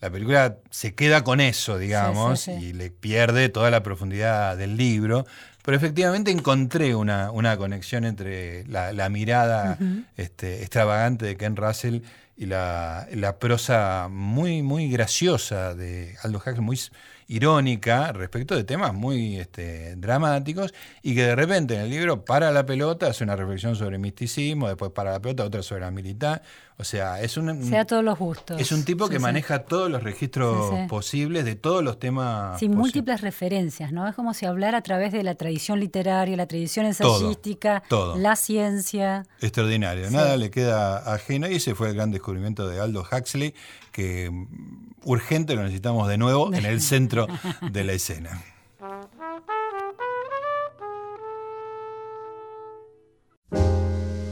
la 0.00 0.10
película 0.10 0.56
se 0.70 0.94
queda 0.94 1.24
con 1.24 1.40
eso, 1.40 1.78
digamos, 1.78 2.48
y 2.48 2.72
le 2.72 2.90
pierde 2.90 3.48
toda 3.48 3.70
la 3.70 3.82
profundidad 3.82 4.56
del 4.56 4.76
libro. 4.76 5.26
Pero 5.64 5.76
efectivamente 5.76 6.30
encontré 6.30 6.94
una, 6.94 7.56
conexión 7.58 8.04
entre 8.04 8.64
la, 8.66 9.08
mirada 9.08 9.76
este, 10.16 10.60
extravagante 10.60 11.26
de 11.26 11.36
Ken 11.36 11.56
Russell 11.56 12.00
y 12.36 12.46
la, 12.46 13.08
la 13.12 13.38
prosa 13.38 14.08
muy, 14.08 14.62
muy 14.62 14.88
graciosa 14.88 15.74
de 15.74 16.14
Aldo 16.22 16.38
Huxley, 16.38 16.60
muy 16.60 16.78
irónica 17.28 18.12
respecto 18.12 18.56
de 18.56 18.64
temas 18.64 18.94
muy 18.94 19.36
este, 19.36 19.94
dramáticos 19.96 20.72
y 21.02 21.14
que 21.14 21.24
de 21.24 21.36
repente 21.36 21.74
en 21.74 21.82
el 21.82 21.90
libro 21.90 22.24
para 22.24 22.50
la 22.50 22.64
pelota, 22.64 23.08
hace 23.08 23.22
una 23.22 23.36
reflexión 23.36 23.76
sobre 23.76 23.98
misticismo, 23.98 24.66
después 24.66 24.90
para 24.92 25.12
la 25.12 25.20
pelota, 25.20 25.44
otra 25.44 25.62
sobre 25.62 25.82
la 25.82 25.90
militar. 25.90 26.42
O 26.80 26.84
sea, 26.84 27.20
es 27.20 27.36
un, 27.36 27.64
sea 27.64 27.84
todos 27.84 28.04
los 28.04 28.16
gustos. 28.16 28.60
Es 28.60 28.70
un 28.70 28.84
tipo 28.84 29.08
que 29.08 29.18
maneja 29.18 29.64
todos 29.64 29.90
los 29.90 30.00
registros 30.00 30.72
posibles 30.88 31.44
de 31.44 31.56
todos 31.56 31.82
los 31.82 31.98
temas. 31.98 32.60
Sin 32.60 32.76
múltiples 32.76 33.20
referencias, 33.20 33.90
¿no? 33.90 34.06
Es 34.06 34.14
como 34.14 34.32
si 34.32 34.46
hablara 34.46 34.78
a 34.78 34.82
través 34.82 35.12
de 35.12 35.24
la 35.24 35.34
tradición 35.34 35.80
literaria, 35.80 36.36
la 36.36 36.46
tradición 36.46 36.86
ensayística, 36.86 37.82
la 38.16 38.36
ciencia. 38.36 39.26
Extraordinario, 39.40 40.08
nada 40.12 40.36
le 40.36 40.52
queda 40.52 40.98
ajeno 41.12 41.48
y 41.48 41.56
ese 41.56 41.74
fue 41.74 41.88
el 41.88 41.96
gran 41.96 42.12
descubrimiento 42.12 42.68
de 42.68 42.80
Aldo 42.80 43.04
Huxley, 43.10 43.54
que 43.90 44.30
urgente 45.02 45.56
lo 45.56 45.62
necesitamos 45.62 46.06
de 46.06 46.16
nuevo 46.16 46.54
en 46.54 46.64
el 46.64 46.80
centro 46.80 47.26
de 47.72 47.82
la 47.82 47.92
escena. 47.94 48.40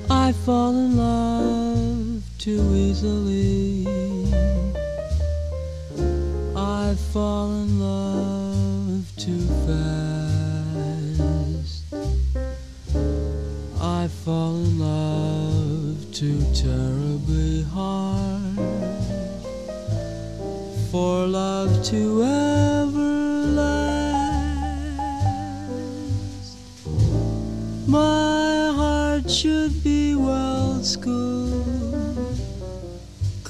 I 0.09 0.33
fall 0.45 0.75
in 0.75 0.97
love 0.97 1.56
too 2.47 2.75
easily. 2.77 3.85
I 6.55 6.95
fall 7.13 7.51
in 7.51 7.81
love 7.81 9.03
too 9.17 9.43
fast. 9.67 10.87
I 13.81 14.07
fall 14.07 14.55
in 14.59 14.79
love 14.79 15.97
too 16.13 16.41
terribly 16.55 17.65
hard. 17.65 18.57
for 20.93 21.27
love 21.27 21.83
to 21.87 22.23
ever 22.23 23.47
last. 23.59 24.47
My 27.89 28.71
heart 28.73 29.29
should 29.29 29.83
be 29.83 30.15
well 30.15 30.81
schooled, 30.85 31.26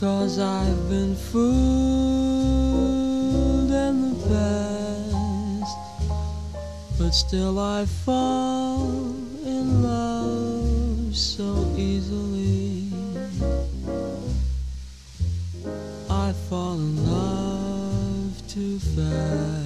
cause 0.06 0.38
I've 0.38 0.88
been 0.88 1.16
fooled 1.16 1.42
in 3.72 3.94
the 4.08 4.14
past, 4.28 5.76
but 6.96 7.10
still 7.10 7.58
I 7.58 7.86
fall 7.86 8.86
in 9.44 9.82
love 9.82 11.16
so 11.16 11.48
easily. 11.76 12.92
I 16.08 16.32
fall 16.48 16.74
in 16.74 16.94
love 17.10 18.46
too 18.46 18.78
fast. 18.78 19.65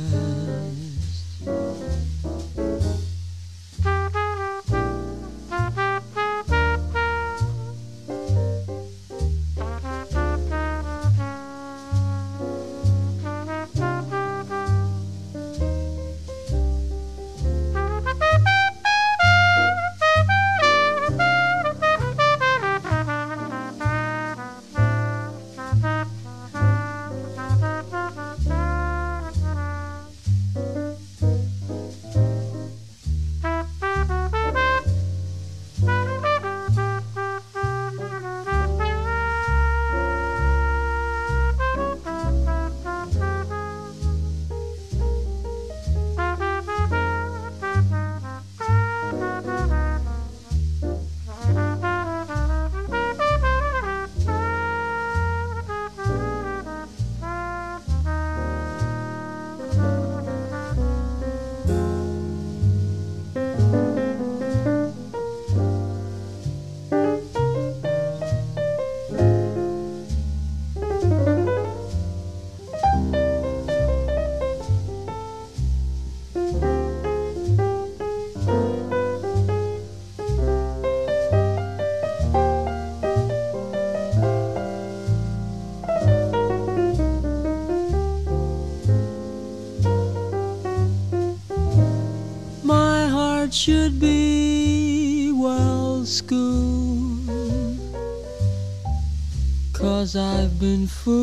Been 100.61 100.87
fooled 100.87 101.17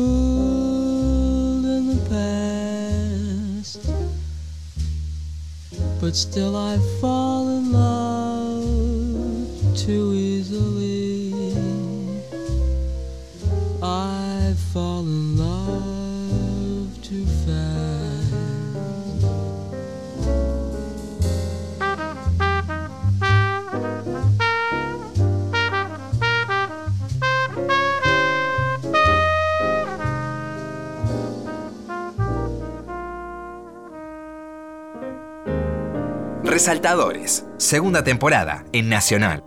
in 1.64 1.86
the 1.86 1.96
past. 2.10 3.88
But 6.00 6.16
still 6.16 6.56
I 6.56 6.76
fall 7.00 7.17
Resaltadores, 36.68 37.46
segunda 37.56 38.04
temporada 38.04 38.66
en 38.74 38.90
Nacional. 38.90 39.42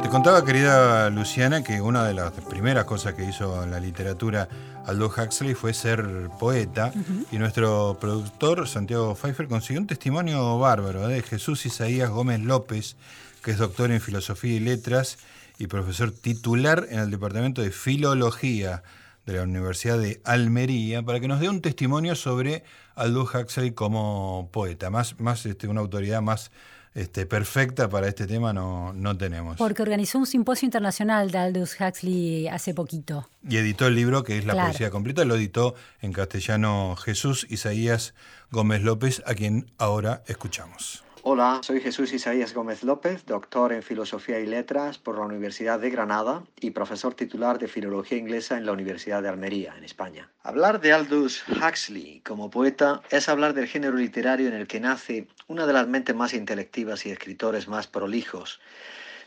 Te 0.00 0.08
contaba, 0.08 0.44
querida 0.44 1.10
Luciana, 1.10 1.64
que 1.64 1.80
una 1.80 2.04
de 2.04 2.14
las 2.14 2.30
primeras 2.48 2.84
cosas 2.84 3.14
que 3.14 3.24
hizo 3.24 3.64
en 3.64 3.72
la 3.72 3.80
literatura 3.80 4.48
Aldo 4.86 5.06
Huxley 5.06 5.54
fue 5.54 5.74
ser 5.74 6.30
poeta 6.38 6.92
y 7.32 7.38
nuestro 7.38 7.98
productor 8.00 8.68
Santiago 8.68 9.16
Pfeiffer 9.16 9.48
consiguió 9.48 9.80
un 9.80 9.88
testimonio 9.88 10.60
bárbaro 10.60 11.10
¿eh? 11.10 11.14
de 11.14 11.22
Jesús 11.22 11.66
Isaías 11.66 12.10
Gómez 12.10 12.38
López, 12.38 12.94
que 13.42 13.50
es 13.50 13.58
doctor 13.58 13.90
en 13.90 14.00
Filosofía 14.00 14.54
y 14.54 14.60
Letras 14.60 15.18
y 15.58 15.66
profesor 15.66 16.12
titular 16.12 16.86
en 16.90 17.00
el 17.00 17.10
Departamento 17.10 17.60
de 17.60 17.72
Filología 17.72 18.84
de 19.26 19.32
la 19.34 19.42
Universidad 19.42 19.98
de 19.98 20.20
Almería, 20.24 21.02
para 21.02 21.20
que 21.20 21.28
nos 21.28 21.40
dé 21.40 21.48
un 21.48 21.60
testimonio 21.60 22.14
sobre 22.14 22.62
Aldous 22.94 23.34
Huxley 23.34 23.72
como 23.72 24.48
poeta. 24.52 24.88
Más, 24.88 25.18
más 25.18 25.44
este, 25.44 25.66
una 25.66 25.80
autoridad 25.80 26.22
más 26.22 26.52
este, 26.94 27.26
perfecta 27.26 27.90
para 27.90 28.08
este 28.08 28.26
tema 28.26 28.52
no, 28.52 28.92
no 28.94 29.18
tenemos. 29.18 29.58
Porque 29.58 29.82
organizó 29.82 30.18
un 30.18 30.26
simposio 30.26 30.64
internacional 30.64 31.30
de 31.30 31.38
Aldous 31.38 31.76
Huxley 31.78 32.48
hace 32.48 32.72
poquito. 32.72 33.28
Y 33.46 33.56
editó 33.56 33.86
el 33.86 33.96
libro 33.96 34.22
que 34.22 34.38
es 34.38 34.46
La 34.46 34.54
poesía 34.54 34.90
completa, 34.90 35.24
lo 35.24 35.34
editó 35.34 35.74
en 36.00 36.12
castellano 36.12 36.96
Jesús 36.96 37.46
Isaías 37.50 38.14
Gómez 38.50 38.82
López, 38.82 39.22
a 39.26 39.34
quien 39.34 39.70
ahora 39.76 40.22
escuchamos. 40.26 41.05
Hola, 41.28 41.58
soy 41.64 41.80
Jesús 41.80 42.12
Isaías 42.12 42.54
Gómez 42.54 42.84
López, 42.84 43.26
doctor 43.26 43.72
en 43.72 43.82
Filosofía 43.82 44.38
y 44.38 44.46
Letras 44.46 44.98
por 44.98 45.18
la 45.18 45.24
Universidad 45.24 45.80
de 45.80 45.90
Granada 45.90 46.44
y 46.60 46.70
profesor 46.70 47.14
titular 47.14 47.58
de 47.58 47.66
Filología 47.66 48.16
Inglesa 48.16 48.56
en 48.56 48.64
la 48.64 48.70
Universidad 48.70 49.22
de 49.22 49.28
Almería, 49.28 49.74
en 49.76 49.82
España. 49.82 50.30
Hablar 50.44 50.80
de 50.80 50.92
Aldous 50.92 51.42
Huxley 51.48 52.20
como 52.20 52.48
poeta 52.48 53.02
es 53.10 53.28
hablar 53.28 53.54
del 53.54 53.66
género 53.66 53.96
literario 53.96 54.46
en 54.46 54.54
el 54.54 54.68
que 54.68 54.78
nace 54.78 55.26
una 55.48 55.66
de 55.66 55.72
las 55.72 55.88
mentes 55.88 56.14
más 56.14 56.32
intelectivas 56.32 57.04
y 57.06 57.10
escritores 57.10 57.66
más 57.66 57.88
prolijos 57.88 58.60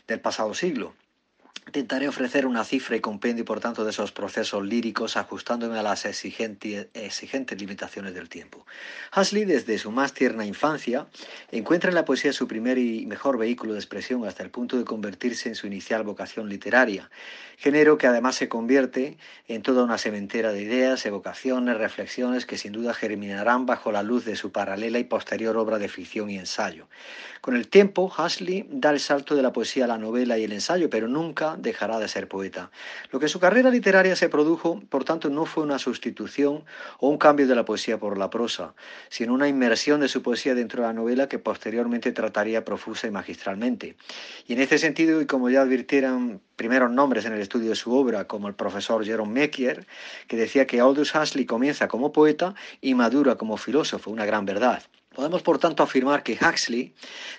del 0.06 0.20
pasado 0.20 0.54
siglo. 0.54 0.94
Intentaré 1.70 2.08
ofrecer 2.08 2.46
una 2.46 2.64
cifra 2.64 2.96
y 2.96 3.00
compendio, 3.00 3.44
por 3.44 3.60
tanto, 3.60 3.84
de 3.84 3.90
esos 3.90 4.10
procesos 4.10 4.66
líricos, 4.66 5.16
ajustándome 5.16 5.78
a 5.78 5.84
las 5.84 6.04
exigentes, 6.04 6.88
exigentes 6.94 7.60
limitaciones 7.60 8.12
del 8.12 8.28
tiempo. 8.28 8.66
Hasley, 9.12 9.44
desde 9.44 9.78
su 9.78 9.92
más 9.92 10.12
tierna 10.12 10.44
infancia, 10.44 11.06
encuentra 11.52 11.90
en 11.90 11.94
la 11.94 12.04
poesía 12.04 12.32
su 12.32 12.48
primer 12.48 12.76
y 12.78 13.06
mejor 13.06 13.38
vehículo 13.38 13.74
de 13.74 13.78
expresión 13.78 14.26
hasta 14.26 14.42
el 14.42 14.50
punto 14.50 14.78
de 14.78 14.84
convertirse 14.84 15.48
en 15.48 15.54
su 15.54 15.68
inicial 15.68 16.02
vocación 16.02 16.48
literaria, 16.48 17.08
género 17.56 17.98
que 17.98 18.08
además 18.08 18.34
se 18.34 18.48
convierte 18.48 19.16
en 19.46 19.62
toda 19.62 19.84
una 19.84 19.96
sementera 19.96 20.50
de 20.50 20.62
ideas, 20.62 21.06
evocaciones, 21.06 21.76
reflexiones 21.76 22.46
que 22.46 22.58
sin 22.58 22.72
duda 22.72 22.94
germinarán 22.94 23.66
bajo 23.66 23.92
la 23.92 24.02
luz 24.02 24.24
de 24.24 24.34
su 24.34 24.50
paralela 24.50 24.98
y 24.98 25.04
posterior 25.04 25.56
obra 25.56 25.78
de 25.78 25.88
ficción 25.88 26.30
y 26.30 26.38
ensayo. 26.38 26.88
Con 27.40 27.54
el 27.54 27.68
tiempo, 27.68 28.12
Hasley 28.14 28.66
da 28.70 28.90
el 28.90 28.98
salto 28.98 29.36
de 29.36 29.42
la 29.42 29.52
poesía 29.52 29.84
a 29.84 29.88
la 29.88 29.98
novela 29.98 30.36
y 30.36 30.44
el 30.44 30.52
ensayo, 30.52 30.90
pero 30.90 31.06
nunca 31.06 31.56
dejará 31.60 31.98
de 31.98 32.08
ser 32.08 32.28
poeta. 32.28 32.70
Lo 33.10 33.18
que 33.18 33.26
en 33.26 33.30
su 33.30 33.40
carrera 33.40 33.70
literaria 33.70 34.16
se 34.16 34.28
produjo, 34.28 34.80
por 34.88 35.04
tanto, 35.04 35.30
no 35.30 35.46
fue 35.46 35.62
una 35.62 35.78
sustitución 35.78 36.64
o 36.98 37.08
un 37.08 37.18
cambio 37.18 37.46
de 37.46 37.54
la 37.54 37.64
poesía 37.64 37.98
por 37.98 38.18
la 38.18 38.30
prosa, 38.30 38.74
sino 39.08 39.34
una 39.34 39.48
inmersión 39.48 40.00
de 40.00 40.08
su 40.08 40.22
poesía 40.22 40.54
dentro 40.54 40.82
de 40.82 40.88
la 40.88 40.94
novela 40.94 41.28
que 41.28 41.38
posteriormente 41.38 42.12
trataría 42.12 42.64
profusa 42.64 43.06
y 43.06 43.10
magistralmente. 43.10 43.96
Y 44.46 44.54
en 44.54 44.60
este 44.60 44.78
sentido, 44.78 45.20
y 45.20 45.26
como 45.26 45.50
ya 45.50 45.62
advirtieran 45.62 46.40
primeros 46.56 46.90
nombres 46.90 47.24
en 47.24 47.32
el 47.32 47.40
estudio 47.40 47.70
de 47.70 47.76
su 47.76 47.94
obra, 47.94 48.26
como 48.26 48.48
el 48.48 48.54
profesor 48.54 49.04
Jerome 49.04 49.32
Mekier, 49.32 49.86
que 50.28 50.36
decía 50.36 50.66
que 50.66 50.80
Aldous 50.80 51.14
Huxley 51.14 51.46
comienza 51.46 51.88
como 51.88 52.12
poeta 52.12 52.54
y 52.80 52.94
madura 52.94 53.36
como 53.36 53.56
filósofo, 53.56 54.10
una 54.10 54.26
gran 54.26 54.44
verdad. 54.44 54.82
Podemos, 55.12 55.42
por 55.42 55.58
tanto, 55.58 55.82
afirmar 55.82 56.22
que 56.22 56.38
Huxley 56.40 56.94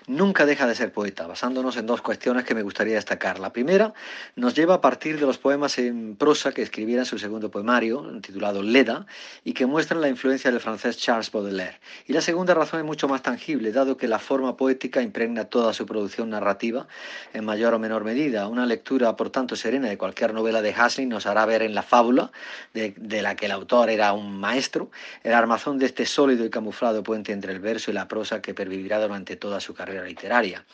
nunca 0.06 0.44
deja 0.44 0.66
de 0.66 0.74
ser 0.74 0.92
poeta, 0.92 1.26
basándonos 1.26 1.78
en 1.78 1.86
dos 1.86 2.02
cuestiones 2.02 2.44
que 2.44 2.54
me 2.54 2.60
gustaría 2.60 2.96
destacar. 2.96 3.38
La 3.38 3.50
primera 3.50 3.94
nos 4.36 4.52
lleva 4.52 4.74
a 4.74 4.80
partir 4.82 5.18
de 5.18 5.24
los 5.24 5.38
poemas 5.38 5.78
en 5.78 6.14
prosa 6.16 6.52
que 6.52 6.60
escribiera 6.60 7.00
en 7.00 7.06
su 7.06 7.18
segundo 7.18 7.50
poemario, 7.50 8.20
titulado 8.20 8.62
Leda, 8.62 9.06
y 9.42 9.54
que 9.54 9.64
muestran 9.64 10.02
la 10.02 10.10
influencia 10.10 10.50
del 10.50 10.60
francés 10.60 10.98
Charles 10.98 11.32
Baudelaire. 11.32 11.80
Y 12.06 12.12
la 12.12 12.20
segunda 12.20 12.52
razón 12.52 12.80
es 12.80 12.84
mucho 12.84 13.08
más 13.08 13.22
tangible, 13.22 13.72
dado 13.72 13.96
que 13.96 14.06
la 14.06 14.18
forma 14.18 14.54
poética 14.54 15.00
impregna 15.00 15.46
toda 15.46 15.72
su 15.72 15.86
producción 15.86 16.28
narrativa 16.28 16.86
en 17.32 17.46
mayor 17.46 17.72
o 17.72 17.78
menor 17.78 18.04
medida. 18.04 18.48
Una 18.48 18.66
lectura, 18.66 19.16
por 19.16 19.30
tanto, 19.30 19.56
serena 19.56 19.88
de 19.88 19.96
cualquier 19.96 20.34
novela 20.34 20.60
de 20.60 20.74
Huxley 20.78 21.06
nos 21.06 21.24
hará 21.24 21.46
ver 21.46 21.62
en 21.62 21.74
la 21.74 21.82
fábula, 21.82 22.32
de, 22.74 22.92
de 22.98 23.22
la 23.22 23.34
que 23.34 23.46
el 23.46 23.52
autor 23.52 23.88
era 23.88 24.12
un 24.12 24.38
maestro, 24.38 24.90
el 25.22 25.32
armazón 25.32 25.78
de 25.78 25.86
este 25.86 26.04
sólido 26.04 26.44
y 26.44 26.50
camuflado 26.50 27.02
puente 27.02 27.32
entre 27.32 27.52
el 27.52 27.61
verso 27.62 27.90
y 27.90 27.94
la 27.94 28.08
prosa 28.08 28.42
que 28.42 28.52
pervivirá 28.52 29.00
durante 29.00 29.36
toda 29.36 29.60
su 29.60 29.72
carrera 29.72 30.04
literaria. 30.04 30.66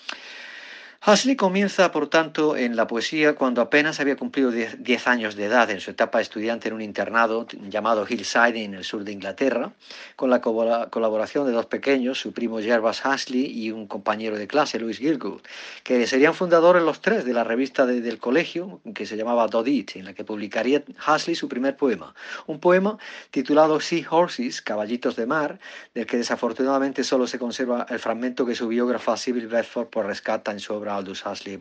Huxley 1.07 1.37
comienza, 1.37 1.93
por 1.93 2.11
tanto, 2.11 2.57
en 2.57 2.75
la 2.75 2.89
poesía 2.89 3.37
cuando 3.37 3.63
apenas 3.63 4.01
había 4.01 4.17
cumplido 4.17 4.51
10 4.51 5.07
años 5.07 5.37
de 5.37 5.45
edad 5.45 5.71
en 5.71 5.81
su 5.81 5.93
etapa 5.93 6.21
estudiante 6.21 6.69
en 6.69 6.75
un 6.75 6.83
internado 6.83 7.47
llamado 7.69 8.05
Hillside 8.07 8.65
en 8.65 8.75
el 8.75 8.83
sur 8.83 9.05
de 9.05 9.13
Inglaterra, 9.13 9.73
con 10.17 10.29
la 10.29 10.41
colaboración 10.41 11.47
de 11.47 11.53
dos 11.53 11.67
pequeños, 11.67 12.19
su 12.19 12.33
primo 12.33 12.59
Jervas 12.59 13.01
Huxley 13.05 13.47
y 13.47 13.71
un 13.71 13.87
compañero 13.87 14.37
de 14.37 14.49
clase, 14.49 14.81
Louis 14.81 14.99
Gilgood, 14.99 15.41
que 15.85 16.05
serían 16.09 16.35
fundadores 16.35 16.83
los 16.83 17.01
tres 17.01 17.25
de 17.25 17.33
la 17.33 17.45
revista 17.45 17.87
del 17.87 18.19
colegio 18.19 18.81
que 18.93 19.07
se 19.07 19.17
llamaba 19.17 19.47
Dodit, 19.47 19.97
en 19.97 20.05
la 20.05 20.15
que 20.15 20.25
publicaría 20.25 20.83
Huxley 21.07 21.37
su 21.37 21.49
primer 21.49 21.77
poema, 21.77 22.13
un 22.47 22.59
poema 22.59 22.99
titulado 23.31 23.81
Sea 23.81 24.05
Horses, 24.11 24.61
Caballitos 24.63 25.15
de 25.15 25.27
Mar, 25.27 25.61
del 25.95 26.07
que 26.07 26.17
desafortunadamente 26.17 27.05
solo 27.05 27.29
se 27.29 27.39
conserva 27.39 27.87
el 27.89 28.01
fragmento 28.01 28.45
que 28.45 28.57
su 28.57 28.67
biógrafa 28.67 29.17
Sybil 29.17 29.47
Bedford 29.47 29.87
por 29.87 30.05
rescata 30.05 30.51
en 30.51 30.59
su 30.59 30.75
obra 30.75 30.88
Aldous 30.89 31.21
Huxley 31.21 31.57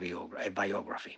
Biography. 0.50 1.18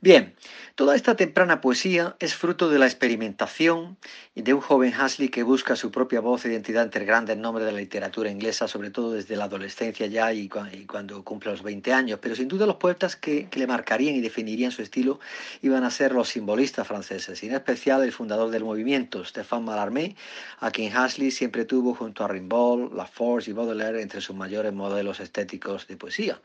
Bien, 0.00 0.36
toda 0.76 0.94
esta 0.94 1.16
temprana 1.16 1.60
poesía 1.60 2.14
es 2.20 2.32
fruto 2.36 2.70
de 2.70 2.78
la 2.78 2.86
experimentación 2.86 3.96
de 4.36 4.54
un 4.54 4.60
joven 4.60 4.94
Huxley 4.94 5.28
que 5.28 5.42
busca 5.42 5.74
su 5.74 5.90
propia 5.90 6.20
voz 6.20 6.44
e 6.44 6.50
identidad 6.50 6.84
entre 6.84 7.04
grandes 7.04 7.36
nombres 7.36 7.66
de 7.66 7.72
la 7.72 7.80
literatura 7.80 8.30
inglesa, 8.30 8.68
sobre 8.68 8.90
todo 8.90 9.10
desde 9.10 9.34
la 9.34 9.46
adolescencia 9.46 10.06
ya 10.06 10.32
y, 10.32 10.48
cuando 10.48 11.24
cumple 11.24 11.50
los 11.50 11.64
20 11.64 11.92
años. 11.92 12.20
Pero 12.22 12.36
sin 12.36 12.46
duda 12.46 12.64
los 12.64 12.76
poetas 12.76 13.16
que, 13.16 13.48
le 13.52 13.66
marcarían 13.66 14.14
y 14.14 14.20
definirían 14.20 14.70
su 14.70 14.82
estilo 14.82 15.18
iban 15.62 15.82
a 15.82 15.90
ser 15.90 16.12
los 16.12 16.28
simbolistas 16.28 16.86
franceses, 16.86 17.42
y 17.42 17.48
en 17.48 17.54
especial 17.54 18.04
el 18.04 18.12
fundador 18.12 18.50
del 18.50 18.62
movimiento, 18.62 19.24
Stéphane 19.24 19.64
Mallarmé, 19.64 20.14
a 20.60 20.70
quien 20.70 20.96
Huxley 20.96 21.32
siempre 21.32 21.64
tuvo 21.64 21.96
junto 21.96 22.22
a 22.22 22.28
Rimbaud, 22.28 22.92
Laforge 22.94 23.50
y 23.50 23.52
Baudelaire 23.52 24.00
entre 24.00 24.20
sus 24.20 24.36
mayores 24.36 24.72
modelos 24.72 25.18
estéticos 25.18 25.88
de 25.88 25.96
poesía. 25.96 26.40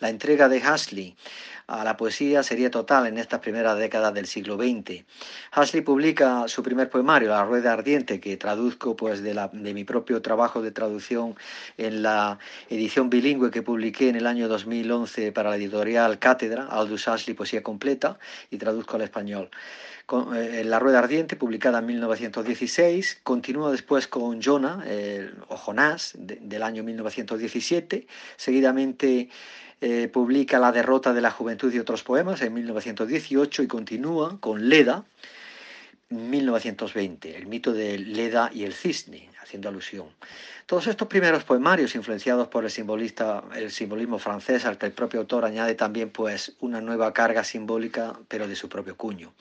La 0.00 0.10
entrega 0.10 0.48
de 0.48 0.58
Huxley 0.58 1.14
a 1.68 1.84
la 1.84 1.96
poesía 1.96 2.42
sería 2.42 2.70
total 2.70 2.95
en 3.04 3.18
esta 3.18 3.40
primera 3.40 3.74
década 3.74 4.12
del 4.12 4.26
siglo 4.26 4.56
XX. 4.56 5.04
Huxley 5.54 5.82
publica 5.82 6.48
su 6.48 6.62
primer 6.62 6.88
poemario, 6.88 7.28
La 7.28 7.44
Rueda 7.44 7.74
Ardiente, 7.74 8.20
que 8.20 8.36
traduzco 8.36 8.96
pues, 8.96 9.22
de, 9.22 9.34
mi 9.52 9.84
propio 9.84 10.22
trabajo 10.22 10.62
de 10.62 10.70
traducción 10.70 11.36
en 11.76 12.02
la 12.02 12.38
edición 12.70 13.10
bilingüe 13.10 13.50
que 13.50 13.62
publiqué 13.62 14.08
en 14.08 14.16
el 14.16 14.26
año 14.26 14.48
2011 14.48 15.32
para 15.32 15.50
la 15.50 15.56
editorial 15.56 16.18
Cátedra, 16.18 16.68
Aldous 16.70 17.06
Huxley, 17.06 17.34
Poesía 17.36 17.62
Completa, 17.62 18.18
y 18.50 18.56
traduzco 18.56 18.96
al 18.96 19.02
español. 19.02 19.50
Eh, 20.34 20.62
la 20.64 20.78
Rueda 20.78 21.00
Ardiente, 21.00 21.34
publicada 21.34 21.80
en 21.80 21.86
1916, 21.86 23.20
continúa 23.24 23.72
después 23.72 24.06
con 24.06 24.40
Jonah, 24.40 24.84
o 25.48 25.56
Jonás, 25.56 26.12
del 26.16 26.62
año 26.62 26.84
1917, 26.84 28.06
seguidamente 28.36 29.28
eh, 29.80 30.08
publica 30.08 30.58
La 30.58 30.72
derrota 30.72 31.12
de 31.12 31.20
la 31.20 31.30
juventud 31.30 31.72
y 31.72 31.78
otros 31.78 32.02
poemas 32.02 32.40
en 32.42 32.54
1918 32.54 33.62
y 33.62 33.66
continúa 33.66 34.38
con 34.40 34.68
Leda 34.68 35.04
en 36.08 36.30
1920, 36.30 37.36
el 37.36 37.46
mito 37.46 37.72
de 37.72 37.98
Leda 37.98 38.50
y 38.54 38.64
el 38.64 38.72
cisne, 38.72 39.28
haciendo 39.42 39.68
alusión. 39.68 40.06
Todos 40.66 40.86
estos 40.86 41.08
primeros 41.08 41.44
poemarios, 41.44 41.94
influenciados 41.94 42.48
por 42.48 42.64
el, 42.64 42.70
simbolista, 42.70 43.44
el 43.54 43.70
simbolismo 43.70 44.18
francés, 44.18 44.64
al 44.64 44.78
que 44.78 44.86
el 44.86 44.92
propio 44.92 45.20
autor 45.20 45.44
añade 45.44 45.74
también 45.74 46.10
pues, 46.10 46.56
una 46.60 46.80
nueva 46.80 47.12
carga 47.12 47.44
simbólica, 47.44 48.18
pero 48.28 48.48
de 48.48 48.56
su 48.56 48.68
propio 48.68 48.96
cuño. 48.96 49.32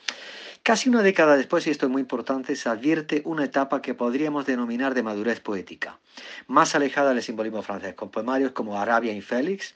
Casi 0.63 0.89
una 0.89 1.03
década 1.03 1.37
después, 1.37 1.67
y 1.67 1.69
esto 1.69 1.85
es 1.85 1.91
muy 1.91 2.01
importante, 2.01 2.55
se 2.55 2.69
advierte 2.69 3.21
una 3.25 3.45
etapa 3.45 3.81
que 3.81 3.93
podríamos 3.93 4.47
denominar 4.47 4.95
de 4.95 5.03
madurez 5.03 5.39
poética, 5.39 5.99
más 6.47 6.73
alejada 6.73 7.13
del 7.13 7.21
simbolismo 7.21 7.61
francés, 7.61 7.93
con 7.93 8.09
poemarios 8.09 8.51
como 8.51 8.79
Arabia 8.79 9.13
y 9.13 9.21
Félix, 9.21 9.75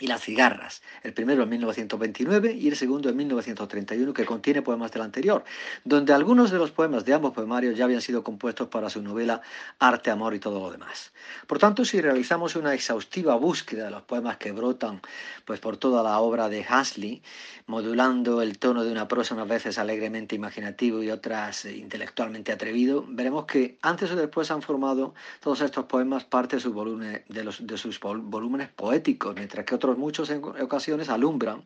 y 0.00 0.06
las 0.06 0.22
cigarras, 0.22 0.82
el 1.02 1.12
primero 1.12 1.42
en 1.42 1.48
1929 1.48 2.52
y 2.52 2.68
el 2.68 2.76
segundo 2.76 3.08
en 3.08 3.16
1931 3.16 4.12
que 4.12 4.24
contiene 4.24 4.62
poemas 4.62 4.92
del 4.92 5.02
anterior, 5.02 5.44
donde 5.84 6.12
algunos 6.12 6.50
de 6.50 6.58
los 6.58 6.70
poemas 6.70 7.04
de 7.04 7.14
ambos 7.14 7.32
poemarios 7.32 7.76
ya 7.76 7.84
habían 7.84 8.00
sido 8.00 8.22
compuestos 8.22 8.68
para 8.68 8.90
su 8.90 9.02
novela 9.02 9.40
Arte, 9.78 10.10
Amor 10.10 10.34
y 10.34 10.38
todo 10.38 10.60
lo 10.60 10.70
demás. 10.70 11.12
Por 11.46 11.58
tanto, 11.58 11.84
si 11.84 12.00
realizamos 12.00 12.56
una 12.56 12.74
exhaustiva 12.74 13.34
búsqueda 13.36 13.86
de 13.86 13.90
los 13.90 14.02
poemas 14.02 14.36
que 14.36 14.52
brotan 14.52 15.00
pues, 15.44 15.60
por 15.60 15.76
toda 15.76 16.02
la 16.02 16.18
obra 16.20 16.48
de 16.48 16.64
Hasley, 16.68 17.22
modulando 17.66 18.40
el 18.42 18.58
tono 18.58 18.84
de 18.84 18.92
una 18.92 19.08
prosa 19.08 19.34
unas 19.34 19.48
veces 19.48 19.78
alegremente 19.78 20.34
imaginativo 20.34 21.02
y 21.02 21.10
otras 21.10 21.64
eh, 21.64 21.76
intelectualmente 21.76 22.52
atrevido, 22.52 23.04
veremos 23.08 23.44
que 23.46 23.78
antes 23.82 24.10
o 24.10 24.16
después 24.16 24.50
han 24.50 24.62
formado 24.62 25.14
todos 25.40 25.60
estos 25.60 25.86
poemas 25.86 26.24
parte 26.24 26.56
de, 26.56 26.62
sus 26.62 26.72
volúmenes, 26.72 27.22
de, 27.28 27.44
los, 27.44 27.66
de 27.66 27.76
sus 27.76 28.00
volúmenes 28.00 28.68
poéticos, 28.68 29.34
mientras 29.34 29.64
que 29.64 29.74
otros 29.74 29.87
muchos 29.96 30.28
en 30.30 30.42
ocasiones 30.44 31.08
alumbran, 31.08 31.62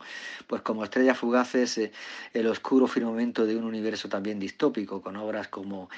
pues 0.46 0.62
como 0.62 0.84
estrellas 0.84 1.18
fugaces, 1.18 1.78
eh, 1.78 1.92
el 2.34 2.46
oscuro 2.46 2.86
firmamento 2.86 3.46
de 3.46 3.56
un 3.56 3.64
universo 3.64 4.08
también 4.08 4.38
distópico, 4.38 5.02
con 5.02 5.16
obras 5.16 5.48
como 5.48 5.90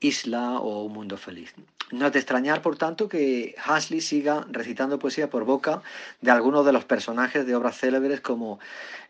Isla 0.00 0.58
o 0.58 0.84
Un 0.84 0.92
Mundo 0.92 1.16
Feliz. 1.16 1.54
No 1.92 2.06
es 2.06 2.12
de 2.12 2.18
extrañar, 2.18 2.62
por 2.62 2.76
tanto, 2.76 3.08
que 3.08 3.54
Hasley 3.64 4.00
siga 4.00 4.44
recitando 4.50 4.98
poesía 4.98 5.30
por 5.30 5.44
boca 5.44 5.82
de 6.20 6.30
algunos 6.30 6.64
de 6.66 6.72
los 6.72 6.84
personajes 6.84 7.46
de 7.46 7.54
obras 7.54 7.78
célebres 7.78 8.20
como 8.20 8.58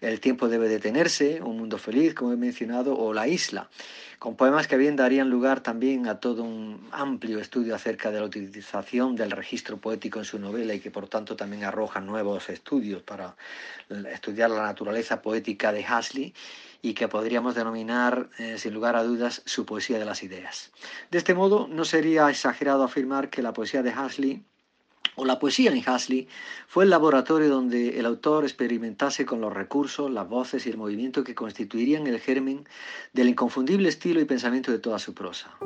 El 0.00 0.20
tiempo 0.20 0.48
debe 0.48 0.68
detenerse, 0.68 1.40
Un 1.42 1.58
Mundo 1.58 1.78
Feliz, 1.78 2.14
como 2.14 2.32
he 2.32 2.36
mencionado, 2.36 2.98
o 2.98 3.14
La 3.14 3.28
Isla 3.28 3.70
con 4.18 4.36
poemas 4.36 4.66
que 4.66 4.76
bien 4.76 4.96
darían 4.96 5.28
lugar 5.28 5.60
también 5.60 6.08
a 6.08 6.20
todo 6.20 6.42
un 6.42 6.88
amplio 6.92 7.38
estudio 7.38 7.74
acerca 7.74 8.10
de 8.10 8.20
la 8.20 8.26
utilización 8.26 9.14
del 9.14 9.30
registro 9.30 9.76
poético 9.76 10.18
en 10.18 10.24
su 10.24 10.38
novela 10.38 10.74
y 10.74 10.80
que 10.80 10.90
por 10.90 11.08
tanto 11.08 11.36
también 11.36 11.64
arrojan 11.64 12.06
nuevos 12.06 12.48
estudios 12.56 13.02
para 13.02 13.36
estudiar 14.12 14.50
la 14.50 14.62
naturaleza 14.62 15.22
poética 15.22 15.72
de 15.72 15.84
Hasley 15.84 16.34
y 16.82 16.94
que 16.94 17.08
podríamos 17.08 17.54
denominar, 17.54 18.30
eh, 18.38 18.58
sin 18.58 18.74
lugar 18.74 18.96
a 18.96 19.02
dudas, 19.02 19.42
su 19.44 19.64
poesía 19.64 19.98
de 19.98 20.04
las 20.04 20.22
ideas. 20.22 20.72
De 21.10 21.18
este 21.18 21.34
modo, 21.34 21.68
no 21.68 21.84
sería 21.84 22.28
exagerado 22.30 22.82
afirmar 22.82 23.30
que 23.30 23.42
la 23.42 23.52
poesía 23.52 23.82
de 23.82 23.90
Hasley 23.90 24.44
o 25.16 25.24
la 25.24 25.38
poesía 25.38 25.72
en 25.72 25.82
Hasley 25.84 26.28
fue 26.68 26.84
el 26.84 26.90
laboratorio 26.90 27.48
donde 27.48 27.98
el 27.98 28.06
autor 28.06 28.44
experimentase 28.44 29.24
con 29.24 29.40
los 29.40 29.52
recursos, 29.52 30.10
las 30.10 30.28
voces 30.28 30.66
y 30.66 30.70
el 30.70 30.76
movimiento 30.76 31.24
que 31.24 31.34
constituirían 31.34 32.06
el 32.06 32.20
germen 32.20 32.68
del 33.12 33.30
inconfundible 33.30 33.88
estilo 33.88 34.20
y 34.20 34.26
pensamiento 34.26 34.70
de 34.70 34.78
toda 34.78 34.98
su 34.98 35.14
prosa. 35.14 35.56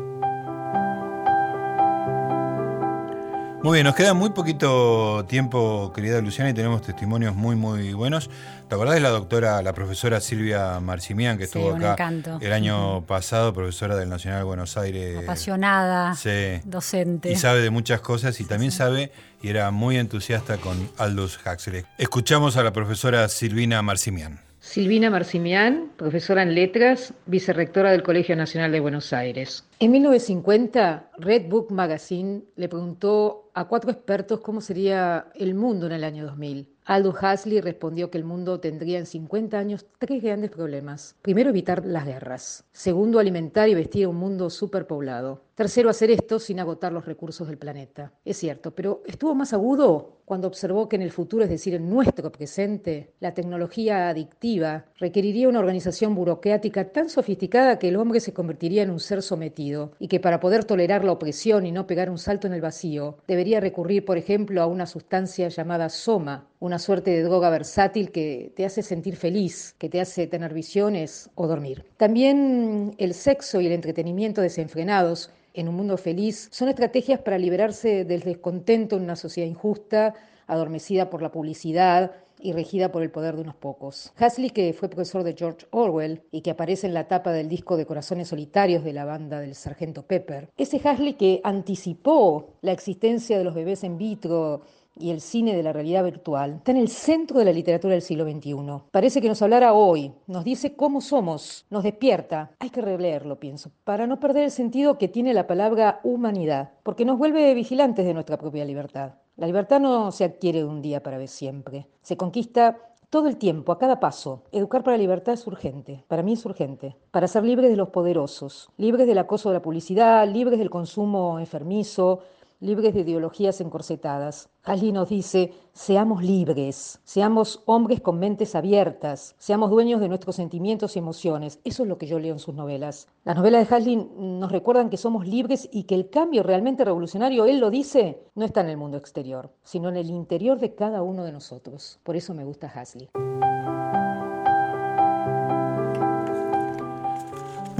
Muy 3.63 3.77
bien, 3.77 3.85
nos 3.85 3.95
queda 3.95 4.15
muy 4.15 4.31
poquito 4.31 5.27
tiempo, 5.29 5.93
querida 5.95 6.19
Luciana, 6.23 6.49
y 6.49 6.55
tenemos 6.55 6.81
testimonios 6.81 7.35
muy, 7.37 7.57
muy 7.57 7.93
buenos. 7.93 8.31
¿Te 8.69 8.75
acordás 8.75 8.95
de 8.95 9.01
la 9.03 9.11
doctora, 9.11 9.61
la 9.61 9.75
profesora 9.75 10.19
Silvia 10.23 10.81
Marcimian, 10.81 11.37
que 11.37 11.45
Sí, 11.47 11.59
estuvo 11.59 11.75
un 11.75 11.83
acá 11.85 11.93
encanto. 11.93 12.39
el 12.41 12.55
año 12.55 13.03
pasado, 13.03 13.53
profesora 13.53 13.97
del 13.97 14.09
Nacional 14.09 14.41
de 14.41 14.45
Buenos 14.45 14.79
Aires? 14.79 15.19
Apasionada, 15.25 16.15
Sí. 16.15 16.61
docente. 16.65 17.31
Y 17.31 17.37
sabe 17.37 17.61
de 17.61 17.69
muchas 17.69 18.01
cosas 18.01 18.41
y 18.41 18.45
también 18.45 18.73
sabe 18.73 19.13
y 19.43 19.51
era 19.51 19.71
muy 19.71 19.99
entusiasta 19.99 20.57
con 20.57 20.91
Aldous 20.97 21.39
Huxley. 21.45 21.85
Escuchamos 21.99 22.57
a 22.57 22.63
la 22.63 22.73
profesora 22.73 23.29
Silvina 23.29 23.83
Marcimian. 23.83 24.41
Silvina 24.63 25.09
Marcimian, 25.09 25.91
profesora 25.97 26.43
en 26.43 26.55
letras, 26.55 27.15
vicerrectora 27.25 27.93
del 27.93 28.03
Colegio 28.03 28.37
Nacional 28.37 28.71
de 28.71 28.81
Buenos 28.81 29.15
Aires. 29.15 29.65
En 29.79 29.91
1950, 29.91 31.13
Red 31.17 31.49
Book 31.49 31.73
Magazine 31.73 32.43
le 32.57 32.69
preguntó 32.69 33.51
a 33.55 33.67
cuatro 33.67 33.91
expertos 33.91 34.41
cómo 34.41 34.61
sería 34.61 35.29
el 35.35 35.55
mundo 35.55 35.87
en 35.87 35.93
el 35.93 36.05
año 36.05 36.27
2000. 36.27 36.69
Aldous 36.85 37.17
Huxley 37.23 37.61
respondió 37.61 38.11
que 38.11 38.19
el 38.19 38.25
mundo 38.25 38.61
tendría 38.61 38.99
en 38.99 39.07
50 39.07 39.59
años 39.59 39.87
tres 39.99 40.23
grandes 40.23 40.51
problemas. 40.51 41.17
Primero, 41.23 41.51
evitar 41.51 41.87
las 41.87 42.05
guerras. 42.05 42.65
Segundo, 42.73 43.19
alimentar 43.19 43.69
y 43.69 43.75
vestir 43.75 44.09
un 44.09 44.17
mundo 44.17 44.51
superpoblado. 44.51 45.43
Tercero, 45.61 45.91
hacer 45.91 46.11
esto 46.11 46.39
sin 46.39 46.59
agotar 46.59 46.91
los 46.91 47.05
recursos 47.05 47.47
del 47.47 47.59
planeta. 47.59 48.15
Es 48.25 48.39
cierto, 48.39 48.75
pero 48.75 49.03
estuvo 49.07 49.35
más 49.35 49.53
agudo 49.53 50.21
cuando 50.25 50.49
observó 50.49 50.89
que 50.89 50.97
en 50.97 51.03
el 51.03 51.11
futuro, 51.11 51.45
es 51.45 51.51
decir, 51.51 51.75
en 51.75 51.91
nuestro 51.91 52.33
presente, 52.33 53.13
la 53.21 53.35
tecnología 53.35 54.09
adictiva 54.09 54.87
requeriría 54.99 55.51
una 55.51 55.59
organización 55.59 56.15
burocrática 56.15 56.91
tan 56.93 57.11
sofisticada 57.11 57.79
que 57.79 57.89
el 57.89 57.97
hombre 57.97 58.21
se 58.21 58.33
convertiría 58.33 58.85
en 58.85 58.91
un 58.91 59.01
ser 59.01 59.21
sometido 59.21 59.93
y 59.99 60.09
que 60.09 60.19
para 60.19 60.41
poder 60.41 60.65
tolerar 60.65 61.05
la 61.05 61.13
opresión 61.13 61.67
y 61.67 61.73
no 61.73 61.87
pegar 61.87 62.09
un 62.09 62.17
salto 62.17 62.47
en 62.47 62.55
el 62.55 62.63
vacío, 62.63 63.19
debería 63.29 63.61
recurrir, 63.61 64.07
por 64.07 64.17
ejemplo, 64.17 64.63
a 64.63 64.67
una 64.67 64.87
sustancia 64.87 65.49
llamada 65.49 65.91
soma, 65.91 66.49
una 66.59 66.79
suerte 66.79 67.11
de 67.11 67.23
droga 67.23 67.51
versátil 67.51 68.13
que 68.13 68.51
te 68.57 68.65
hace 68.65 68.83
sentir 68.83 69.17
feliz, 69.17 69.75
que 69.77 69.91
te 69.91 70.01
hace 70.01 70.27
tener 70.27 70.55
visiones 70.55 71.29
o 71.35 71.47
dormir. 71.47 71.85
También 71.99 72.95
el 72.97 73.13
sexo 73.13 73.61
y 73.61 73.67
el 73.67 73.73
entretenimiento 73.73 74.41
desenfrenados 74.41 75.31
en 75.55 75.69
un 75.69 75.77
mundo 75.77 75.97
feliz 75.97 76.49
son 76.53 76.69
estrategias 76.69 77.21
para 77.21 77.39
liberarse 77.39 78.05
del 78.05 78.21
descontento 78.21 78.97
en 78.97 79.03
una 79.03 79.17
sociedad 79.17 79.49
injusta, 79.49 80.15
adormecida 80.47 81.11
por 81.11 81.23
la 81.23 81.31
publicidad 81.31 82.13
y 82.43 82.53
regida 82.53 82.91
por 82.91 83.03
el 83.03 83.11
poder 83.11 83.37
de 83.37 83.43
unos 83.43 83.55
pocos. 83.55 84.13
Hasley, 84.17 84.51
que 84.51 84.73
fue 84.73 84.89
profesor 84.89 85.23
de 85.23 85.35
George 85.35 85.67
Orwell 85.71 86.23
y 86.31 86.41
que 86.41 86.51
aparece 86.51 86.87
en 86.87 86.95
la 86.95 87.07
tapa 87.07 87.33
del 87.33 87.49
disco 87.49 87.77
de 87.77 87.87
Corazones 87.87 88.29
Solitarios 88.29 88.83
de 88.83 88.93
la 88.93 89.05
banda 89.05 89.41
del 89.41 89.55
Sargento 89.55 90.03
Pepper, 90.03 90.49
ese 90.57 90.81
Hasley 90.83 91.15
que 91.15 91.41
anticipó 91.45 92.55
la 92.63 92.73
existencia 92.73 93.39
de 93.39 93.45
los 93.45 93.55
bebés 93.55 93.85
en 93.85 93.99
vitro 93.99 94.63
y 94.99 95.11
el 95.11 95.21
cine 95.21 95.57
de 95.57 95.63
la 95.63 95.73
realidad 95.73 96.05
virtual 96.05 96.57
está 96.57 96.73
en 96.73 96.77
el 96.77 96.89
centro 96.89 97.39
de 97.39 97.45
la 97.45 97.53
literatura 97.53 97.95
del 97.95 98.03
siglo 98.03 98.25
XXI. 98.25 98.57
Parece 98.91 99.21
que 99.21 99.29
nos 99.29 99.43
hablara 99.43 99.73
hoy, 99.73 100.13
nos 100.27 100.45
dice 100.45 100.77
cómo 100.77 101.01
somos, 101.01 101.67
nos 101.71 101.83
despierta. 101.83 102.53
Hay 102.59 102.71
que 102.71 102.83
releerlo, 102.83 103.39
pienso, 103.39 103.71
para 103.85 104.07
no 104.07 104.21
perder 104.21 104.45
el 104.45 104.51
sentido 104.51 104.99
que 104.99 105.09
tiene 105.09 105.35
la 105.35 105.47
palabra 105.47 106.01
humanidad, 106.03 106.73
porque 106.83 107.05
nos 107.05 107.19
vuelve 107.19 107.55
vigilantes 107.55 108.05
de 108.05 108.15
nuestra 108.15 108.39
propia 108.39 108.65
libertad. 108.65 109.15
La 109.37 109.47
libertad 109.47 109.81
no 109.81 110.13
se 110.13 110.25
adquiere 110.25 110.65
un 110.65 110.83
día 110.83 111.03
para 111.03 111.19
ver 111.19 111.29
siempre, 111.29 111.87
se 112.03 112.17
conquista 112.17 112.77
todo 113.11 113.27
el 113.27 113.37
tiempo, 113.39 113.73
a 113.73 113.79
cada 113.79 113.99
paso. 113.99 114.45
Educar 114.53 114.85
para 114.85 114.97
la 114.97 115.03
libertad 115.03 115.35
es 115.35 115.47
urgente, 115.47 116.05
para 116.07 116.23
mí 116.23 116.35
es 116.35 116.45
urgente, 116.47 116.97
para 117.11 117.27
ser 117.27 117.43
libres 117.43 117.71
de 117.71 117.77
los 117.77 117.89
poderosos, 117.89 118.71
libres 118.77 119.07
del 119.07 119.19
acoso 119.19 119.49
de 119.49 119.55
la 119.55 119.63
publicidad, 119.63 120.29
libres 120.29 120.59
del 120.61 120.71
consumo 120.71 121.41
enfermizo, 121.41 122.21
libres 122.61 122.95
de 122.95 123.01
ideologías 123.01 123.61
encorsetadas. 123.61 124.51
Hasley 124.63 124.93
nos 124.93 125.09
dice, 125.09 125.53
seamos 125.73 126.23
libres, 126.23 127.01
seamos 127.05 127.63
hombres 127.65 128.01
con 128.01 128.19
mentes 128.19 128.55
abiertas, 128.55 129.35
seamos 129.39 129.71
dueños 129.71 130.01
de 130.01 130.09
nuestros 130.09 130.37
sentimientos 130.37 130.95
y 130.95 130.99
emociones. 130.99 131.59
Eso 131.65 131.83
es 131.83 131.89
lo 131.89 131.99
que 131.99 132.07
yo 132.07 132.19
leo 132.19 132.35
en 132.35 132.39
sus 132.39 132.55
novelas. 132.55 133.09
Las 133.25 133.37
novelas 133.37 133.69
de 133.69 133.75
Hasley 133.75 133.97
nos 133.97 134.53
recuerdan 134.53 134.91
que 134.91 134.99
somos 134.99 135.27
libres 135.27 135.69
y 135.73 135.85
que 135.85 135.95
el 135.95 136.11
cambio 136.11 136.43
realmente 136.43 136.85
revolucionario, 136.85 137.47
él 137.47 137.59
lo 137.59 137.71
dice, 137.71 138.23
no 138.35 138.45
está 138.45 138.61
en 138.61 138.69
el 138.69 138.77
mundo 138.77 138.99
exterior, 138.99 139.51
sino 139.63 139.89
en 139.89 139.97
el 139.97 140.11
interior 140.11 140.59
de 140.59 140.75
cada 140.75 141.03
uno 141.03 141.25
de 141.25 141.33
nosotros. 141.33 141.99
Por 142.03 142.17
eso 142.17 142.35
me 142.35 142.45
gusta 142.45 142.69
Hasley. 142.69 143.09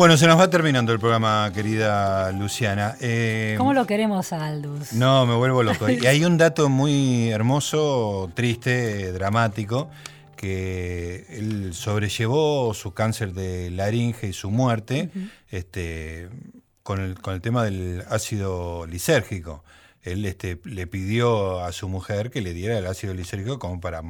Bueno, 0.01 0.17
se 0.17 0.27
nos 0.27 0.41
va 0.41 0.49
terminando 0.49 0.95
el 0.95 0.99
programa, 0.99 1.53
querida 1.55 2.33
Luciana. 2.33 2.97
Eh, 3.03 3.55
¿Cómo 3.59 3.75
lo 3.75 3.87
queremos 3.87 4.33
a 4.33 4.47
Aldous? 4.47 4.95
No, 4.95 5.27
me 5.27 5.35
vuelvo 5.35 5.63
loco. 5.63 5.91
Y 5.91 6.07
hay 6.07 6.25
un 6.25 6.39
dato 6.39 6.71
muy 6.71 7.29
hermoso, 7.29 8.31
triste, 8.33 9.13
dramático, 9.13 9.91
que 10.37 11.27
él 11.29 11.75
sobrellevó 11.75 12.73
su 12.73 12.95
cáncer 12.95 13.35
de 13.35 13.71
laringe 13.71 14.29
y 14.29 14.33
su 14.33 14.51
muerte 14.51 15.11
este, 15.51 16.31
con, 16.83 17.01
el, 17.01 17.21
con 17.21 17.35
el 17.35 17.43
tema 17.43 17.63
del 17.63 18.03
ácido 18.09 18.87
lisérgico. 18.87 19.65
Él 20.03 20.25
este, 20.25 20.59
le 20.65 20.87
pidió 20.87 21.61
a 21.63 21.73
su 21.73 21.89
mujer 21.89 22.31
que 22.31 22.41
le 22.41 22.55
diera 22.55 22.79
el 22.79 22.87
ácido 22.87 23.13
lisérgico 23.15 23.59
como 23.59 23.81
para, 23.81 24.03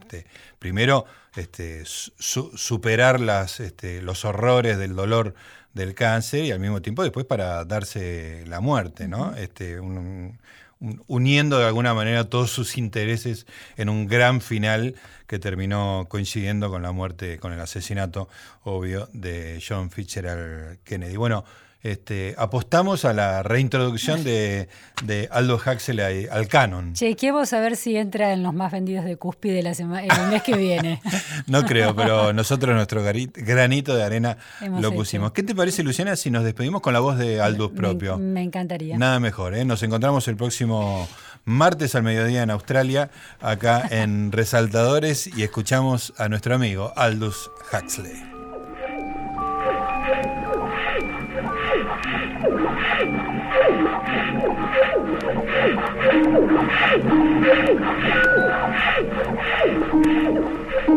este, 0.00 0.26
primero, 0.58 1.04
este, 1.36 1.84
su- 1.84 2.56
superar 2.56 3.20
las, 3.20 3.60
este, 3.60 4.02
los 4.02 4.24
horrores 4.24 4.78
del 4.78 4.94
dolor 4.94 5.34
del 5.74 5.94
cáncer 5.94 6.44
y 6.44 6.50
al 6.52 6.60
mismo 6.60 6.82
tiempo 6.82 7.02
después 7.02 7.24
para 7.26 7.64
darse 7.64 8.44
la 8.46 8.60
muerte, 8.60 9.08
¿no? 9.08 9.34
Este, 9.36 9.80
un- 9.80 10.38
un- 10.80 11.02
uniendo 11.06 11.58
de 11.58 11.66
alguna 11.66 11.94
manera 11.94 12.28
todos 12.28 12.50
sus 12.50 12.76
intereses 12.76 13.46
en 13.76 13.88
un 13.88 14.06
gran 14.06 14.40
final 14.40 14.94
que 15.26 15.38
terminó 15.38 16.06
coincidiendo 16.10 16.70
con 16.70 16.82
la 16.82 16.92
muerte, 16.92 17.38
con 17.38 17.52
el 17.52 17.60
asesinato 17.60 18.28
obvio 18.64 19.08
de 19.12 19.62
John 19.66 19.90
Fitzgerald 19.90 20.78
Kennedy. 20.84 21.16
Bueno, 21.16 21.44
este, 21.82 22.34
apostamos 22.38 23.04
a 23.04 23.12
la 23.12 23.42
reintroducción 23.42 24.22
de, 24.24 24.68
de 25.04 25.28
Aldous 25.32 25.66
Huxley 25.66 26.28
al 26.30 26.46
canon. 26.48 26.92
Chequeemos 26.94 27.52
a 27.52 27.60
ver 27.60 27.76
si 27.76 27.96
entra 27.96 28.32
en 28.32 28.42
los 28.42 28.54
más 28.54 28.70
vendidos 28.72 29.04
de 29.04 29.16
Cúspide 29.16 29.62
la 29.62 29.74
sema- 29.74 30.02
el 30.02 30.28
mes 30.30 30.42
que 30.42 30.56
viene. 30.56 31.00
No 31.46 31.64
creo, 31.64 31.94
pero 31.96 32.32
nosotros 32.32 32.74
nuestro 32.74 33.02
granito 33.02 33.94
de 33.96 34.02
arena 34.04 34.36
Hemos 34.60 34.80
lo 34.80 34.88
hecho. 34.88 34.96
pusimos. 34.96 35.32
¿Qué 35.32 35.42
te 35.42 35.54
parece, 35.54 35.82
Luciana, 35.82 36.14
si 36.16 36.30
nos 36.30 36.44
despedimos 36.44 36.80
con 36.82 36.92
la 36.92 37.00
voz 37.00 37.18
de 37.18 37.40
Aldous 37.40 37.72
Me- 37.72 37.76
propio? 37.76 38.16
Me, 38.18 38.42
encantaría. 38.42 38.96
Nada 38.96 39.18
mejor, 39.20 39.54
¿eh? 39.54 39.64
Nos 39.64 39.82
encontramos 39.82 40.28
el 40.28 40.36
próximo 40.36 41.08
martes 41.44 41.94
al 41.96 42.04
mediodía 42.04 42.42
en 42.44 42.50
Australia, 42.50 43.10
acá 43.40 43.82
en 43.90 44.30
Resaltadores, 44.30 45.26
y 45.26 45.42
escuchamos 45.42 46.12
a 46.16 46.28
nuestro 46.28 46.54
amigo 46.54 46.92
Aldous 46.96 47.50
Huxley. 47.72 48.31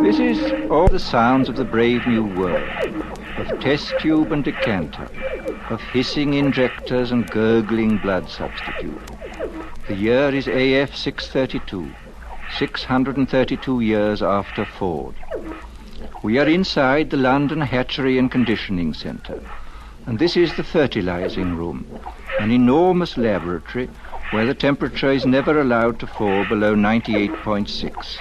This 0.04 0.20
is 0.20 0.72
all 0.72 0.88
the 0.88 0.98
sounds 0.98 1.50
of 1.50 1.58
the 1.58 1.66
brave 1.66 2.08
new 2.08 2.24
world, 2.24 2.64
of 3.38 3.60
test 3.60 4.00
tube 4.00 4.32
and 4.32 4.46
decanter, 4.46 5.10
of 5.70 5.82
hissing 5.82 6.36
injectors 6.36 7.12
and 7.12 7.30
gurgling 7.30 7.98
blood 7.98 8.30
substitute. 8.30 8.98
The 9.90 9.96
year 9.96 10.30
is 10.30 10.48
AF 10.48 10.96
632, 10.96 11.92
632 12.58 13.82
years 13.82 14.22
after 14.24 14.64
Ford. 14.64 15.16
We 16.24 16.40
are 16.40 16.48
inside 16.48 17.10
the 17.10 17.18
London 17.18 17.60
Hatchery 17.60 18.18
and 18.18 18.32
Conditioning 18.32 18.94
Centre, 18.94 19.44
and 20.06 20.18
this 20.18 20.38
is 20.38 20.56
the 20.56 20.64
fertilizing 20.64 21.58
room, 21.58 21.86
an 22.40 22.52
enormous 22.52 23.18
laboratory 23.18 23.90
where 24.32 24.46
the 24.46 24.54
temperature 24.54 25.12
is 25.12 25.26
never 25.26 25.60
allowed 25.62 26.00
to 26.00 26.08
fall 26.08 26.46
below 26.46 26.76
98.6. 26.76 28.18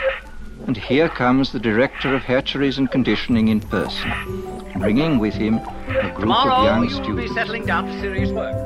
And 0.67 0.77
here 0.77 1.09
comes 1.09 1.53
the 1.53 1.59
director 1.59 2.15
of 2.15 2.23
hatcheries 2.23 2.79
and 2.79 2.91
conditioning 2.91 3.49
in 3.49 3.61
person, 3.61 4.13
bringing 4.77 5.19
with 5.19 5.35
him 5.35 5.57
a 5.89 6.11
group 6.15 6.17
of 6.17 6.21
Tomorrow 6.21 6.65
young 6.65 6.89
you 6.89 6.97
will 6.97 6.99
be 6.99 7.05
students. 7.05 7.35
settling 7.35 7.67
down 7.67 7.87
to 7.87 8.01
serious 8.01 8.31
work. 8.31 8.64